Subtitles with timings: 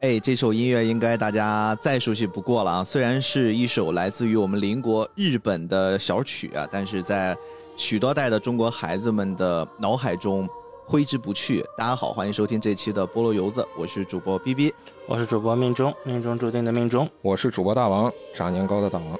[0.00, 2.84] 哎，这首音乐应该大家再熟悉不过了啊！
[2.84, 7.36] 虽然是一首来自于我们邻国日本的小曲啊，但是在
[7.76, 10.48] 许多代的中国孩子们的脑海中
[10.86, 11.64] 挥之不去。
[11.76, 14.72] 大家好，欢迎收听这期的菠萝油子，我是主播 B B，
[15.08, 19.18] 我是主播命中，命中注定的命中，我是主播大王，炸年糕的大王。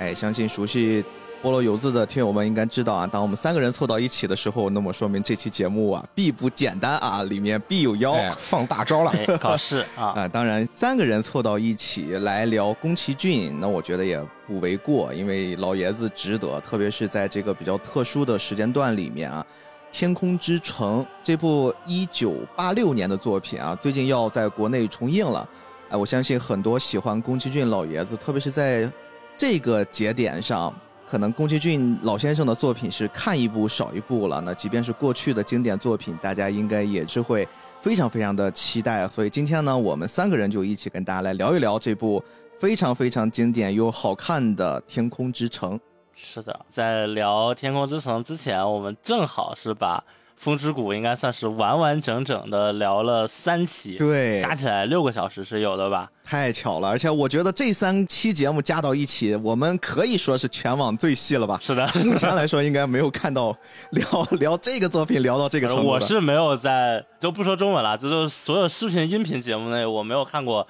[0.00, 1.02] 哎，相信熟悉。
[1.42, 10.28] 菠萝油子的听友们应该知道啊，当我们三个人凑到一起的时候，那么说明这期节目啊必不简单啊，里面必有妖，放大招了，考试啊啊！
[10.28, 19.44] 当然，三个人凑到一起来聊宫崎骏，那我觉得也不为过，因为老爷子值得，特别是在这个比较特殊的时间段里面啊，
[19.96, 25.48] 《天空之城》这部一九八六年的作品啊，最近要在国内重映了，
[25.88, 28.92] 哎，我相信很多喜欢宫崎骏老爷子，特别是在
[29.38, 30.70] 这个节点上。
[31.10, 34.40] 可能宫崎骏老先生的作品是看一部少一部了。
[34.40, 37.48] 那即便是过去的经典作品，大家应该也是会
[37.80, 39.08] 非常非常的期待。
[39.08, 42.22] 所以今天呢，我们三个人就一起跟大家来聊一聊这部
[42.60, 45.76] 非常非常经典又好看的《天空之城》。
[46.14, 50.04] 是的，在聊《天空之城》之前，我们正好是把。
[50.40, 56.10] 风之谷应该算是完完整整的聊了三期，对，加起来六个小时是有的吧？
[56.24, 61.58] 太巧了，而且我觉得这三期节目加到一起，我们可以说是全网最细了吧？
[61.60, 63.54] 是的，目前来说应该没有看到
[63.90, 65.86] 聊 聊这个作品聊到这个程度。
[65.86, 70.66] 我是没有在，就不说中文了，就是所有视频音频节目内，我没有看过。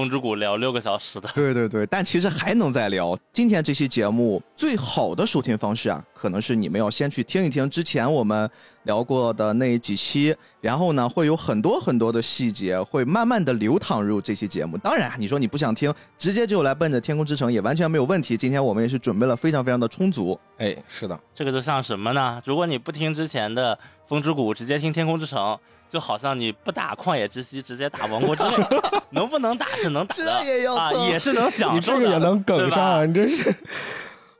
[0.00, 3.14] 风之谷聊六个小时的， 对对对，但其实还能再聊。
[3.34, 8.50] 今天这期节目最好的收听方式啊，可能是你们要先去听一听之前我们
[8.84, 14.78] 聊过的那几期，然后呢，会有很多很多的细节会慢慢的流淌入这期节目。
[14.78, 18.38] 当然，你说你不想听，直接就来奔着天空之城也完全没有问题。
[18.38, 20.40] 今天我们也是准备了非常非常的充足。
[20.56, 22.40] 哎，是的，这个就像什么呢？
[22.46, 25.58] 如果你不听之前的风之谷，直接听天空之城。
[25.90, 28.56] 就好像你不打旷野之息，直接打王国之泪，
[29.10, 30.32] 能不能打是能打的
[30.74, 31.74] 啊，也是能享受的。
[31.74, 33.54] 你这个也能梗上，你真是。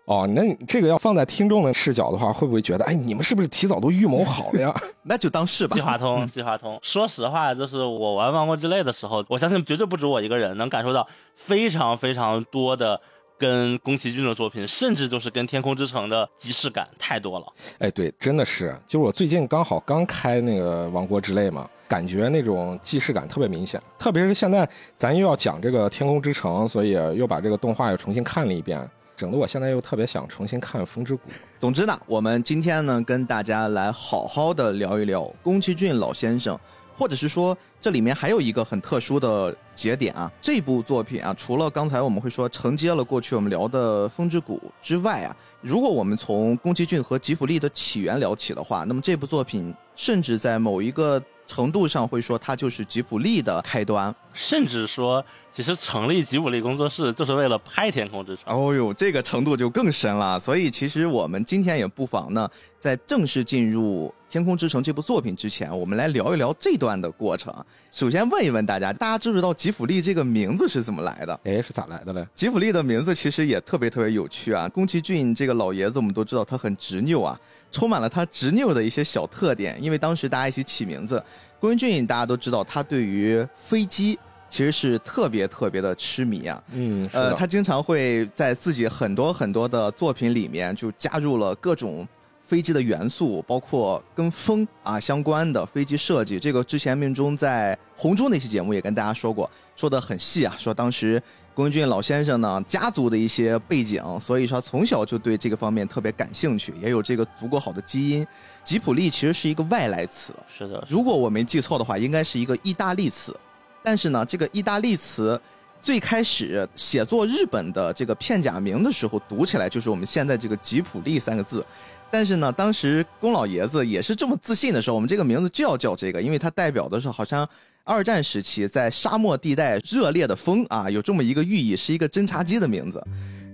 [0.05, 4.75] 哦，那这个要放在听众的视角的话，会不会觉得，哎，你们是不是提早都预谋好了呀？
[5.03, 5.75] 那就当是吧。
[5.75, 6.78] 计划通，计划通。
[6.83, 11.06] 说实话，就是我玩王国之泪的时候，我相信绝对不止我一个人能感受到
[11.37, 13.00] 非常非常多的。
[13.41, 17.47] 跟宫崎骏的作品，甚至就是跟《天空之城》的即视感太多了。
[17.78, 23.83] 哎，对，真的是，就是我最近刚好刚开那个《王国之泪》嘛，感觉那种既视感特别明显。
[23.99, 28.87] 特别是现在咱又要讲这个《天空之城》，所以又把这个动画又重新看了一遍，
[29.17, 31.22] 整得我现在又特别想重新看《风之谷》。
[31.59, 36.59] 总之呢，我们今天呢跟大家来好好的聊一聊宫崎骏老先生。
[37.00, 51.19] 或者是说，这里面还有一个很特殊的节点啊，这部作品啊，除了刚才我们会说承接了过去我们聊的《风之谷》之外啊，如果我们从宫崎骏和吉卜力的起源聊起的话，那么这部作品甚至在某一个。
[51.50, 58.44] 程度上会说，它就是吉卜力的开端，甚至说，其实成立吉卜力工作室就是为了拍《天空之城》。
[58.56, 60.39] 哦呦，这个程度就更深了。
[60.39, 67.53] 所以，其实我们今天也不妨呢，在正式进入《天空之城》这部作品之前，我们来聊一聊这段的过程。
[67.91, 71.41] 首先问一问大家，大家知不知道吉卜力这个名字是怎么来的？
[71.43, 72.25] 哎，是咋来的嘞？
[72.37, 74.69] 吉卜力的名字其实也特别特别有趣啊。
[74.69, 77.37] 宫崎骏这个老爷子，我们都知道他很执拗啊。
[77.73, 81.23] 充满了他执拗的一些小特点，因为当时大家一起起名字，
[81.61, 86.63] 宫崎骏大家都知道，他对于飞机其实是特别特别的痴迷啊。
[86.73, 92.07] 嗯，呃，他经常会在自己很多很多的作品里面就加入了各种
[92.45, 96.39] 飞机的元素，包括跟风啊相关的飞机设计。
[96.39, 101.23] 这个之前命中在红猪那期节目也跟大家说过，说的很细啊，说当时。
[101.53, 108.25] 宫崎骏老先生呢，家族的一些背景，所以说从小就对这个方面特别感兴趣，也有这个足够好的基因。
[108.63, 110.83] 吉普力其实是一个外来词，是的。
[110.89, 113.37] 如果我没记错的话，应该是一个意大利词。
[113.83, 115.39] 但是呢，这个意大利词
[115.83, 121.67] 最开始写作日本的这个片假名的时候，读起来就是我们现在这个吉普力三个字。
[122.11, 127.47] 但是呢，当时宫老爷子也是这么自信的时候，我们这个名字就要叫这个，因为它代表的是好像。
[127.91, 133.04] 二战时期，在沙漠地带热烈的风啊，有这么一个寓意，是一个侦察机的名字。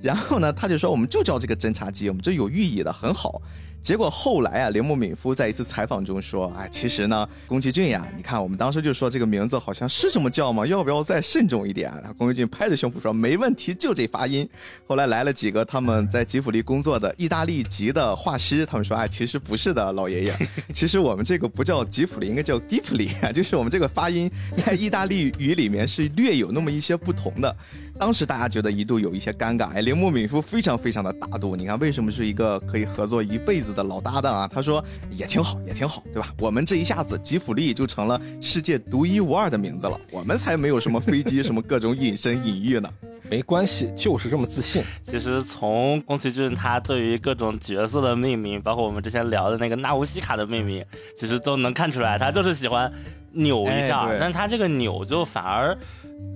[0.03, 3.41] 然后呢，他就说，我们就叫这个侦察机，我们这有寓意的，很好。
[3.87, 10.67] 结果后来啊，铃木敏夫在一次采访中说：“哎，其实呢，宫崎骏呀，你看我们当时就说这个名字好像是这么叫吗？
[10.67, 14.49] 要不要再慎重一点？”然后宫崎骏拍着胸脯说：“没问题，就这发音。”
[14.89, 20.37] 后来来了几个他们在吉卜力工作的意大利籍的画师，他们说：“哎，其实不是的，老爷爷，
[20.75, 27.57] 其实我们这个不叫吉卜力，应该叫吉普力啊，就是我们这个发音在意大利语里面是略有那么一些不同的。”
[27.99, 34.51] 当时大家觉得一度有一些尴尬，哎，铃木敏夫非常非常的大度，你看为什么是一个可以合作一辈子的老搭档啊？
[34.53, 36.35] 他说也挺好，也挺好，对吧？
[36.41, 42.91] 我们这一下子吉普力就成了世界独一无二的名字了，我们才没有什么飞机什么各种隐身隐喻呢。
[43.29, 44.83] 没关系，就是这么自信。
[45.05, 50.85] 其实从宫崎骏他对于各种角色的命名，包括我们之前聊的那个纳乌西卡的命名，
[51.19, 52.91] 其实都能看出来，他就是喜欢
[53.33, 55.77] 扭一下，但是他这个扭就反而。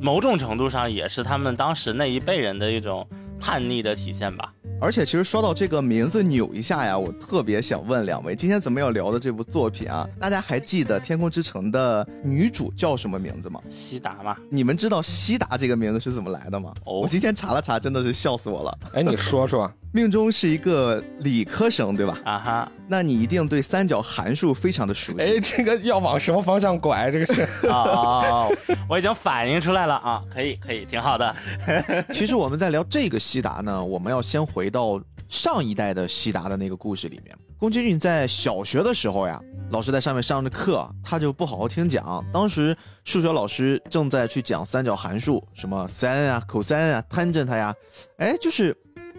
[0.01, 3.07] 某种程度上也是他们当时那一辈人的一种
[3.41, 4.53] 叛逆的体现吧。
[4.81, 13.61] 而且，其实说到这个名字扭一下呀，我特别想问两位，今天咱们要聊的这部作品啊，大家还记得《天空之城》的女主叫什么名字吗？
[13.69, 14.37] 西达吗？
[14.51, 16.73] 你们知道西达这个名字是怎么来的吗？
[16.85, 18.79] 哦，我今天查了查，真的是笑死我了。
[18.95, 19.71] 哎，你说说。
[19.93, 22.17] 命中是一个理科生，对吧？
[22.25, 25.25] 啊哈，那你一定对三角函数非常的熟悉。
[25.25, 27.09] 哎，这个要往什么方向拐？
[27.13, 28.49] 这个是 啊啊！
[28.89, 31.37] 我已经反应出来了啊， 可以可以，挺好的。
[32.11, 37.33] 其实我们在聊这个西达呢，我们要先回到上一代的西达的那个故事里面。
[37.57, 39.41] 宫崎骏在小学的时候呀，
[39.71, 42.25] 老师在上面上着课，他就不好好听讲。
[42.33, 47.73] 当时数学老师正在去讲三角函数，什么 sin 啊、cos 啊、tangent 呀，
[48.17, 48.77] 哎，就是。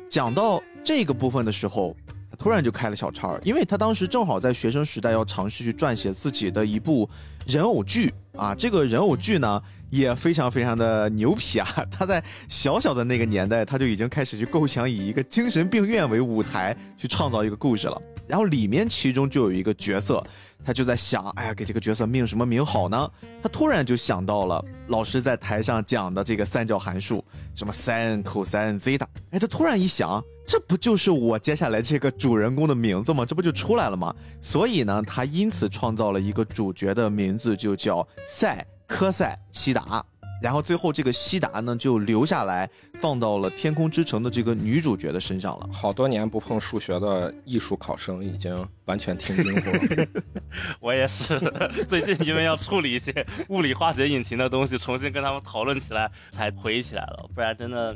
[0.09, 2.00] 讲到这个部分的时候，他
[2.42, 7.08] 突然就开了小差，因为他当时正好在学生时代要尝试去撰写自己的一部
[7.46, 8.56] 人偶剧啊。
[8.56, 9.62] 这个人偶剧呢
[9.92, 11.68] 也非常非常的牛皮啊。
[11.92, 18.02] 他在小小的那个年代，他就已经开始去构想以一个精神病院为舞台去创造一个故事了。
[18.28, 20.24] 然后里面其中就有一个角色，
[20.66, 23.08] 他就在想，哎呀，给这个角色命什么名好呢？
[23.44, 27.24] 他突然就想到了老师在台上讲的这个三角函数，
[27.54, 28.50] 什么 sin、cos、
[28.80, 29.06] zeta。
[29.30, 33.26] 哎，他突然一想，这不就是我接下来这个主人公的名字吗？
[33.26, 34.14] 这不就出来了吗？
[34.42, 40.04] 所以呢，他因此创造了一个主角的名字，就叫塞科塞西达。
[40.42, 45.70] 然后最后这个西达呢，就留下来放到了《天空之城》的这个女主角的身上了。
[45.72, 50.08] 好多年不碰数学的艺术考生已经完全听晕乎了。
[50.82, 51.40] 我也是，
[51.88, 57.30] 最近因为要处理一些物理化学引擎的东西，重新跟他们讨论起来，才回忆起来了。
[57.36, 57.96] 不然真的。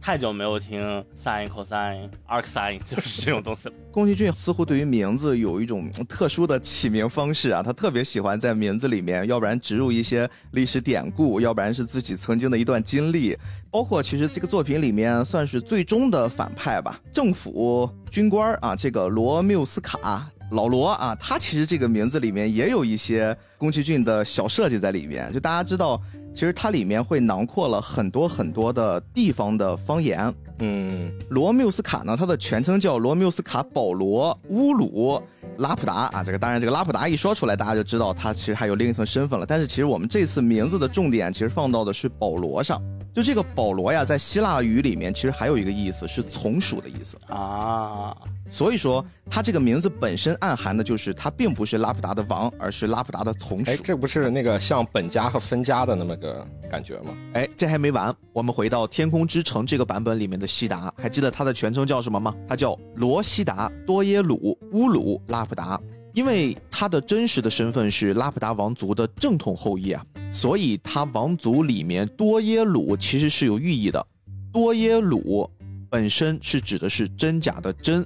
[0.00, 0.80] 太久没有听
[1.22, 3.74] sin、cos、arcsin， 就是这种东西了。
[3.90, 13.36] 宫崎骏似乎对于名字有一种特殊的起名方式啊，他特别喜欢在名字里面，要不然植入一些历史典故，要不然是自己曾经的一段经历。
[13.70, 26.00] 包括其实这个作品里面算是最终的反派吧，政府军官啊，这个罗缪斯卡老罗啊，他其实这个名字里面也有一些宫崎骏的小设计在里面，就大家知道。
[26.36, 30.32] 其实它里面会囊括了很多很多的地方的方言。
[30.58, 35.22] 嗯，罗缪斯卡呢，它的全称叫罗缪斯卡保罗乌鲁
[35.58, 36.24] 拉普达啊。
[36.24, 39.46] 这个当然，这个拉普达一说出来，大家就知道他其实还有另一层身份了。
[39.46, 42.80] 但是其实我们这次名字的重点其实放到的是保罗上。
[43.14, 48.14] 就这个保罗呀，在希腊语里面其实还有一个意思是从属的意思啊。
[48.50, 53.70] 所以说，他这个名字本身暗含的就是他并不是拉普达的王，而是拉普达的从属。
[53.70, 57.16] 哎，这不是那个像本家和分家的那么个感觉吗？
[57.32, 62.34] 哎，这还没完，我们回到《天空之城》这个版本里面的西达，还记得他的全称叫什么吗？
[62.46, 65.80] 他叫罗西达多耶鲁乌鲁拉拉普达。
[66.14, 70.02] 因为他的真实的身份是拉普达王族的正统后裔啊，
[70.32, 74.06] 所以他王族里面多耶鲁其实是有寓意的。
[74.50, 75.46] 多耶鲁
[75.90, 78.02] 本身是指的是真假的真，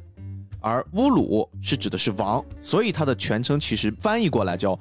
[0.58, 4.76] 而乌鲁是指的是王，所以他的全称其实翻译过来叫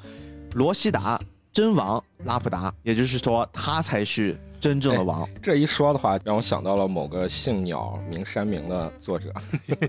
[0.56, 1.22] 罗西达
[1.54, 4.36] 真王拉普达，也就是说他才是。
[4.60, 9.34] 真正的王，这一说的话，让我想到了某个姓鸟名山名的作者，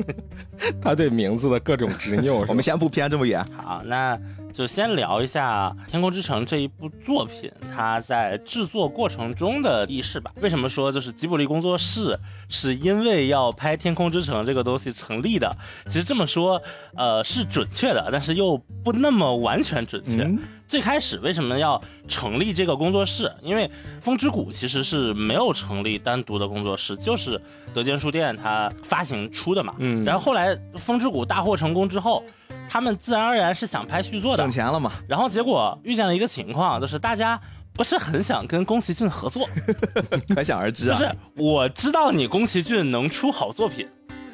[0.80, 2.44] 他对名字的各种执拗。
[2.48, 4.18] 我们先不偏这么远，好，那
[4.52, 10.30] 就先聊一下《天空之城》这一部作品，它在制作过程中的轶事吧。
[10.40, 15.56] 为什么说就是吉卜力工作室是因为要拍《天空之城》这个东西成立的？
[15.86, 16.60] 其实这么说，
[16.96, 20.28] 呃，是准确的，但是又不那么完全准确。
[20.68, 23.32] 最开始为什么要成立这个工作室？
[23.42, 23.68] 因为
[24.00, 27.40] 风之谷其实是没有成立单独的工作室，就是
[27.74, 29.74] 德间书店它发行出的嘛。
[29.78, 30.04] 嗯。
[30.04, 32.22] 然后后来风之谷大获成功之后，
[32.68, 34.92] 他们自然而然是想拍续作的，挣钱了嘛。
[35.08, 37.40] 然后结果遇见了一个情况，就是大家
[37.72, 39.48] 不是很想跟宫崎骏合作，
[40.34, 40.98] 可想而知啊。
[40.98, 43.88] 就是我知道你宫崎骏能出好作品。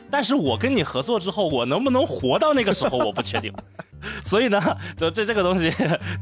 [0.08, 3.52] 但是我跟你合作之后，我能不能活到那个时候，我不确定。
[4.24, 4.60] 所以呢，
[4.96, 5.68] 就这这个东西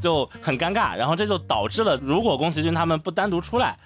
[0.01, 3.77] 就很尴尬，然后这就导致了，如果宫崎骏他们不单独出来。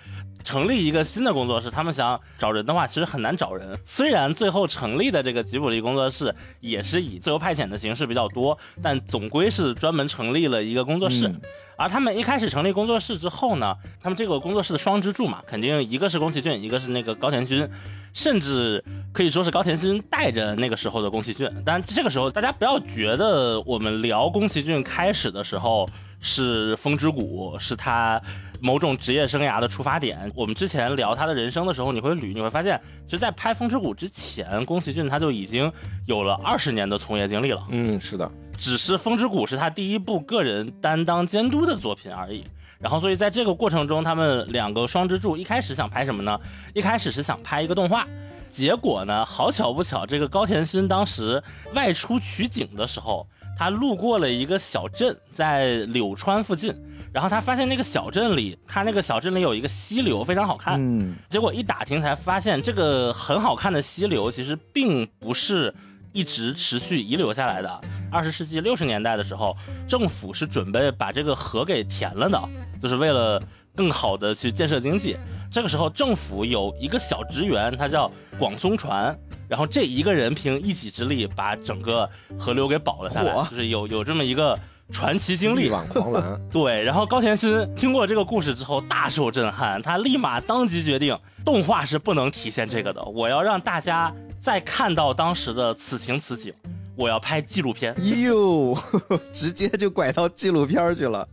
[0.43, 3.77] 成立一个新的工作室，他们想找人的话，其实很难找人。
[3.86, 11.34] 虽然最后成立的这个吉卜力工作室也是以自由派遣的形式比较多，但总归是专门成立了一个工作室。
[11.77, 17.69] 而他们一开始成立工作室之后呢，他们这个工作室的双支柱嘛，肯定一个是宫崎骏，一个是那个高田勋，
[18.13, 21.49] 甚至可以说是高田勋带着那个时候的宫崎骏。
[21.65, 25.89] 但这个时候大家不要觉得我们聊宫崎骏开始的时候
[26.19, 28.21] 是风之谷，是他。
[28.61, 35.71] 某种职业生涯的出发点，我们之前聊他的人生的时候，你会捋，你会发现，其实，在拍《风之谷》之前，宫崎骏他就已经
[36.07, 37.65] 有了二十年的从业经历了。
[37.69, 42.43] 嗯，是的，只是《风之谷》是他第一部个人担当监督的作品而已。
[42.79, 46.39] 然后，所以在这个过程中，他们两个双支柱一开始想拍什么呢？
[46.74, 48.07] 一开始是想拍一个动画，
[48.50, 51.43] 结果呢，好巧不巧，这个高田勋当时
[51.74, 56.74] 外出取景的时候，他路过了一个小镇，在柳川附近。
[57.12, 60.75] 然后他发现那个小镇里，他那个小镇里有一个溪流，非常好看。
[60.79, 65.74] 嗯，结果一打听才发现，这个很好看的溪流其实并不是
[66.11, 67.81] 一直持续遗留下来的。
[68.11, 69.55] 二十世纪六十年代的时候，
[69.87, 72.41] 政府是准备把这个河给填了的，
[72.81, 73.41] 就是为了
[73.75, 75.17] 更好的去建设经济。
[75.51, 84.57] 这个时候，政府有一个小职员，他叫广松船，然后这一个人凭一己之力把整个河流给保了下来，就是有有这么一个。
[84.91, 86.39] 传奇经历，力挽狂澜。
[86.51, 96.53] 对，然后高田勋听过这个故事之后大受震撼，他立马当即决定，动画是不能体现这个的，我要让大家再看到当时的此情此景，
[96.96, 97.96] 我要拍纪录片。
[98.24, 98.75] 哟，
[99.31, 101.27] 直接就拐到纪录片去了。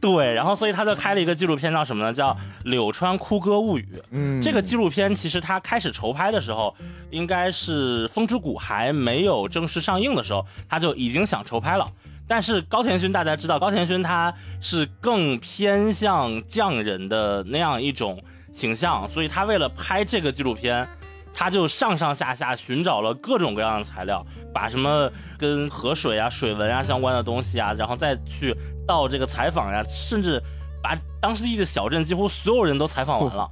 [0.00, 2.12] 对，然后所以他就开了一个纪录片，叫什么呢？
[2.12, 2.28] 叫
[2.64, 3.88] 《柳川哭歌物语》。
[4.10, 6.74] 嗯，这个纪录片其实他开始筹拍的时候，
[7.10, 11.86] 应该是《风之谷》还没有正式上映的时候，他就已经想筹拍了。
[12.28, 20.86] 但是高田勋大家知道，高田勋他是更偏向匠人的那样一种形象，所以他为了拍这个纪录片，
[21.32, 28.56] 他就上上下下寻找了各种各样的材料，把什么跟河水啊、水文啊相关的东西啊，然后再去
[28.86, 30.42] 到这个采访呀，甚至
[30.82, 33.48] 把当时的小镇几乎所有人都采访完了，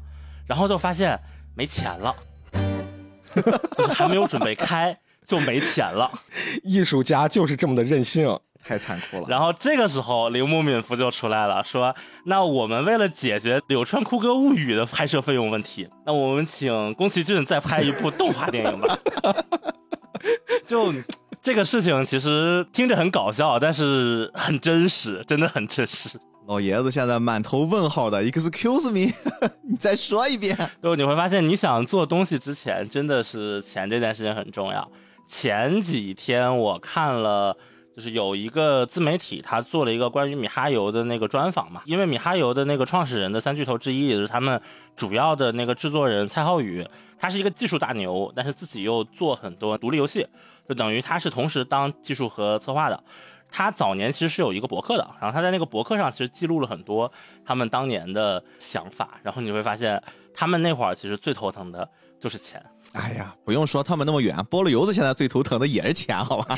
[0.47, 1.17] 然后就发现
[1.55, 2.13] 没钱了，
[3.77, 6.11] 就是还没有准备开就没钱了，
[6.65, 8.37] 艺术家就是这么的任性。
[8.67, 9.27] 太残酷了。
[9.29, 11.95] 然后这个时候，铃木敏夫就出来了，说
[12.25, 18.99] ：“那我们为了解决《柳川哭歌物语》的拍摄费用问题，那我们请宫崎骏再拍一部动画电影吧。
[20.65, 20.93] ”就
[21.43, 26.19] 这个事情其实听着很搞笑，但是很真实，真的很真实。
[26.47, 29.13] 老爷子现在满头问号的，Excuse me，
[29.69, 30.57] 你再说一遍。
[30.83, 34.91] 就你会发现，你想做东西之前，真的是钱这件事情很重要。
[35.29, 37.57] 前几天我看了。
[37.95, 41.83] 就是有一个自媒体，他做了一个关于米哈游的那个专访嘛。
[41.85, 44.61] 因为米哈游的那个创始人的三巨头之一，也是他们
[44.97, 46.87] 主要的那个制作人蔡浩宇，
[47.19, 50.27] 他是一个技术大牛，但是自己又做很多独立游戏，
[50.69, 53.03] 就等于他是同时当技术和策划的。
[53.57, 57.13] 他早年其实是有一个博客的，然后他在那个博客上其实记录了很多
[57.45, 59.21] 他们当年的想法。
[59.23, 60.03] 然后你会发现，
[60.35, 62.61] 他们那会儿其实最头疼的就是钱。
[62.95, 66.57] 哎呀，不用说他们那么远，菠萝油子现在最头疼的也是钱，好吧？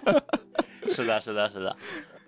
[0.92, 1.76] 是的，是的，是的。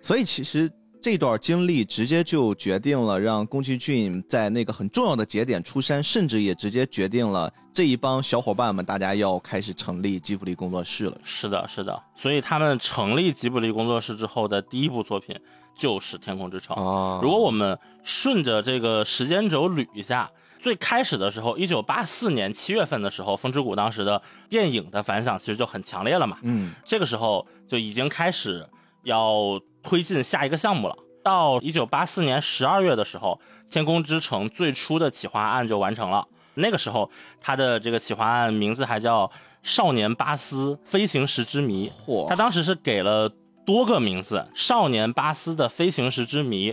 [0.01, 11.17] 所以其实这段经历直接就决定了让宫崎骏在那个很重要的节点出山，甚至也直接决定了这一帮小伙伴们大家要开始成立吉卜力工作室了。
[11.23, 12.01] 是的，是的。
[12.15, 15.37] 所以他们成立吉卜力工作室之后的第一部作品
[15.75, 16.75] 就是《天空之城》。
[17.21, 20.29] 如果我们顺着这个时间轴捋一下。
[20.63, 26.37] 最开始的时候，一九八四年七月份的时候，《风之谷》当时的电影的反响其实就很强烈了嘛。
[26.41, 28.65] 嗯，这个时候就已经开始
[29.03, 30.95] 要推进下一个项目了。
[31.21, 33.37] 到一九八四年十二月的时候，
[33.73, 36.25] 《天空之城》最初的企划案就完成了。
[36.53, 39.27] 那个时候，它的这个企划案名字还叫
[39.63, 41.89] 《少年巴斯飞行时之谜》。
[41.91, 42.29] 嚯！
[42.29, 43.27] 他当时是给了
[43.65, 46.71] 多个名字：《少年巴斯的飞行时之谜》，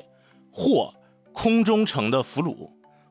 [0.53, 0.95] 或
[1.33, 2.55] 《空中城的俘虏》。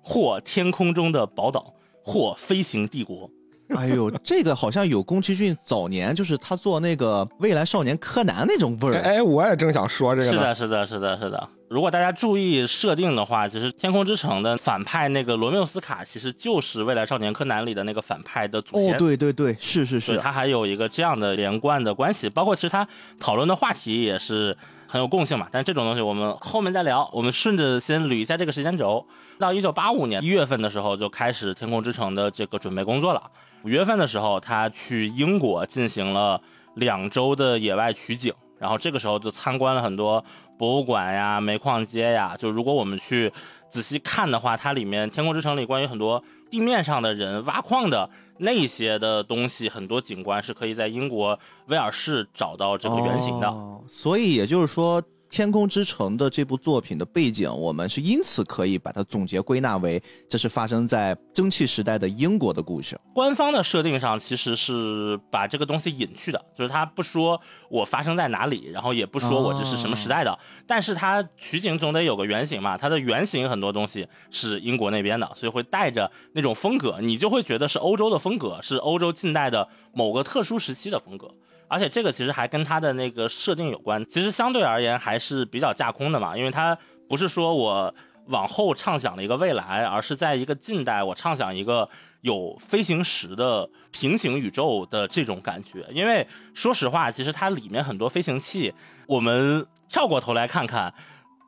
[0.02, 3.30] 或天空中的宝岛，或飞行帝国。
[3.76, 9.00] 哎呦，这个好像有宫崎骏早年就是他做那个未来少年柯南那种味儿。
[9.02, 10.28] 哎，我也正想说这个。
[10.28, 11.48] 是的，是的，是的，是的。
[11.70, 18.92] 如果大家注意设定的话，其实《天空之城》的反派那个罗缪斯卡，其实就是未来少年柯南里的那个反派的祖先。
[18.92, 20.18] 哦，对对对，是是是。
[20.18, 22.88] 他还有一个这样的连贯的关系，包括其实他
[23.20, 24.58] 讨论的话题也是。
[24.90, 25.48] 很有共性嘛。
[25.52, 27.08] 但这种东西我们后面再聊。
[27.14, 29.06] 我们顺着先捋一下这个时间轴，
[29.38, 33.22] 到一九八五年一月份的时候就开始《天空之城》的这个准备工作了。
[33.64, 36.42] 五月份的时候，他去英国进行了
[36.76, 40.24] 两周的野外取景，然后这个时候就参观了很多
[40.58, 42.36] 博物馆呀、煤矿街呀。
[42.38, 43.32] 就如果我们去
[43.70, 53.54] 仔细看的话，它里面《天空之城》里关于很多地面上的人挖矿的那些的东西，很多景观是可以在英国威尔士找到这个原型的。
[53.88, 63.00] 所以也就是说，《天空之城》的这部作品的背景，我们是因此可以把它总结归纳为这是发生在蒸汽时代的英国的故事。
[63.14, 81.32] 官方的设定上其实是把这个东西隐去的，就是他不说我发生在哪里，然后也不说我这是什么时代的，但是它取景总得有个原型嘛，它的原型很多东西是英国那边的，所以会带着那种风格，你就会觉得是欧洲的风格，是欧洲近代的某个特殊时期的风格。
[81.70, 87.94] 而且这个其实还跟它的那个设定有关，其实相对而言还是比较架空的嘛，因为它不是说我
[88.26, 91.88] 往后畅想了一个未来，而是在一个近代我畅想一个
[92.22, 95.86] 有飞行时的平行宇宙的这种感觉。
[95.92, 98.74] 因为说实话，其实它里面很多飞行器，
[99.08, 100.94] 我们跳过头来看看，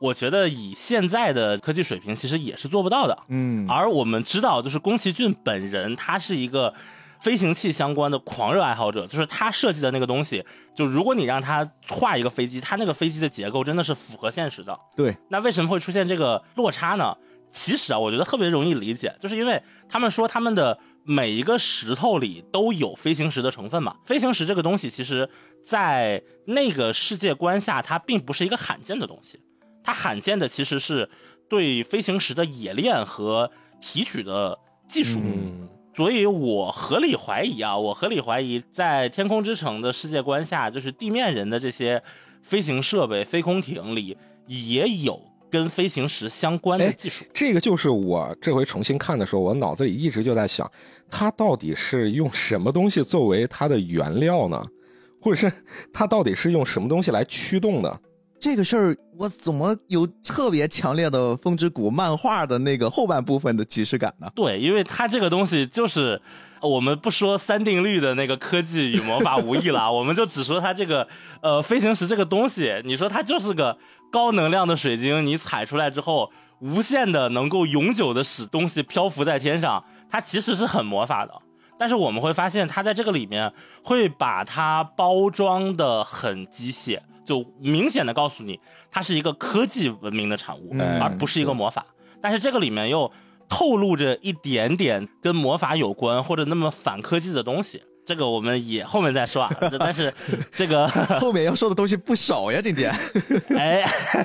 [0.00, 3.16] 我觉得以现在的科技水平，其实也是做不到的。
[3.28, 6.74] 嗯而我们知道，就是宫崎骏本人，他是一个
[7.22, 14.76] 飞行器相关的狂热爱好者，就是他设计的那个东西，就如果你让他画一个飞机，他那个飞机的结构真的是符合现实的。
[14.96, 17.16] 对，那为什么会出现这个落差呢？
[17.52, 23.94] 其实啊，我觉得特别容易理解，就是因为他们说他们的每一个石头里都有飞行石的成分嘛。
[24.04, 25.28] 飞行石这个东西，其实
[25.64, 29.38] 在那个世界观下，它并不是一个罕见的东西，
[29.84, 31.08] 它罕见的其实是
[31.48, 33.50] 对飞行石的冶炼和
[33.80, 35.20] 提取的技术。
[35.22, 42.02] 嗯，所以我合理怀疑啊，我合理怀疑，在天空之城的世界观下，就是地面人的这些
[42.42, 45.20] 飞行设备、飞空艇里也有
[45.50, 47.24] 跟飞行时相关的哎技术。
[47.34, 50.70] 这个就是我这回重新看的时候，我脑子里一直就在想，
[51.10, 54.64] 它到底是用什么东西作为它的原料呢？
[55.20, 55.52] 或者是
[55.92, 58.00] 它到底是用什么东西来驱动的？
[58.42, 64.26] 这个事儿，我怎么有特别强烈的《风之谷》漫画的那个后半部分的即视感呢？
[64.34, 66.20] 对，因为它这个东西就是，
[66.60, 71.06] 我们不说三定律的那个科技与魔法无异了，我们就只说它这个
[71.40, 73.78] 呃飞行石这个东西，你说它就是个
[74.10, 76.28] 高能量的水晶，你采出来之后，
[76.58, 81.32] 无限的能够永久的使东西漂浮在天上，它其实是很魔法的。
[81.78, 83.52] 但是我们会发现，它在这个里面
[83.84, 88.58] 会把它包装的很机械，就明显的告诉你，
[88.90, 91.86] 它是一个科技文明的产物，嗯而不是一个魔法。
[92.20, 93.10] 但是这个里面又
[93.48, 97.82] 透露着一点点跟魔法有关或者那么反科技的东西。
[98.04, 99.50] 这个我们也后面再说啊。
[99.78, 100.12] 但是
[100.50, 102.92] 这个，后面要说的东西不少呀，今天。
[103.56, 103.84] 哎，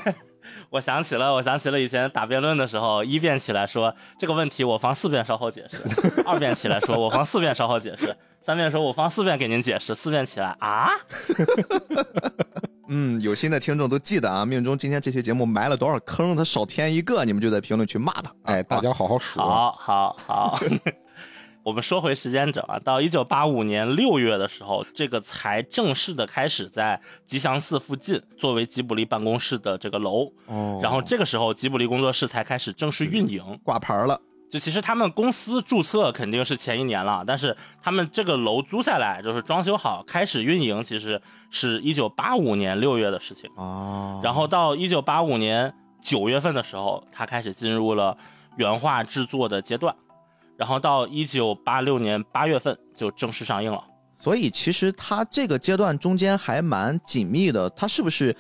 [0.71, 10.89] 我想起了，我想起了以前打辩论的时候，一辩起来说这个问题我方四辩稍后解释，二辩起来说我方四辩稍后解释，三辩说我方四辩给您解释，四辩起来啊，
[12.87, 18.33] 嗯，有心的听众都记得啊，命中今天这期节目埋了多少坑，他少填一个，你们就在评论区骂他。
[18.43, 19.39] 哎，大家好好数。
[19.39, 20.59] 啊好好好。
[21.63, 33.59] 我们说回时间轴啊，到一九八五年六月的时候，这个才正式的开始在吉祥寺附近作为吉卜力办公室的这个楼，哦然后这个时候吉卜力工作室才开始正式运营。
[33.65, 34.17] 挂牌了，
[34.49, 43.49] 就其实他们公司注册肯定是前一年了，但是他们这个楼租下来，就是装修好开始运营，其实是一九八五年六月的事情。
[43.55, 48.17] 哦，然后到一九八五年九月份的时候，他开始进入了
[48.55, 49.93] 原画制作的阶段，
[50.55, 53.83] 然后到一九八六年八月份就正式上映了。
[54.15, 58.35] 所以其实它这个阶段中间还蛮紧密的，它是不是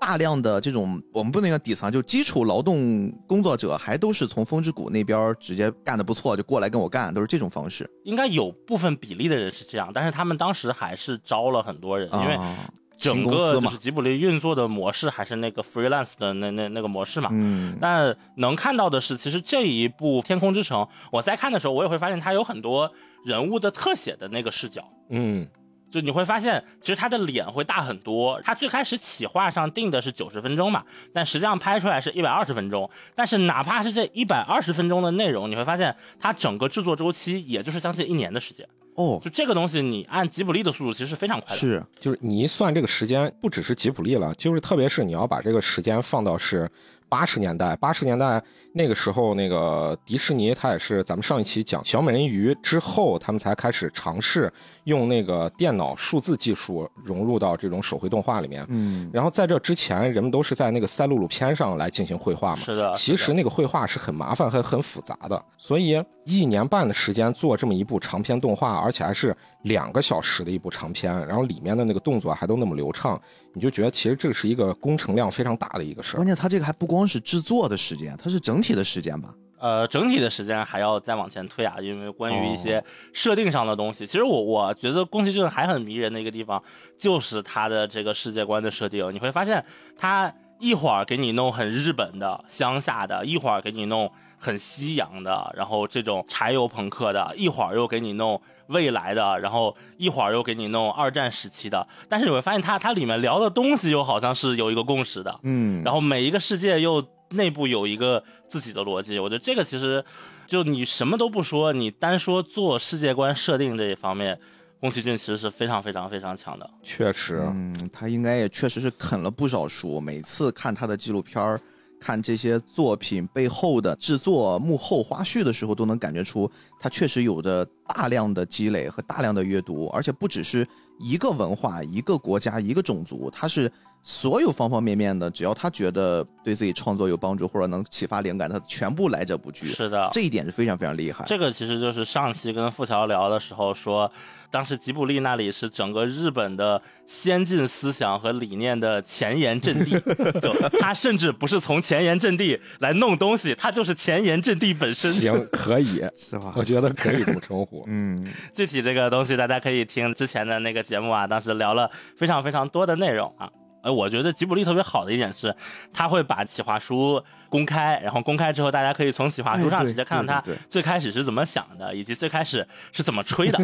[0.00, 7.88] 大量的这种我们不能叫底层，就基础劳动工作者还都是从风之谷那边直接干的不错就过来跟我干，都是这种方式。
[8.04, 12.56] 应该有部分比例的人是这样，但是他们当时还是招了很多人，因为啊
[12.98, 17.30] 整个就是吉卜力运作的模式还是那个 freelance 的那那那个模式嘛。
[17.32, 22.90] 嗯，但能看到的是，其实这一部《天空之城》，我在看的时候，我也会发现它有很多
[23.24, 24.84] 人物的特写的那个视角。
[25.08, 25.48] 嗯，
[25.90, 28.40] 就你会发现，其实他的脸会大很多。
[28.42, 32.88] 他最开始企划上定的是九十分钟嘛，但实际上拍出来是一百二十分钟。
[33.14, 38.66] 但是哪怕是这一百二十分钟的内容，你会发现它整个制作周期也就是将近一年的时间。
[38.94, 41.56] 哦，就这个东西，你按吉卜力的速度其实是非常快的。
[41.56, 46.70] 是就是你一算这个时间，不只是吉卜力了，就是特别是你要把这个时间放到是
[47.10, 48.40] 八十年代，八十年代
[48.72, 54.50] 那个时候，那个迪士尼它也是咱们上一期讲小美人鱼之后，他们才开始尝试
[54.84, 58.64] 用那个电脑数字技术融入到这种手绘动画里面。
[58.68, 62.62] 嗯，然后在这之前，人们都是在那个赛璐璐片上来进行绘画嘛。
[62.62, 73.20] 是的，其实那个绘画是很麻烦很很复杂的，所以一年半的时间做这么一部长篇动画，而且还是两个小时的一部长篇，然后里面的那个动作还都那么流畅，
[73.52, 76.26] 你就觉得其实这是一个工程量非常大的一个事儿关。
[76.26, 79.34] 键它这个还不光是制作的时间，它是整体的时间吧？
[79.58, 86.62] 呃，整体的时间还要再往前推啊，因为关于一些设定上的东西，其实我我觉得宫崎骏还很迷人的一个地方，
[86.98, 89.12] 就是他的这个世界观的设定。
[89.12, 89.62] 你会发现，
[89.98, 94.10] 他一会儿给你弄很日本的乡下的，一会儿给你弄
[94.40, 101.86] 很西洋的，然后这种柴油朋克的，一会儿又给你弄未来的，然后一会儿又给你弄二战时期的。
[102.08, 110.02] 但是你会发现它，它里面聊的东西又好像是有一个共识的，嗯，然后每一个世界又内部有一个自己的逻辑，我觉得这个其实
[110.46, 114.40] 就你什么都不说，你单说做世界观设定这一方面，
[114.80, 116.68] 宫崎骏其实是非常非常非常强的。
[116.82, 120.00] 确实，嗯，他应该也确实是啃了不少书。
[120.00, 121.60] 每次看他的纪录片儿，
[122.00, 130.66] 看这些作品背后的制作幕后花絮的时候，都能感觉出他确实有着大量的积累和大量的阅读，而且不只是
[130.98, 133.70] 一个文化、一个国家、一个种族，他是
[134.02, 139.66] 所有方方面面的，只要他觉得对自己创作有帮助或者能启发灵感，他全部来者不拒。
[139.66, 141.24] 是的，这一点是非常非常厉害。
[141.26, 144.10] 这个其实就是上期跟付桥聊的时候说，
[144.50, 149.98] 当时吉卜力那里是整个日本的先进思想和理念的前沿阵地，
[150.40, 155.10] 就他甚至不是从前沿阵地来弄东西，他就是前沿阵地本身。
[155.12, 157.84] 行，可以， 是吧我觉得可以这么称呼。
[157.86, 163.48] 嗯， 具体这个东西大家可以听之前的那个节目啊，当时聊了非常非常多的内容啊。
[163.82, 165.54] 呃，我觉得吉卜力特别好的一点是，
[165.92, 173.58] 他会把企划书公开，然后公开之后，大家可以从企划书上直接看到他最开始是怎么想的，以及最开始是怎么吹的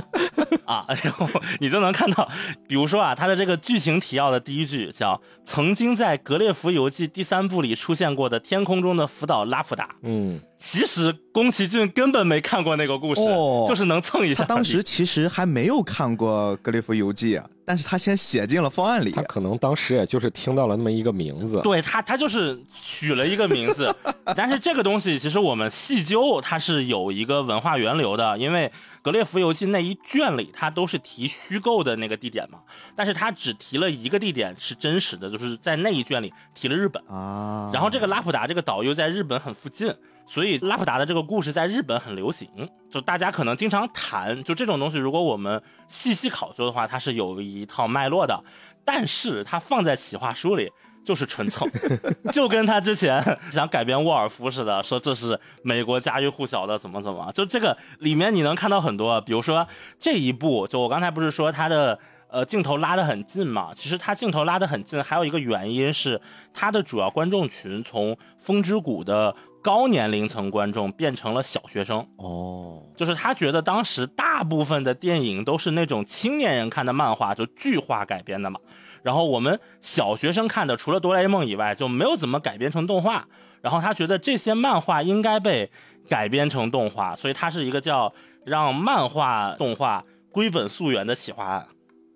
[0.66, 1.26] 啊， 然后
[1.60, 2.28] 你就能看到，
[2.68, 14.42] 比如说啊，他的这个剧情提要的第一句叫“曾经在《格列佛游记》第三部里出现过的天空中的福岛拉普达”，嗯，其实宫崎骏根本没看过那个故事，哦就是能蹭一下。
[14.42, 19.22] 他当时其实还没有看过《格列佛游记》，但是他先写进了方案里他。
[19.24, 21.60] 可能当时也就是听到了那么一个名字。
[21.62, 23.94] 对他，他就是取了一个名字，
[24.36, 28.68] 但是这个东西其实我们细究，它是有一个文化源流的，因为
[29.02, 32.60] 《格列佛游记》那一卷里，它都是提虚构的那个地点嘛，
[32.94, 39.92] 但是它只提了一个地点是真实的，就是在那一卷里提了日本，啊，然后这个拉普达这个岛又在日本很附近，
[40.26, 42.48] 所以拉普达的这个故事在日本很流行，
[42.90, 48.42] 就大家可能经常谈，就这种东西，如果我们细细考究的话，它是有一套脉络的，
[48.84, 50.70] 但是它放在企划书里。
[51.04, 51.70] 就是纯蹭，
[52.34, 59.68] 就跟他之前 想改编沃尔夫似的，说这是美国家喻户晓的怎么怎么，就这个里面你能看到很多，比如说
[60.00, 61.96] 这一部，就我刚才不是说他的
[62.28, 66.20] 呃镜头拉得很近嘛，其实他镜头拉得很近，还有一个原因是
[66.52, 78.60] 他的主要观众群从风之谷的高年龄层观众变成了小学生，哦，就是他觉得当时大部分的电影都是那种青年人看的漫画，就剧化改编的嘛。
[79.02, 83.26] 然后我们小学生看的，除了哆啦 A 梦以外，就没有怎么改编成动画。
[83.62, 85.70] 然后他觉得这些漫画应该被
[86.08, 88.12] 改编成动画，所以它是一个叫
[88.44, 91.66] 让漫画动画归本溯源的企划案。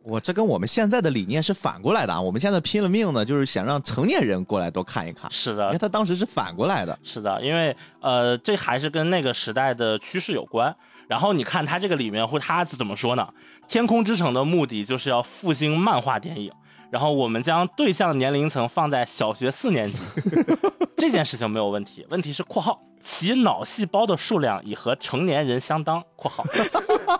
[0.02, 2.20] 我这跟我们现在的理念是反过来的啊！
[2.20, 6.98] 我们现在拼了命呢，就是想让成年人过来多看一看，是的因为，他当时是反过来的。
[7.02, 10.74] 是的，因为呃，这还是跟那个时代的趋势有关。
[11.06, 13.28] 然后你看他这个里面，或他怎么说呢？
[13.72, 16.50] 《天空之城》的目的就是要复兴漫画电影，
[16.90, 19.98] 然后我们将对象年龄层放在小学四年级，
[20.96, 22.06] 这件事情没有问题。
[22.10, 26.44] 问题是（括号）其脑细胞的数量已和成年人相当（括号），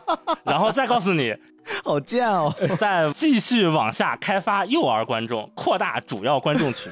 [0.45, 1.35] 然后再告诉你，
[1.85, 2.53] 好贱哦！
[2.79, 6.91] 再继续往下开发幼儿观众，扩大主要观众群。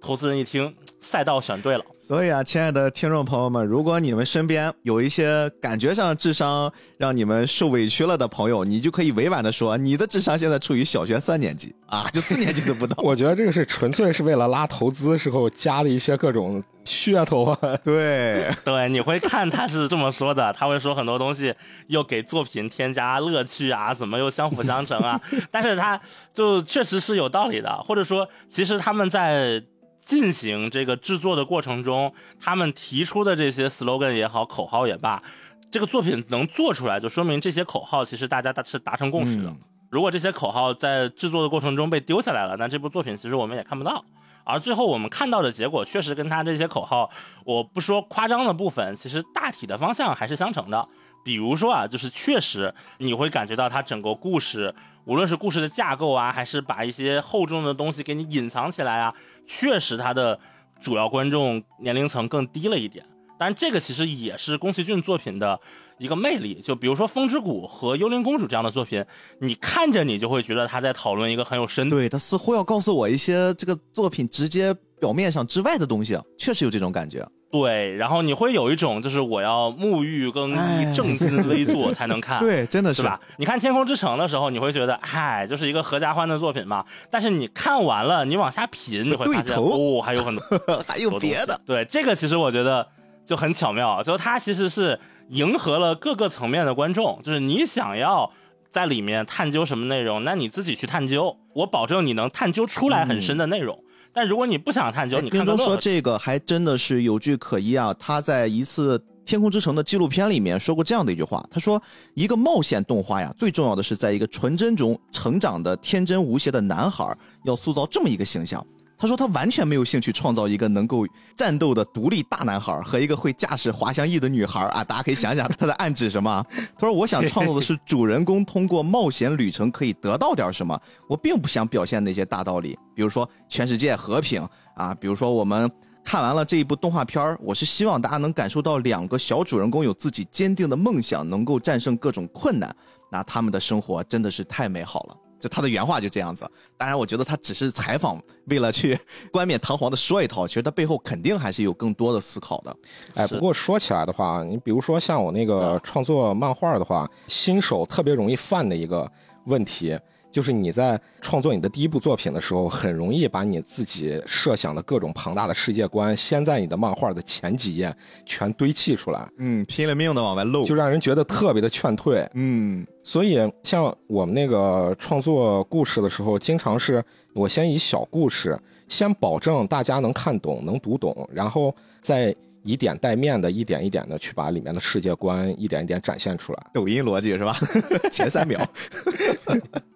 [0.00, 1.84] 投资人一听，赛道选对了。
[2.06, 13.02] 所以啊，亲爱的听众朋友们，如果你们身边有一些感觉上智商让你们受委屈了的朋友，你就可以委婉的说，你的智商现在处于小学三年级 啊，就四年级都不到。
[13.02, 17.58] 我觉得这个是纯粹是为了拉投资时候加的一些各种噱头啊。
[17.82, 21.54] 对，对，你会看他是这么说的，他会说很多东西
[21.86, 25.18] 又给作品添加乐趣啊，怎么又相辅相成啊？
[25.50, 25.98] 但是他
[26.34, 29.62] 就确实是有道理的，或者说，其实他们在
[30.04, 35.22] 进行这个制作的过程中，他们提出的这些 slogan 也好，口号也罢，
[35.70, 39.48] 这个作品能做出来，就说明这些口号其实大家达是达成共识的。
[39.48, 39.58] 嗯
[39.90, 44.04] 如果这些口号在制作的过程中被丢下来了，那这部作品其实我们也看不到
[44.42, 47.08] 而最后我们看到的结果，确实跟他这些口号，
[47.44, 50.88] 我不说夸张的部分，其实大体的方向还是相成的。
[51.24, 59.14] 比如说啊，就是确实你会感觉到它整个故事，无论是故事的架构啊，还是把一些厚重的东西给你隐藏起来啊，
[59.46, 60.38] 确实他的
[60.80, 63.04] 主要观众年龄层更低了一点。
[63.36, 65.58] 当然，这个其实也是宫崎骏作品的
[65.98, 66.60] 一个魅力。
[66.62, 69.04] 就比如说《风之谷》和《幽灵公主》这样的作品，
[69.40, 71.96] 你看着你就会觉得他在讨论一个很有深度。
[71.96, 77.26] 对他似乎要告诉我一些这个作品直接表面上之外的东西，确实有这种感觉。
[77.54, 82.38] 对，然后你会有一种就是我要沐浴更衣、正襟危坐才能看。
[82.42, 83.20] 对，真的是吧？
[83.36, 86.84] 你看《天空之城》的时候，你会觉得嗨，就是一个合家欢的作品嘛。
[87.10, 90.44] 但是你看完了，你往下品，你会发现哦，还有很多，
[90.86, 91.60] 还有别的。
[91.64, 92.86] 对，这个其实我觉得。
[93.26, 98.30] 就很巧妙，就它其实是迎合了各个层面的观众，就是你想要
[98.70, 103.82] 在里面探究什么内容，那你自己去探究，我保证你能探究出来很深的内容。
[104.14, 107.92] 但如果你不想探究，你看中说这个还真的是有据可依啊。
[107.98, 108.96] 他在一次
[109.26, 111.82] 《天空之城》的纪录片里面说过这样的一句话，他说
[112.14, 117.12] ：“一个冒险动画呀，最重要的是在一个纯真中成长的天真无邪的男孩，
[117.44, 118.64] 要塑造这么一个形象。”
[119.04, 124.82] 他说他完全没有兴趣创造一个能够战斗的独立大男孩和一个会驾驶滑翔翼的女孩啊！
[124.82, 126.42] 大家可以想想他在暗指什么。
[126.74, 135.70] 他说我想创造的是主人公通过冒险旅程可以得到点什么，我并不想表现那些大道理，比如说全世界和平啊，比如说我们
[136.02, 142.74] 看完了这一部动画片我是希望大家能感受到两个小主人公有自己坚定的梦想，能够战胜各种困难，
[143.12, 145.16] 那他们的生活真的是太美好了。
[145.44, 148.98] 就他的原话就这样子，当然我觉得他只是采访，为了去
[149.30, 152.74] 冠冕堂皇的说一套，其实他背后肯定还是有更多的思考的。
[153.12, 159.06] 哎，不过说起来的话，你比如说像我那个创作漫画的话，新手特别容易犯的一个
[159.44, 159.98] 问题。
[160.34, 167.94] 就是你在创作你的第一部作品的时候，很容易把你自己设想的各种庞大的世界观，先在你的漫画的前几页
[168.26, 172.84] 全堆砌出来，嗯，拼了命的往外露，就让人觉得特别的劝退，嗯。
[173.04, 177.00] 所以像我们那个创作故事的时候，经常是
[177.32, 186.66] 我先以小故事，先保证大家能看懂、能读懂，然后再以点带面的，一点一点的去把里面的世界观一点一点展现出来。
[186.72, 187.56] 抖音逻辑是吧？
[188.10, 188.60] 前三秒。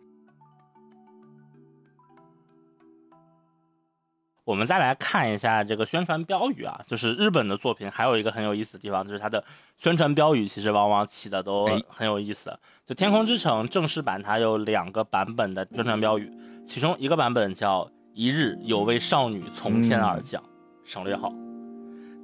[4.49, 9.45] 我们再来看一下这个宣传标语啊，就是日本的作品，还有一个很有意思的地方，就是它的
[9.77, 12.51] 宣传标语其实往往起的都很有意思。
[12.87, 16.33] 就《天空之城》正式版，它有两个版本的宣传标语，
[16.65, 20.43] 其中一个版本叫“一日有位少女从天而降”，
[20.83, 21.29] 省略号；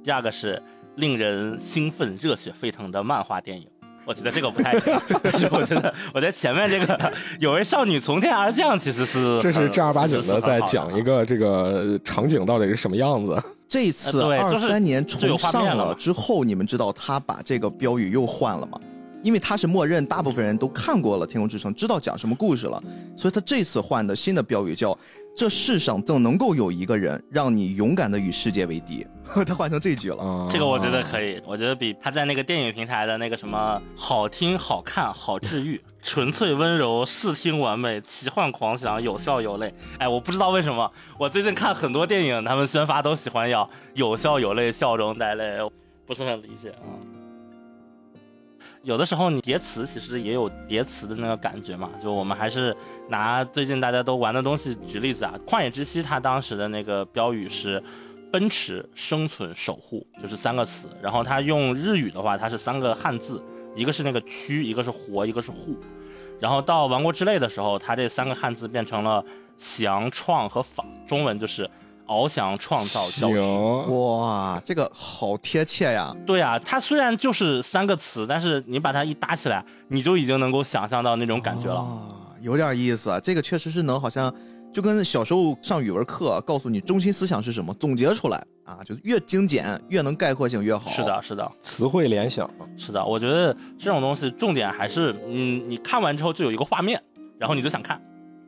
[0.03, 0.59] 第二个是
[0.95, 3.69] 令人兴奋、热血沸腾的漫画电影。
[4.05, 13.41] 我觉得这个不太行， 但是我觉得我在前面这个有位少女从天而降，其实是这是正儿八经的在讲一个这个场景到底是什么样子。
[13.67, 18.79] 这次二三年重上了之后，你们知道他把这个标语又换了吗？
[19.23, 22.81] 因为他是默认大部分人都看过了《天空之城》，知道讲什么故事了，
[23.17, 24.97] 所以他这次换的新的标语叫。
[25.35, 29.05] 这世上怎能够有一个人让你勇敢的与世界为敌？
[29.45, 39.73] 他换成这句了，这个我觉得可以，我觉得比他在那个电影平台的那个什么好听、好看、好治愈、 纯粹温柔、视听完美、奇幻狂想、有笑有泪。
[39.97, 45.57] 哎，我不知道为什么，我最近看很多电影，他们宣发都喜欢要有笑有泪、笑中带泪，
[46.05, 46.87] 不是很理解啊。
[48.85, 52.75] 有的时候你叠词其实也有叠词的那个感觉嘛，就我们还是
[53.09, 57.81] 拿最近大家都玩的东西举例子啊，《旷野之息》它当时的那个标语是
[58.31, 60.87] “奔驰、生存、守护”，就是三个词。
[61.01, 63.41] 然后它用日语的话，它是三个汉字，
[63.75, 65.75] 一个是那个“驱”，一个是“活”，一个是“护”。
[66.39, 69.25] 然后到《王国之泪》的时候，它这三个汉字变成了
[69.57, 71.67] “降、创”和“仿”，中文就是。
[72.07, 73.39] 翱翔创造教室，
[73.89, 76.15] 哇，这个好贴切呀！
[76.25, 81.85] 对呀，它虽然就是三个词，但是你把它一搭起来，你就已经能够想象到那种感觉了，
[82.41, 83.19] 有点意思。
[83.23, 84.33] 这个确实是能，好像
[84.71, 90.91] 就跟小时候上语文课，告诉你中心思想是什么，总结出来啊，就越精简越能概括性越好。
[90.91, 93.03] 是的，是的，词汇联想，是的。
[93.03, 97.01] 我觉得这种东西重点还是，嗯，你看完之后就有一个画面，
[97.39, 97.99] 然后你就想看，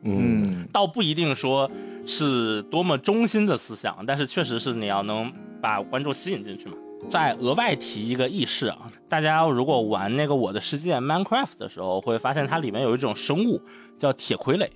[0.04, 1.68] 嗯，倒不一定说。
[2.08, 6.74] 是多么中心的思想，但是确实是你要能把观众吸引进去嘛。
[7.10, 13.60] 再额外提一个轶事啊，大家如果玩那个《我的世界》Minecraft 的时候，会发现它里面有一种生物
[13.98, 14.66] 叫铁傀儡。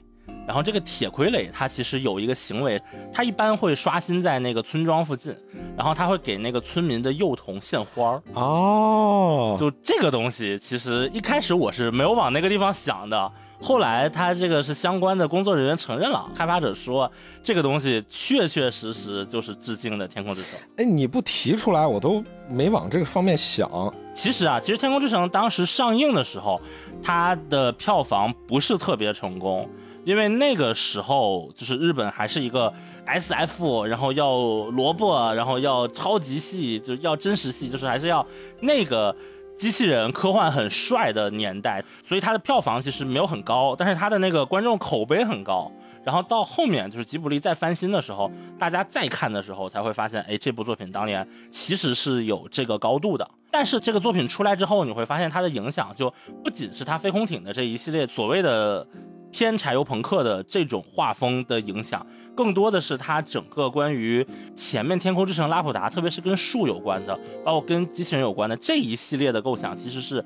[0.47, 2.81] 然后这个铁傀儡它其实有一个行为，
[3.13, 5.35] 它一般会刷新在那个村庄附近，
[5.77, 8.23] 然后它会给那个村民的幼童献花儿。
[8.35, 13.33] 哦，就这个东西，其实一开始我是没有往那个地方想的。
[13.63, 17.11] 后来他这个是相关的工作人员承认了，开发者说
[17.45, 20.59] 这个东西确确实实就是致敬的《天空之城》。
[20.77, 23.71] 哎，你不提出来，我都没往这个方面想。
[24.13, 26.61] 其实啊，其实《天空之城》当时上映的时候，
[27.01, 29.69] 它的票房不是特别成功，
[30.05, 32.73] 因为那个时候就是日本还是一个
[33.07, 34.37] S F，然后要
[34.71, 38.27] 萝卜，然后要超级系，就要真实系，就是还是要
[38.61, 39.15] 那个。
[39.57, 45.71] 机器人科幻很帅的年代，所以它的票房其实没有很高，但是它的那个观众口碑很高。
[46.05, 53.31] 然后到后面就是吉卜力再翻新的时候，大家再看的时候才会发现，哎，这部作品当年其实是有这个高度的。
[53.53, 56.13] 但是这个作品出来之后，你会发现它的影响就
[56.43, 58.87] 不仅是它飞空艇的这一系列所谓的。
[59.35, 70.25] 偏柴油朋克的这种画风的影响，更多的是它整个关于前面《天空之城》拉普达，特别是跟树有关的，包括跟机器人有关的这一系列的构想，其实是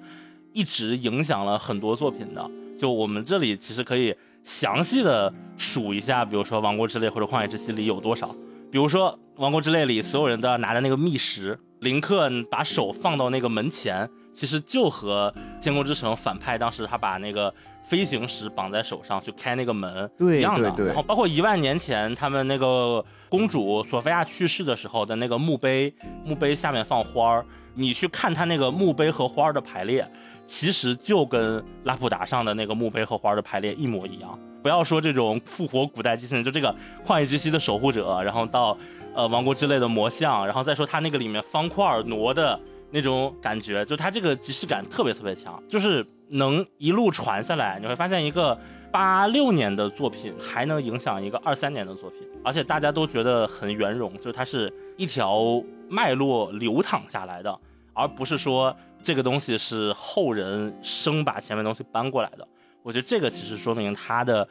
[0.53, 2.51] 一直影响了很多作品的。
[2.79, 4.14] 就我们这里其实可以
[4.45, 8.35] 详细的数一下，比如说《王国之泪》或者《旷野之息》里有多少。
[8.71, 17.53] 比如说《王国之泪》里所有人都要拿着那个密石，林克把手放到那个门前，其实就和《天空之城》反派当时他把那个。
[17.88, 20.75] 飞行时绑在手上去开那个门，一样的。
[20.85, 25.94] 然后包括一万年前他们那个公主索菲亚去世的时候的那个墓碑，
[26.25, 30.09] 墓碑下面放花儿，你去看它那个墓碑和花儿的排列，
[30.46, 34.37] 其实就跟拉普达上的那个墓碑和花儿的排列一模一样。
[34.62, 36.75] 不要说这种复活古代机器人，就这个
[37.07, 38.77] 旷野之息的守护者，然后到
[39.14, 42.59] 呃王国之类的魔像，然后再说它那个里面方块挪的
[42.90, 46.07] 那种感觉，就它这个即视感特别特别强，就是。
[46.29, 48.59] 能一路传下来，你会发现一个
[48.90, 57.57] 八六年的作品还能影响一个二三年的作品，而且大家都觉得很圆融，就是它是一条脉络流淌下来的，
[57.92, 62.49] 而不是说这个东西是后人生把前面东西搬过来的。
[62.83, 64.49] 我觉得这个其实说明它的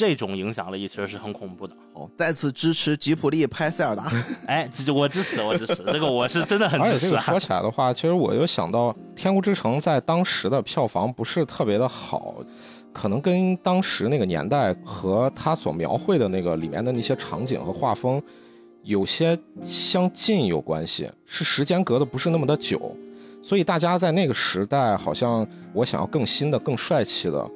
[0.00, 1.76] 这种影响力其实是很恐怖的。
[1.92, 4.10] 好，再次支持吉普力拍塞尔达。
[4.48, 6.94] 哎，我支持，我支持， 这个我是真的很支持。
[6.94, 12.36] 而且这个说起来的话，其实我又想到《天空之城》在当时的票房不是特别的好，
[12.94, 18.22] 可能跟当时那个年代和他所描绘的那个里面的那些场景和画风
[18.82, 22.96] 有些相近有关系，是时间隔的不是那么的久，
[23.42, 27.46] 所以大家在那个时代好像我想要更新的、更帅气的、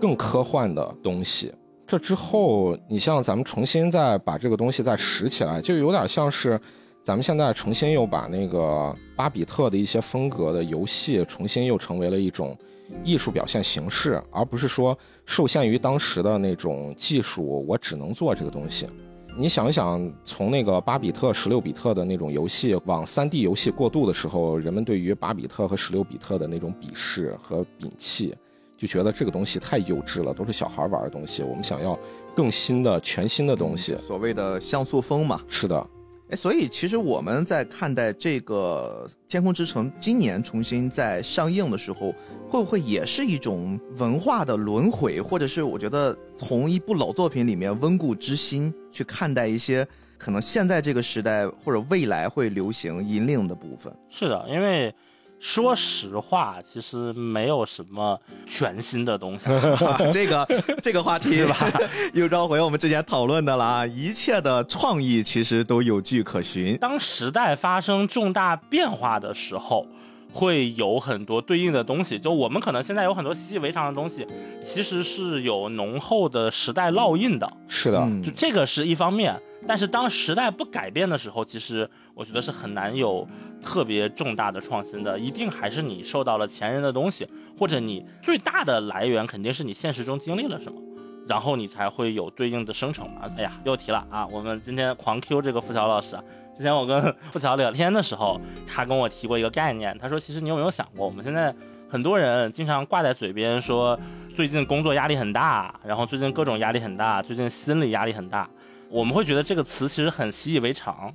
[0.00, 1.52] 更科幻的东西。
[1.90, 6.56] 这之后，你像咱们重新再把这个东西再拾起来，就有点像是
[7.02, 12.56] 咱们现在重新又把那个巴比特的一些风格的游戏重新又成为了一种
[13.02, 18.88] 艺术表现形式，而不是说受限于当时的那种技术，我只能做这个东西。
[19.36, 28.32] 你想一想，从那个巴比特十六比特的那种游戏往三 D 游戏过渡的时候，人们对于巴比特和十六比特的那种鄙视和摒弃。
[28.80, 31.42] 就觉得这个东西太幼稚了，都是小孩玩的东西。
[31.42, 31.98] 我们想要
[32.34, 35.38] 更新的、全新的东西，所谓的像素风嘛。
[35.48, 35.86] 是的，
[36.30, 42.14] 哎，所以其实我们在看待这个《天空之城》今年重新在上映的时候，
[42.48, 53.94] 会不会也是一种文化的轮回，或者是我觉得从一部老作品里面温故知新去看待一些可能现在这个时代或者未来会流行引领的部分？
[54.08, 54.94] 是的，因为。
[55.40, 59.46] 说实话，其实没有什么全新的东西。
[60.12, 60.46] 这个
[60.82, 61.56] 这个话题吧，
[62.12, 63.86] 又绕回我们之前讨论的了啊！
[63.86, 66.76] 一切的创意其实都有据可循。
[66.76, 69.86] 当时代发生重大变化的时候，
[70.30, 72.18] 会有很多对应的东西。
[72.18, 74.26] 就我们可能现在有很多习以为常的东西，
[74.62, 77.50] 其实是有浓厚的时代烙印的。
[77.66, 79.40] 是的，就这个是一方面。
[79.66, 83.26] 但是当时代不改变的时候，其实我觉得是很难有
[83.62, 85.18] 特别重大的创新的。
[85.18, 90.80] 一定还是你受到了前人的东西，或者你最大的来源肯定是你现实中经历了什么，
[91.28, 93.22] 然后你才会有对应的生成嘛。
[93.36, 94.26] 哎呀，又提了啊！
[94.26, 96.24] 我们今天狂 Q 这个付桥老师啊。
[96.56, 101.54] 之前我跟付桥聊天的时候，他跟我提过一个概念，他说其实你有没有想过，我们现在
[101.88, 103.98] 很多人经常挂在嘴边说
[104.36, 108.48] 最近工作压力很大，然后最近各种压力很大，最近心理压力很大。
[108.90, 111.10] 我们会觉得这个词其实很习以为常，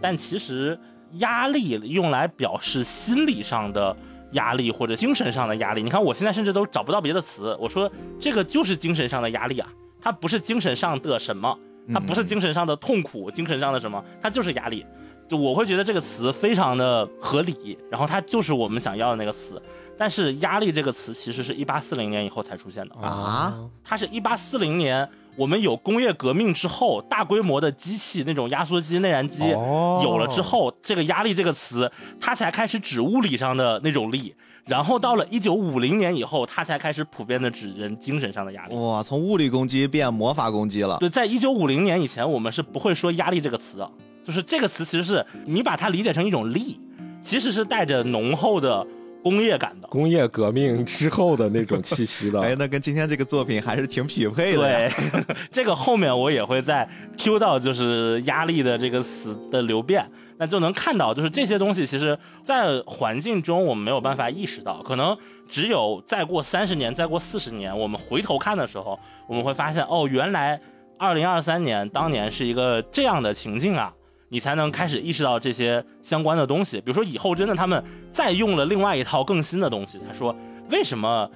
[0.00, 0.78] 但其实
[1.18, 3.96] 压力用来表示心理上的
[4.32, 5.82] 压力或者精神上的压力。
[5.82, 9.68] 你看，我现在甚至都找不到别的词，我说这个就是精神上的压力啊，
[10.00, 11.58] 它不是精神上的什么，
[11.92, 14.84] 它不是精神上的痛苦，精神上的什么，它就是压力。
[15.28, 19.60] 就我会觉得这个词非常的合理，然后它就是我们想要的那个词。
[19.98, 23.52] 但是“压力”这个词其实是一八四零年以后才出现的，啊
[23.82, 34.34] 它是一八四零年我们有工业革命之后，大规模的机器那种压缩机、内燃机哦有了之后，这个“压力”这个词它才开始指物理上的那种力，
[34.64, 38.74] 然后到了一九五零年以后，它才开始普遍的指人精神上的压力。
[38.74, 40.96] 哇，从物理攻击变魔法攻击了。
[41.00, 43.90] 对，在一九五零年以前，我们是不会说“压力”这个词的，
[44.24, 46.80] 就是这个词其实是你把它理解成一种力，
[47.20, 48.86] 其实是带着浓厚的
[49.26, 49.88] 工业感的。
[49.88, 52.38] 工业革命之后的那种气息的。
[52.46, 54.58] 哎，那跟今天这个作品还是挺匹配的。
[54.58, 54.88] 对，
[55.50, 60.08] 这个后面我也会再 Q 到，就是压力的这个词的流变，
[60.38, 65.18] 那就能看到，就是这些东西其实，在环境中我们没有办法意识到，可能
[65.48, 68.96] 只有再过三十年、再过四十年，我们回头看的时候，
[69.26, 70.60] 我们会发现，哦，原来
[70.96, 73.92] 二零二三年当年是一个这样的情境啊。
[74.28, 80.34] 你才能开始意识到这些相关的东西，比如说以后真的他们再用了另外一套更新的东西，他说
[80.70, 81.30] 为什么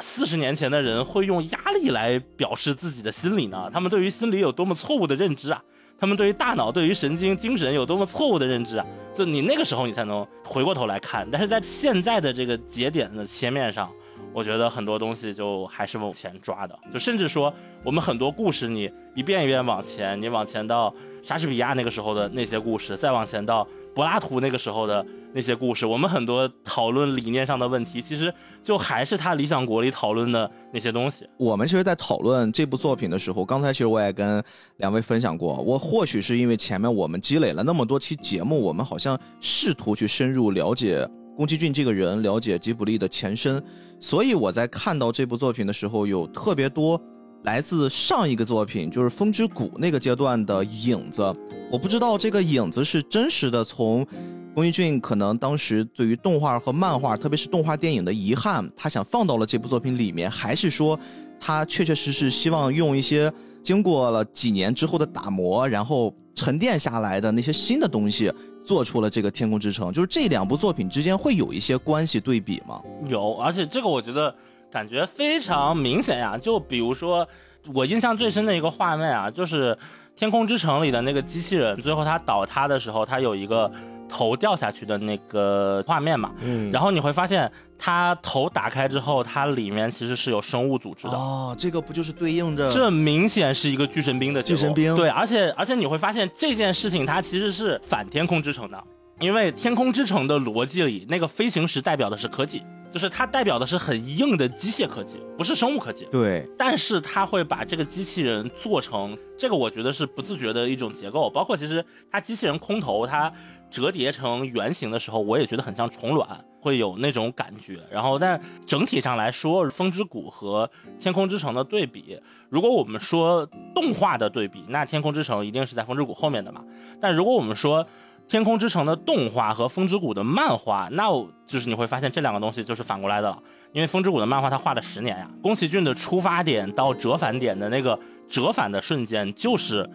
[0.00, 3.70] 四十年前的人会用压力来表示自己的心理呢？
[3.72, 5.62] 他们对于心理有多么错误的认知啊！
[5.96, 8.84] 他们对于大脑、对于神经、精神有多么错误的认知啊！
[9.14, 11.26] 就你那个时候，你才能回过头来看。
[11.30, 13.88] 但是在现在的这个节点的切面上，
[14.34, 16.78] 我觉得很多东西就还是往前抓的。
[16.92, 17.54] 就甚至说，
[17.84, 31.28] 我们很多故事，你一遍一遍往前，你往前到莎士比亚那个时候的那些故事，再往前到柏拉图那个时候的那些故事，我们很多讨论理念上的问题，其实就还是他《理想国》里讨论的那些东西。
[31.38, 34.42] 我们其实，在讨论这部作品的时候，刚才其实我也跟
[34.78, 43.62] 两位分享过，我或许是因为前面我们积累了那么多期节目，我们好像试图去深入了解宫崎骏这个人，了解吉卜力的前身，
[44.04, 47.00] 所以我在看到这部作品的时候，有特别多
[47.44, 51.22] 来自上一个作品，就是《风之谷》那个阶段的影子。
[51.70, 54.06] 我不知道这个影子是真实的从。
[54.54, 61.00] 宫崎骏可能当时对于动画和漫画，特别是动画电影的遗憾，他想放到了这部作品里面，还是说
[61.40, 63.32] 他确确实实希望用一些
[63.62, 68.30] 经过了几年之后的打磨，然后沉淀下来的那些新的东西，
[68.64, 69.88] 做出了这个《天空之城》？
[69.92, 72.82] 就是这两部作品之间会有一些关系对比吗？
[73.06, 74.34] 有，而且这个我觉得
[74.70, 76.38] 感觉非常明显呀。
[76.38, 77.28] 就比如说，
[77.72, 79.74] 我印象最深的一个画面啊，就是
[80.16, 83.70] 《天空之城》里的那个机器人，最后它倒塌的时候，它有一个
[84.14, 86.30] 头掉下去的那个画面嘛。
[86.40, 91.14] 嗯，然后你会发现，它头打开之后，它里面其实是有生物组织的。
[91.14, 98.80] 哦，这个不就是对应着这明显是一个巨神兵的结构巨神兵对，而且而且你会发现这件事情它其实是反天空之城的，
[99.18, 102.62] 因为天空之城的逻辑里，那个飞行石代表的是科技，
[102.92, 106.06] 就是它代表的是很硬的机械科技，不是生物科技。
[106.12, 111.28] 对但是它会把这个机器人做成这个，我觉得是不自觉的一种结构。
[111.28, 113.32] 包括其实它机器人空投它
[113.74, 116.28] 折叠成圆形的时候，我也觉得很像虫卵，
[116.60, 117.80] 会有那种感觉。
[117.90, 120.70] 然后，但整体上来说，《风之谷》和
[121.02, 122.16] 《天空之城》的对比，
[122.48, 123.44] 如果我们说
[123.74, 126.62] 动画的对比，那《天空之城》一定是在《风之谷》后面的嘛。
[127.00, 127.84] 但如果我们说
[128.28, 131.08] 天空之城的动画和风之谷的漫画，那
[131.44, 133.42] 就是你会发现这两个东西就是反过来的了。
[133.72, 137.98] 因为风之谷的漫画它画了十年呀，宫崎骏的出发点到折返点的那个
[138.28, 139.90] 折返的瞬间，就是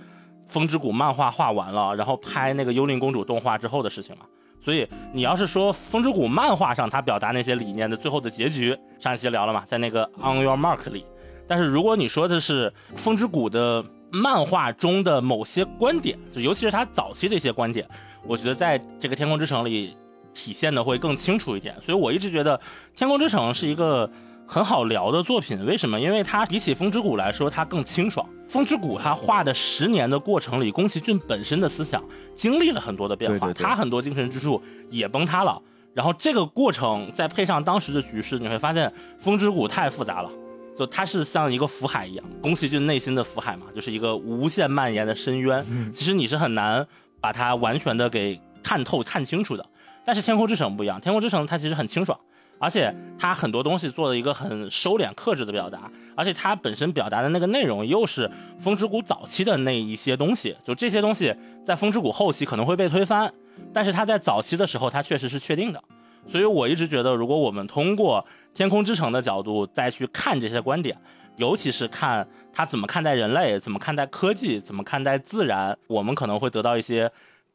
[0.50, 4.26] 风之谷漫画画完了，然后拍那个幽灵公主动画之后的事情嘛。
[4.62, 11.06] 所以你要是说风之谷漫画上他表达那些理念的最后的结局，上一期聊了嘛，在那个 On Your Mark 里。
[11.48, 17.88] 但是如果你说的是风之谷的漫画中的某些观点，就尤其是他早期的一些观点，
[18.26, 19.96] 我觉得在这个天空之城里
[20.34, 21.80] 体现的会更清楚一点。
[21.80, 22.58] 所以我一直觉得
[22.96, 24.10] 《天空之城》是一个
[24.52, 25.64] 很好聊的作品。
[25.64, 26.00] 为什么？
[26.00, 28.28] 因为它比起《风之谷》来说，它更清爽。
[28.52, 35.62] 《风之谷》它画的十年的过程里，宫崎骏本身的思想经历了很多的变化，对对对他很多精神支柱也崩塌了。
[35.94, 38.90] 然后这个过程再配上当时的局势，你会发现
[39.20, 40.32] 《风之谷》太复杂了。
[40.76, 45.64] 就它是像一个福海一样，宫崎骏内心的福海嘛，就是一个无限蔓延的深渊。
[45.94, 46.88] 其实你是很难
[47.22, 49.64] 把它完全的给看透、看清楚的。
[50.04, 52.18] 但是《天空之城》不一样，《天空之城》它其实很清爽，
[52.60, 58.28] 而且他很多东西做了一个很收敛、克制的表达，而且他本身表达的那个内容又是
[58.60, 61.34] 《风之谷》早期的那一些东西，就这些东西
[61.66, 63.34] 在《风之谷》后期可能会被推翻，
[63.74, 65.82] 但是它在早期的时候它确实是确定的。
[66.28, 68.22] 所以我一直觉得，如果我们通过
[68.58, 70.96] 《天空之城》的角度再去看这些观点，
[71.38, 77.10] 尤其是看他怎么看待人类，怎么看待科技，怎么看待自然，我们可能会得到一些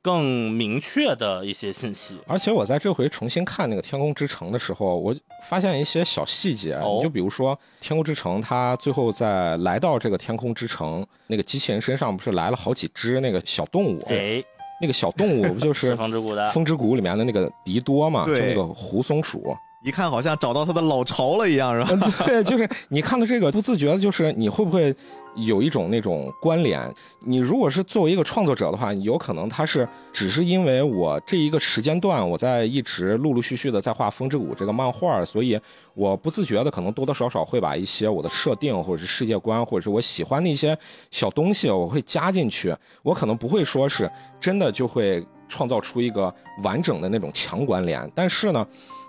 [0.04, 2.18] 更明确的一些信息。
[2.26, 5.16] 而且我在这回重新看那个《天空之城》的时候，我
[5.48, 6.74] 发现一些小细节。
[6.74, 13.98] 哦你就比如说，《天空之城》它最后在来到这个天空之城那个机器人身上，不是来了好几只那个小动物？
[14.08, 14.44] 哎，
[14.78, 18.26] 那个小动物不就是是 风之谷的《风之谷》里面的那个迪多嘛？
[18.26, 19.56] 就对那个狐松鼠。
[19.82, 22.10] 一看好像找到他的老巢了一样，是吧？
[22.24, 24.94] 对，就是你看到这个不自觉的，就是你会不会
[25.36, 26.80] 有一种那种关联？
[27.20, 35.58] 你如果是作为一个创作者的话，有可能他是只是因为我这一个时间段我在一直陆陆续续的在画《风之谷》这个漫画，所以
[35.94, 40.76] 我不自觉的可能多多少少会把一些我的设定或者是世界观或者是我喜欢的一些
[41.10, 44.10] 小东西我会加进去，我可能不会说是
[44.40, 46.32] 真的就会创造出一个
[46.62, 48.66] 完整的那种强关联，但是呢。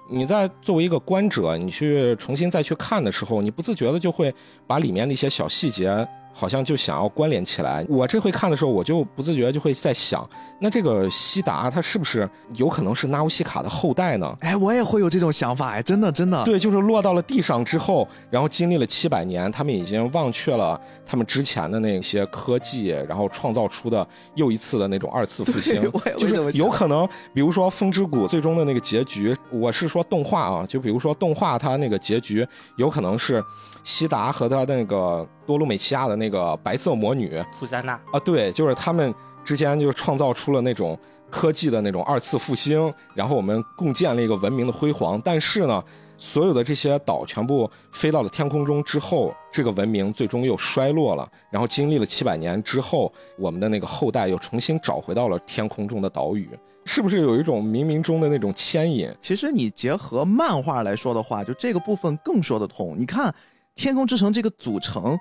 [0.08, 4.34] 你在作为一个观者，你去重新再去看的时候，你不自觉的就会
[4.68, 6.08] 把里面的一些小细节。
[6.38, 7.86] 好像就想要关联起来。
[7.88, 10.29] 我这回看的时候，我就不自觉就会在想，
[10.59, 14.38] 那这个西达他是不是有可能是纳乌西卡的后代呢？
[14.41, 16.43] 哎，我也会有这种想法，哎，真的真的。
[16.43, 24.05] 对，就是落到了地上之后，然后经历了七百年，他们已经忘却了他们之前的那些科技，然后创造出的
[24.36, 25.81] 又一次的那种二次复兴。
[26.19, 33.41] 就是有可能，比如说《风之谷》最终的那个结局，我是说动画啊，就比如说动画它那个结局，有可能是
[33.86, 35.25] 西达和他的那个。
[35.46, 40.98] 多鲁美奇亚的那个白色魔女普塞娜啊，对，就是他们之间就创造出了那种
[41.30, 45.22] 科技的那种二次复兴，然后我们共建了一个文明的辉煌。
[45.24, 45.84] 但是呢，
[46.18, 51.30] 所有的这些岛全部飞到了天空中之后，这个文明最终又衰落了。
[51.52, 56.50] 然后经历了七百年之后，我们的那个后代又重新找回到了天空中的岛屿，
[56.86, 59.12] 是不是有一种冥冥中的那种牵引？
[59.22, 62.96] 其实你结合漫画来说的话，就这个部分更说得通。
[62.98, 63.34] 你看，
[63.76, 65.18] 天空之城这个组成。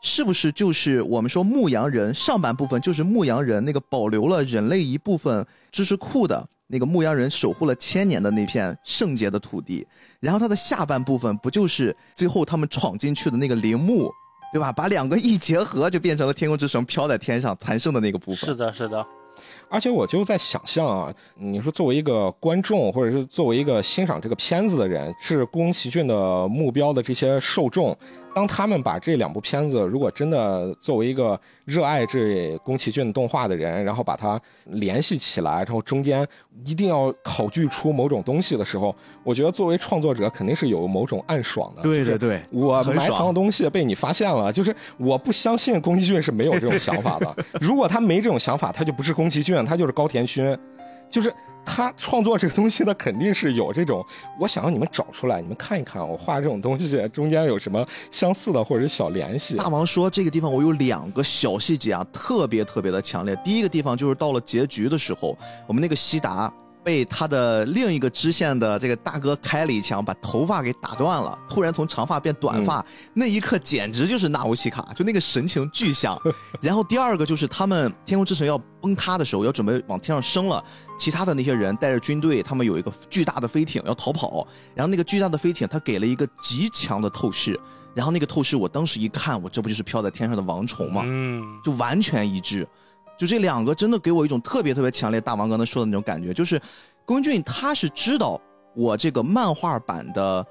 [0.00, 9.86] 是不是就是我们说牧羊人上半部分就是牧羊人那个保留了人类一部分知识库的那个牧羊人守护了千年的那片圣洁的土地，
[10.20, 14.10] 然后它的下半部分不就是最后他们闯进去的那个陵墓，
[14.52, 14.70] 对吧？
[14.70, 18.36] 把两个一结合，就变成了天空之城飘在天上残剩的那个部分。
[18.36, 19.04] 是的，是的。
[19.68, 27.96] 而且我就在想象啊，你说作为一个观众，或者是作为一个欣赏这个片子的人，是宫崎骏的目标的这些受众。
[28.34, 36.24] 当他们把这两部片子，如果真的作为一个热爱这宫崎骏动画的人，然后把它联系起来，然后中间
[36.64, 41.82] 一定要考据出某种东西的时候，我觉得作为创作者肯定是有某种暗爽的。
[41.82, 47.36] 对对对，我埋藏的东西被你发现了，就是我不相信宫崎骏是没有这种想法的。
[47.60, 50.56] 如果他没这种想法，他就不是宫崎骏，他就是高田勋。
[51.10, 54.04] 就是他创作这个东西，他肯定是有这种，
[54.38, 59.56] 我想让你们找出来，你们看一看，我画这种东西中间有什么相似的或者是小联系。
[59.56, 63.34] 大王说这个地方我有两个小细节啊，特别特别的强烈。
[63.42, 65.34] 第一个地方就是到了结局的时候，
[65.66, 66.52] 我们那个西达。
[66.88, 72.82] 被他的另一个支线的这个大哥开了一枪，把头发给打断了，突然从长发变短发，
[73.12, 76.18] 那一刻简直就是纳乌西卡，就那个神情巨像。
[76.62, 80.64] 然后第二个就是他们天空之城要崩塌的时候，要准备往天上升了，
[80.98, 87.60] 其他的那些人带着军队，他们有一个巨大的飞艇要逃跑，然后那个巨大的飞艇他给了一个极强的透视，
[87.94, 91.02] 然后那个透视我当时一看，我这不就是飘在天上的王虫吗？
[91.04, 92.66] 嗯，就完全一致。
[93.18, 96.60] 就这两个真的给我一种特别特别强烈，大王刚才说的那种感觉，就是
[97.04, 98.40] 宫俊他是知道
[98.76, 100.42] 我这个漫画版的《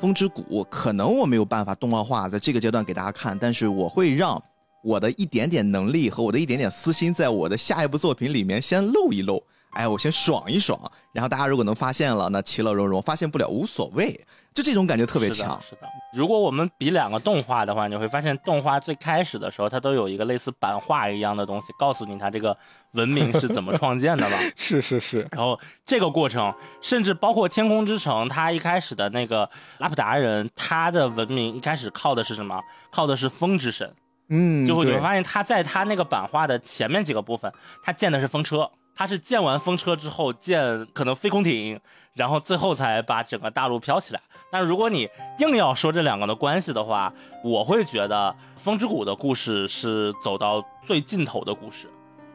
[0.00, 4.40] 风之谷》可能我没有办法动画化，在这个阶段给大家看，但是我会让
[4.84, 9.42] 我的一点点能力和我的一点点私心，在我的下一部作品里面先露一露。
[9.72, 10.78] 哎，我先爽一爽，
[11.12, 14.20] 然后大家如果能发现了，那其乐融融；发现不了无所谓，
[14.52, 15.58] 就这种感觉特别强。
[15.62, 22.56] 是的，如果我们比两个动画的话，你会发现动画最开始的时候，它都有一个类似版画一样的东西，告诉你它这个
[22.92, 24.36] 文明是怎么创建的吧？
[24.54, 25.26] 是是是。
[25.32, 26.52] 然后这个过程，
[26.82, 29.48] 甚至包括天空之城，它一开始的那个
[29.78, 32.62] 拉普达人，他的文明一开始靠的是什么？
[32.90, 33.94] 靠的是风之神。
[34.28, 37.50] 嗯，就会你会发现，他在他那个版画的前面几个部分，
[37.82, 38.70] 他建的是风车。
[38.94, 41.80] 他是建完风车之后建可能飞空艇，
[42.12, 44.20] 然后最后才把整个大陆飘起来。
[44.52, 47.10] 但如果你硬要说这两个的关系的话，
[47.42, 51.88] 我会觉得风之谷的故事是走到最尽头的故事。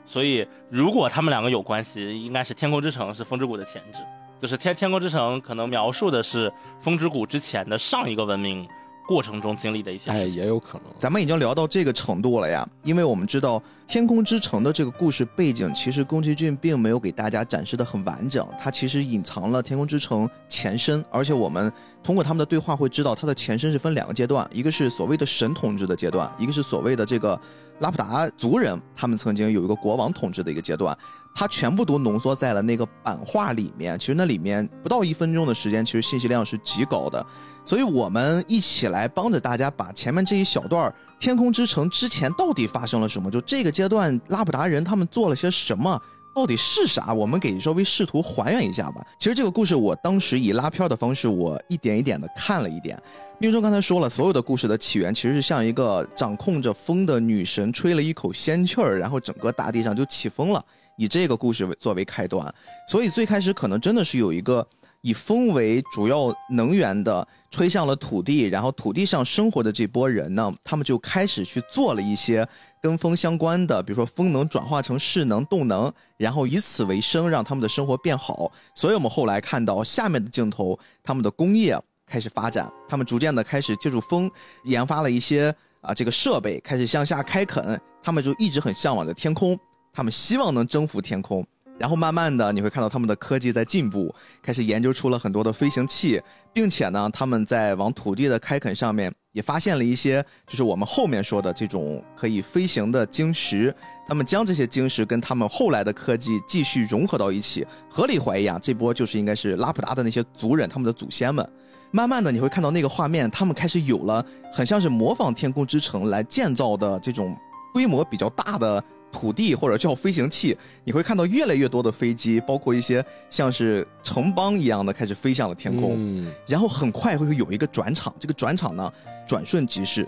[0.04, 4.00] 所以如果他们两个有关系，应该是天空之城是风之谷的前置，
[4.40, 8.68] 就是天天空之城可能描述的是风之谷之前的上一个文明。
[9.08, 10.88] 过程中经历的一些，哎，也有可能。
[10.98, 21.72] 咱们已经聊到这个程度了呀，因为我们知道《天空之城》的这个故事背景，其实宫崎骏并没有给大家展示的很完整，它其实隐藏了《天空之城》前身，而且我们
[22.04, 27.40] 通过他们的对话会知道，它的前身是分两个阶段，一个是所谓的神统治的阶段，一个是所谓的这个
[27.80, 30.98] 拉普达族人他们曾经有一个国王统治的一个阶段，
[31.34, 33.98] 它全部都浓缩在了那个版画里面。
[33.98, 37.26] 其实那里面不到一分钟的时间，其实信息量是极高的。
[37.68, 40.90] 所以，我们一起来帮着大家把前面这一小段
[41.20, 43.30] 《天空之城》之前到底发生了什么？
[43.30, 46.02] 就这个阶段，拉普达人他们做了些什么？
[46.34, 47.14] 到底是啥？
[47.14, 49.06] 我们给稍微试图还原一下吧。
[49.20, 52.98] 其实这个故事我当时以拉片的方式，我一点一点的看了一点。
[53.38, 60.64] 命中刚才说了，所有的故事的起源其实是像一个掌控着风的女神吹了一口仙气儿，然后整个大地上就起风了。
[60.96, 62.50] 以这个故事为作为开端，
[62.88, 64.66] 所以最开始可能真的是有一个
[65.08, 72.46] 以风为主要能源的吹向了土地，然后土地上生活的这波人呢，他们就开始去做了一些。
[72.80, 78.52] 跟风相关的，比如说风能转化成势能、动能，然后以此为生，让他们的生活变好。
[78.76, 84.30] 所以我们后来看到下面的镜头，他们的工业开始发展，他们逐渐的开始借助风，
[84.66, 87.80] 研发了一些啊这个设备，开始向下开垦。
[88.04, 89.58] 他们就一直很向往着天空，
[89.92, 91.46] 他们希望能征服天空。
[91.80, 96.22] 然后慢慢的你会看到他们的科技在进步，开始研究出了很多的飞行器，
[96.54, 99.14] 并且呢，他们在往土地的开垦上面。
[99.34, 103.72] 也发现了一些，就是我们后面说的这种可以飞行的晶石。
[104.08, 111.48] 他们将这些晶石跟他们后来的科技继续融合到一起，合理怀疑啊，这波就是应该是拉普达的那些族人，他们的祖先们。
[111.92, 117.38] 慢慢的，你会看到那个画面，他们开始有了很像是模仿天空之城来建造的这种
[117.72, 118.84] 规模比较大的。
[119.12, 128.92] 土地或者叫飞行器，你会看到越来越多的飞机，包括一些像是城邦一样的开始飞向了天空，嗯然后很快会有一个转场，这个转场呢
[129.28, 130.08] 转瞬即逝，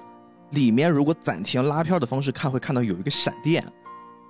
[0.52, 3.64] 里面如果暂停拉片的方式看，会看到有一个闪电。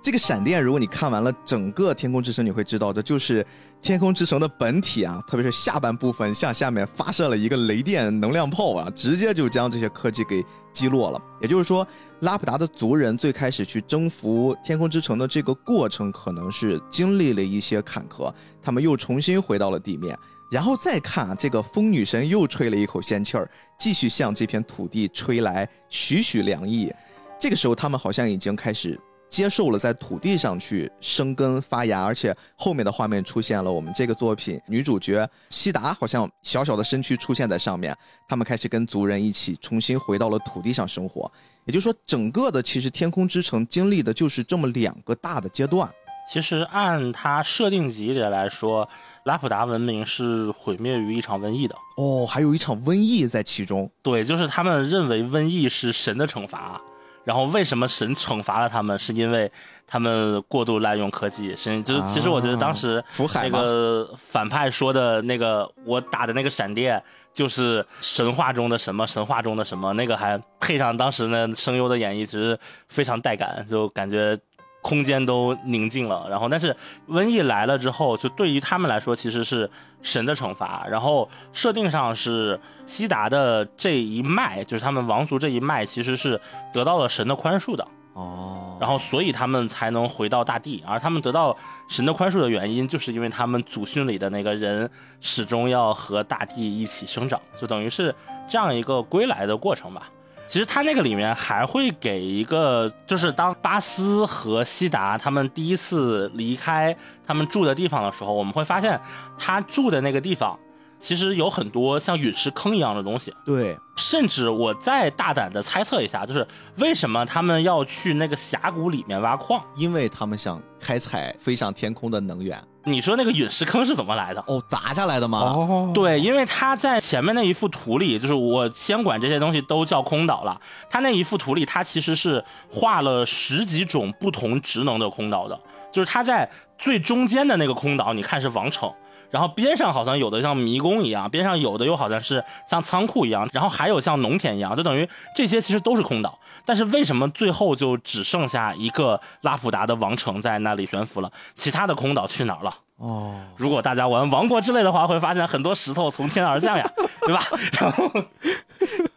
[0.02, 3.44] 这个闪电，如果你看完了整个《天空之城》，你会知道这就是
[3.82, 10.42] 《天空之城》的本体啊，特别是下半部分向下面发射了一个雷电能量炮啊，直接就将这些科技给
[10.72, 11.20] 击落了。
[11.42, 11.86] 也就是说，
[12.20, 18.32] 拉普达的族人最开始去征服天空之城的这个过程，可能是经历了一些坎坷，
[18.62, 20.18] 他们又重新回到了地面，
[20.50, 23.46] 然后再看啊，这个风女神又吹了一口仙气儿，
[23.78, 26.90] 继续向这片土地吹来徐徐凉意。
[27.38, 28.98] 这个时候，他们好像已经开始。
[29.30, 37.96] 接受了在土地上去生根发芽，而且后面的画面出现了我们这个作品女主角西达，好像小小的身躯出现在上面。
[38.28, 41.30] 他们开始跟族人一起重新回到了土地上生活。
[41.64, 45.88] 也就是说，整个的其实天空之城经历的就是这么两个大的阶段。
[46.28, 48.88] 其实按它设定级别来说，
[49.24, 51.74] 拉普达文明是毁灭于一场瘟疫的。
[51.96, 53.90] 哦，还有一场瘟疫在其中。
[54.02, 56.80] 对，就是他们认为瘟疫是神的惩罚。
[57.24, 58.98] 然后为什么神惩罚了他们？
[58.98, 59.50] 是因为
[59.86, 61.54] 他们过度滥用科技。
[61.56, 63.02] 是就是其实我觉得当时
[63.34, 67.02] 那个反派说的那个我打的那个闪电，
[67.32, 72.58] 就是神话中的什么神话中的什么，那个还配上当时呢声优的演绎，其实
[72.88, 74.38] 非常带感，就感觉。
[74.82, 76.74] 空间都宁静了，然后但是
[77.08, 79.70] 瘟疫来了之后，就对于他们来说其实是
[80.00, 80.86] 神的惩罚。
[80.88, 86.40] 然后设定上是西达的这一脉，就是他们王族这一脉，其实是
[86.72, 88.78] 得到了神的宽恕的哦。
[88.80, 91.54] 然后所以他们才能回到大地，而他们得到
[91.86, 98.14] 神的宽恕的原因，就是因为他们祖训里的那个人始终要和大地一起生长，就等于是
[98.48, 100.08] 这样一个归来的过程吧。
[100.50, 106.94] 其实他那个里面还会给一个，就是当巴斯和西达他们第一次离开
[107.24, 109.00] 他们住的地方的时候，我们会发现
[109.38, 110.58] 他住的那个地方。
[110.98, 116.46] 其实有很多像陨石坑一样的东西，对，甚至我再大胆的猜测一下，就是
[116.76, 119.62] 为什么他们要去那个峡谷里面挖矿？
[119.76, 122.60] 因为他们想开采飞上天空的能源。
[122.84, 124.42] 你说那个陨石坑是怎么来的？
[124.46, 125.38] 哦，砸下来的吗？
[125.40, 130.60] 哦，对，因为他在前面那一幅图里，就是我先管这些东西都叫空岛了。
[130.88, 135.60] 他那一幅图里，他其实是画了十几种不同职能的空岛的，
[135.92, 138.90] 就是他在最中间的那个空岛，你看是王城。
[139.30, 146.38] 然后边上好像有的像迷宫一样，边上有的又好像是像仓库一样，然后还有像农田一样，就等于这些其实都是空岛。
[146.64, 151.32] 但是为什么最后就只剩下一个拉普达的王城在那里悬浮了？
[151.54, 152.70] 其他的空岛去哪儿了？
[152.98, 156.88] 哦，如果大家玩王国之类的话，会发现很多石头从天而降呀，
[157.22, 157.40] 对吧？
[157.80, 158.12] 然 后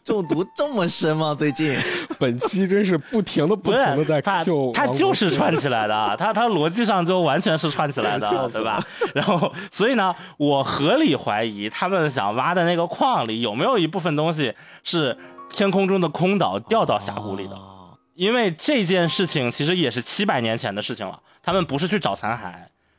[0.04, 1.34] 中毒这么深吗？
[1.34, 1.76] 最近
[2.20, 8.84] 本期真是不停的、不停的在 Q，他就是串起来的， 他他逻辑上就完全是串起来的，对吧？
[9.14, 15.18] 然后所以呢，我合理怀疑他们想挖的那个矿里有没有一部分东西是
[15.50, 17.58] 天空中的空岛掉到峡谷里的，
[18.16, 22.54] 因为这件事情其实也是七百年前的事情了，他们不是去找残骸。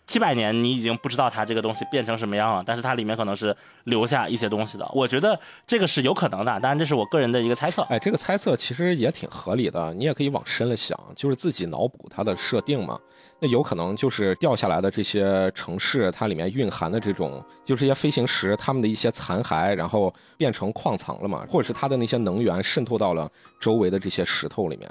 [0.07, 4.89] 七百年，你已经不知道它这个东西变成什么样了，但是它里面可能是留下一些东西的。
[4.95, 7.83] 我觉得这个是有可能的，当然这是我个人的一个猜测。
[7.85, 12.99] 哎，这个猜测其实也挺合理的，你也可以往深了想，就是自己脑补它的设定嘛。
[13.41, 24.91] 那有可能就是掉下来的这些城市，它里面蕴含的这种，就是一些飞行石，它们的一些残骸，然后变成矿藏了嘛，或者是它的那些能源渗透到了周围的这些石头里面。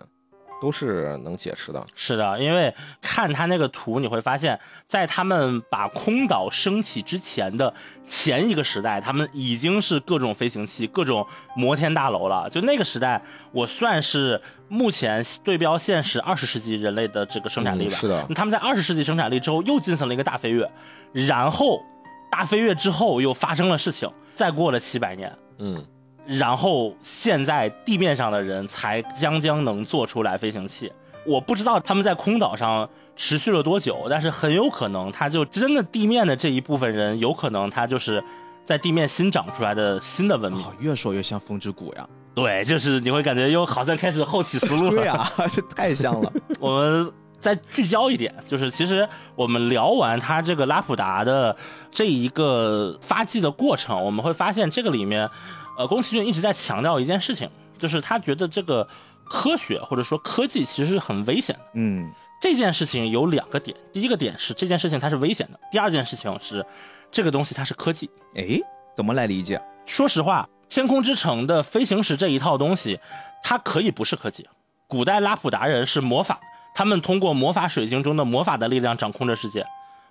[0.64, 1.86] 都是能解释的。
[1.94, 4.58] 是的，因为看他那个图，你会发现
[4.88, 7.74] 在他们把空岛升起之前的
[8.08, 12.50] 前一个时代，他们已经是各种飞行器、各种摩天大楼了。
[12.50, 17.98] 就那个时代，我算是目前对标现实二十世纪人类的这个生产力吧。
[17.98, 20.72] 嗯是的他们在二十世纪生产力之后又进行了一个大飞跃，
[21.12, 21.84] 然后
[22.32, 25.84] 大飞跃之后又发生了事情，再过了七百年，嗯，
[26.26, 30.92] 然后现在地面上的人才将将能做出来飞行器。
[31.26, 38.22] 我不知道他们在空岛上持续了多久，但是很有可能他就真的地面的这一部分人，有可能他就是
[38.66, 40.62] 在地面新长出来的新的文明。
[40.62, 42.08] 哦，越说越像风之谷呀。
[42.36, 44.92] 对，就是你会感觉又好像开始后起思路了。
[44.98, 46.34] 对呀、这太像了。
[46.60, 51.56] 我们再聚焦一点，就是其实我们聊完他这个拉普达的
[51.92, 55.30] 这一个发迹的过程，我们会发现这个里面，
[55.78, 58.88] 呃，宫崎骏一直在强调一件事情，就是他觉得这个
[59.26, 61.62] 科学或者说科技其实是很危险的。
[61.74, 62.12] 嗯，
[62.42, 66.66] 这件事情有两个点，第一个点是这件事情它是危险的，第二件事情是
[67.12, 68.10] 这个东西它是科技。
[68.36, 68.60] 哎，
[68.96, 69.62] 怎么来理解？
[69.86, 73.00] 说实话，天空之城的飞行石这一套东西，
[73.44, 74.48] 它可以不是科技。
[74.88, 76.40] 古代拉普达人是魔法，
[76.76, 79.66] 他们通过魔法水晶中的魔法的力量掌控着世界，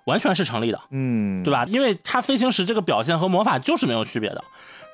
[0.05, 1.65] 完全是成立的，嗯，对吧？
[1.65, 4.43] 因为它飞行时这个表现和魔法就是没有区别的，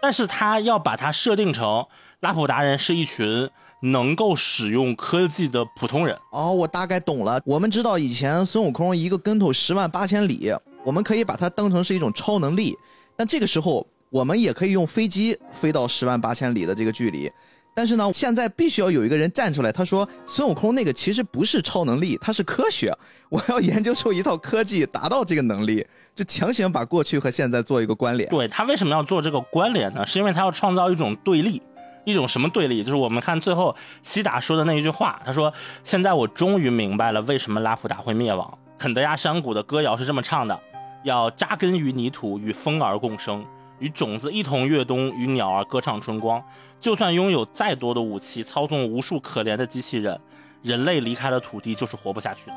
[0.02, 1.86] 但是它要把它设定成
[2.20, 3.50] 拉普达人是一群
[3.82, 6.18] 能够使用科技的普通人。
[6.32, 7.42] 哦，我大概懂了。
[7.46, 10.52] 我们知道以前孙悟空一个跟头十万八千里，
[10.84, 12.78] 我们可以把它当成是一种超能力，
[13.16, 17.32] 但这个时候我们也可以用飞机飞到十万八千里的这个距离。
[17.80, 22.94] 但是呢，现在必须要有一个人站出来，他说孙悟空那个其实不是超能力，他是科学。
[23.30, 28.30] 我要研究出一套科技达到这个能力， 就强行把过去和现在做一个关联。
[28.32, 30.06] 对他为什么要做这个关联呢？
[30.06, 31.62] 是因为他要创造一种对立，
[32.04, 32.84] 一种什么对立？
[32.84, 33.74] 就是我们看最后
[34.04, 35.54] 西达说的那一句话，他说
[35.86, 38.58] ：“现在我终于明白了为什么拉普达会灭亡。
[38.78, 40.60] 肯德亚山谷的歌谣是这么唱的：
[41.04, 43.46] 要扎根于泥土，与风儿共生，
[43.80, 46.44] 与种子一同越冬，与鸟儿歌唱春光。
[46.80, 50.20] 就算拥有再多的武器，操纵无数可怜的机器人，
[50.62, 52.54] 人类离开了土地就是活不下去的。”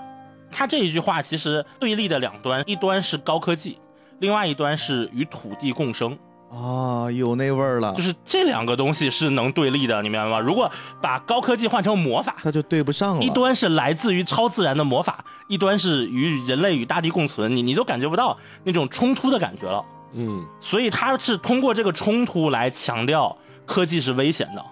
[0.55, 3.79] 他这一句话其实对立的两端，一端是高科技，
[4.19, 6.17] 另外一端是与土地共生。
[6.51, 10.39] 啊、有那味儿了，就是这两个东西是能对立的，你明白吗？
[10.39, 10.71] 如果
[11.01, 13.25] 把高科技换成魔法，它就对不上了。
[13.25, 19.83] 一端是来自于超自然的魔法，一端是与人类与大地共存，你你都感觉不到那种冲突的感觉了。
[20.15, 24.65] 嗯，所以他是通过这个冲突来强调科技是危险的，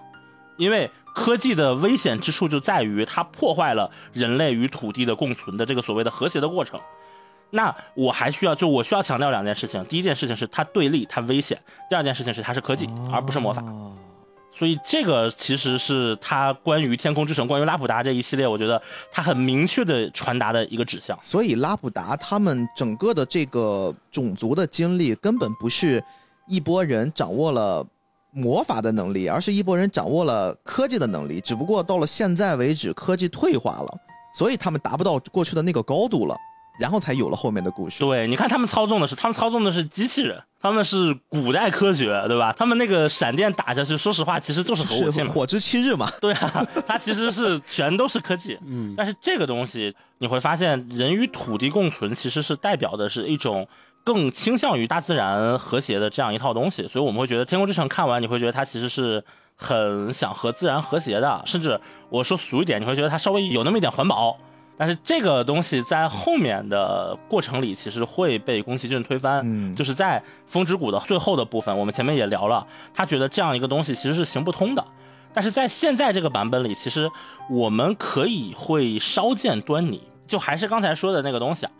[0.57, 6.79] 因为科技的危险之处就在于它破坏了人类与土地的共存的这个所谓的和谐的过程。
[7.49, 9.83] 那我还需要，就我需要强调两件事情。
[9.85, 11.57] 第一件事情是它对立，它危险；
[11.89, 13.61] 第二件事情是它是科技，而不是魔法。
[13.61, 13.91] 啊
[14.53, 18.81] 所以这个其实是他关于天空之城、关于拉普达这一系列，我觉得
[19.11, 21.17] 他很明确的传达的一个指向。
[21.21, 26.03] 所以拉普达他们整个的这个种族的经历，根本不是
[26.47, 27.85] 一拨人掌握了
[28.31, 31.41] 魔法的能力，而是一拨人掌握了科技的能力。
[31.41, 33.97] 只不过到了现在为止，科技退化了，
[34.35, 36.35] 所以他们达不到过去的那个高度了，
[36.79, 37.99] 然后才有了后面的故事。
[37.99, 42.53] 对，你看他们操纵的是，他们操纵的是机器人，他们是古代科学，对吧？
[42.53, 45.31] 他们那个闪电打下去，说实话，其实就是核武器嘛。
[45.31, 46.09] 火之七日嘛？
[46.19, 48.57] 对啊，它其实是全都是科技。
[48.65, 53.67] 嗯，但是这个东西你会发现，人与土地共存其实是代表的是一种
[54.03, 59.23] 更倾向于大自然和谐的这样一套东西，所以我们会觉得《天空之城》看完，你会觉得它其实是
[59.55, 64.37] 很想和自然和谐的，甚至我说俗一点，你会觉得它稍微有那么一点环保。
[64.81, 69.39] 但是这个东西在后面的过程里，其实会被宫崎骏推翻。
[69.45, 74.83] 嗯就是在《风之谷》的最后的部分，我们前面也聊了，他觉得这样一个东西其实是行不通的。
[75.31, 77.07] 但是在现在这个版本里，其实
[77.47, 81.71] 我们可以会稍见端倪，就还是刚才说的那个东西啊，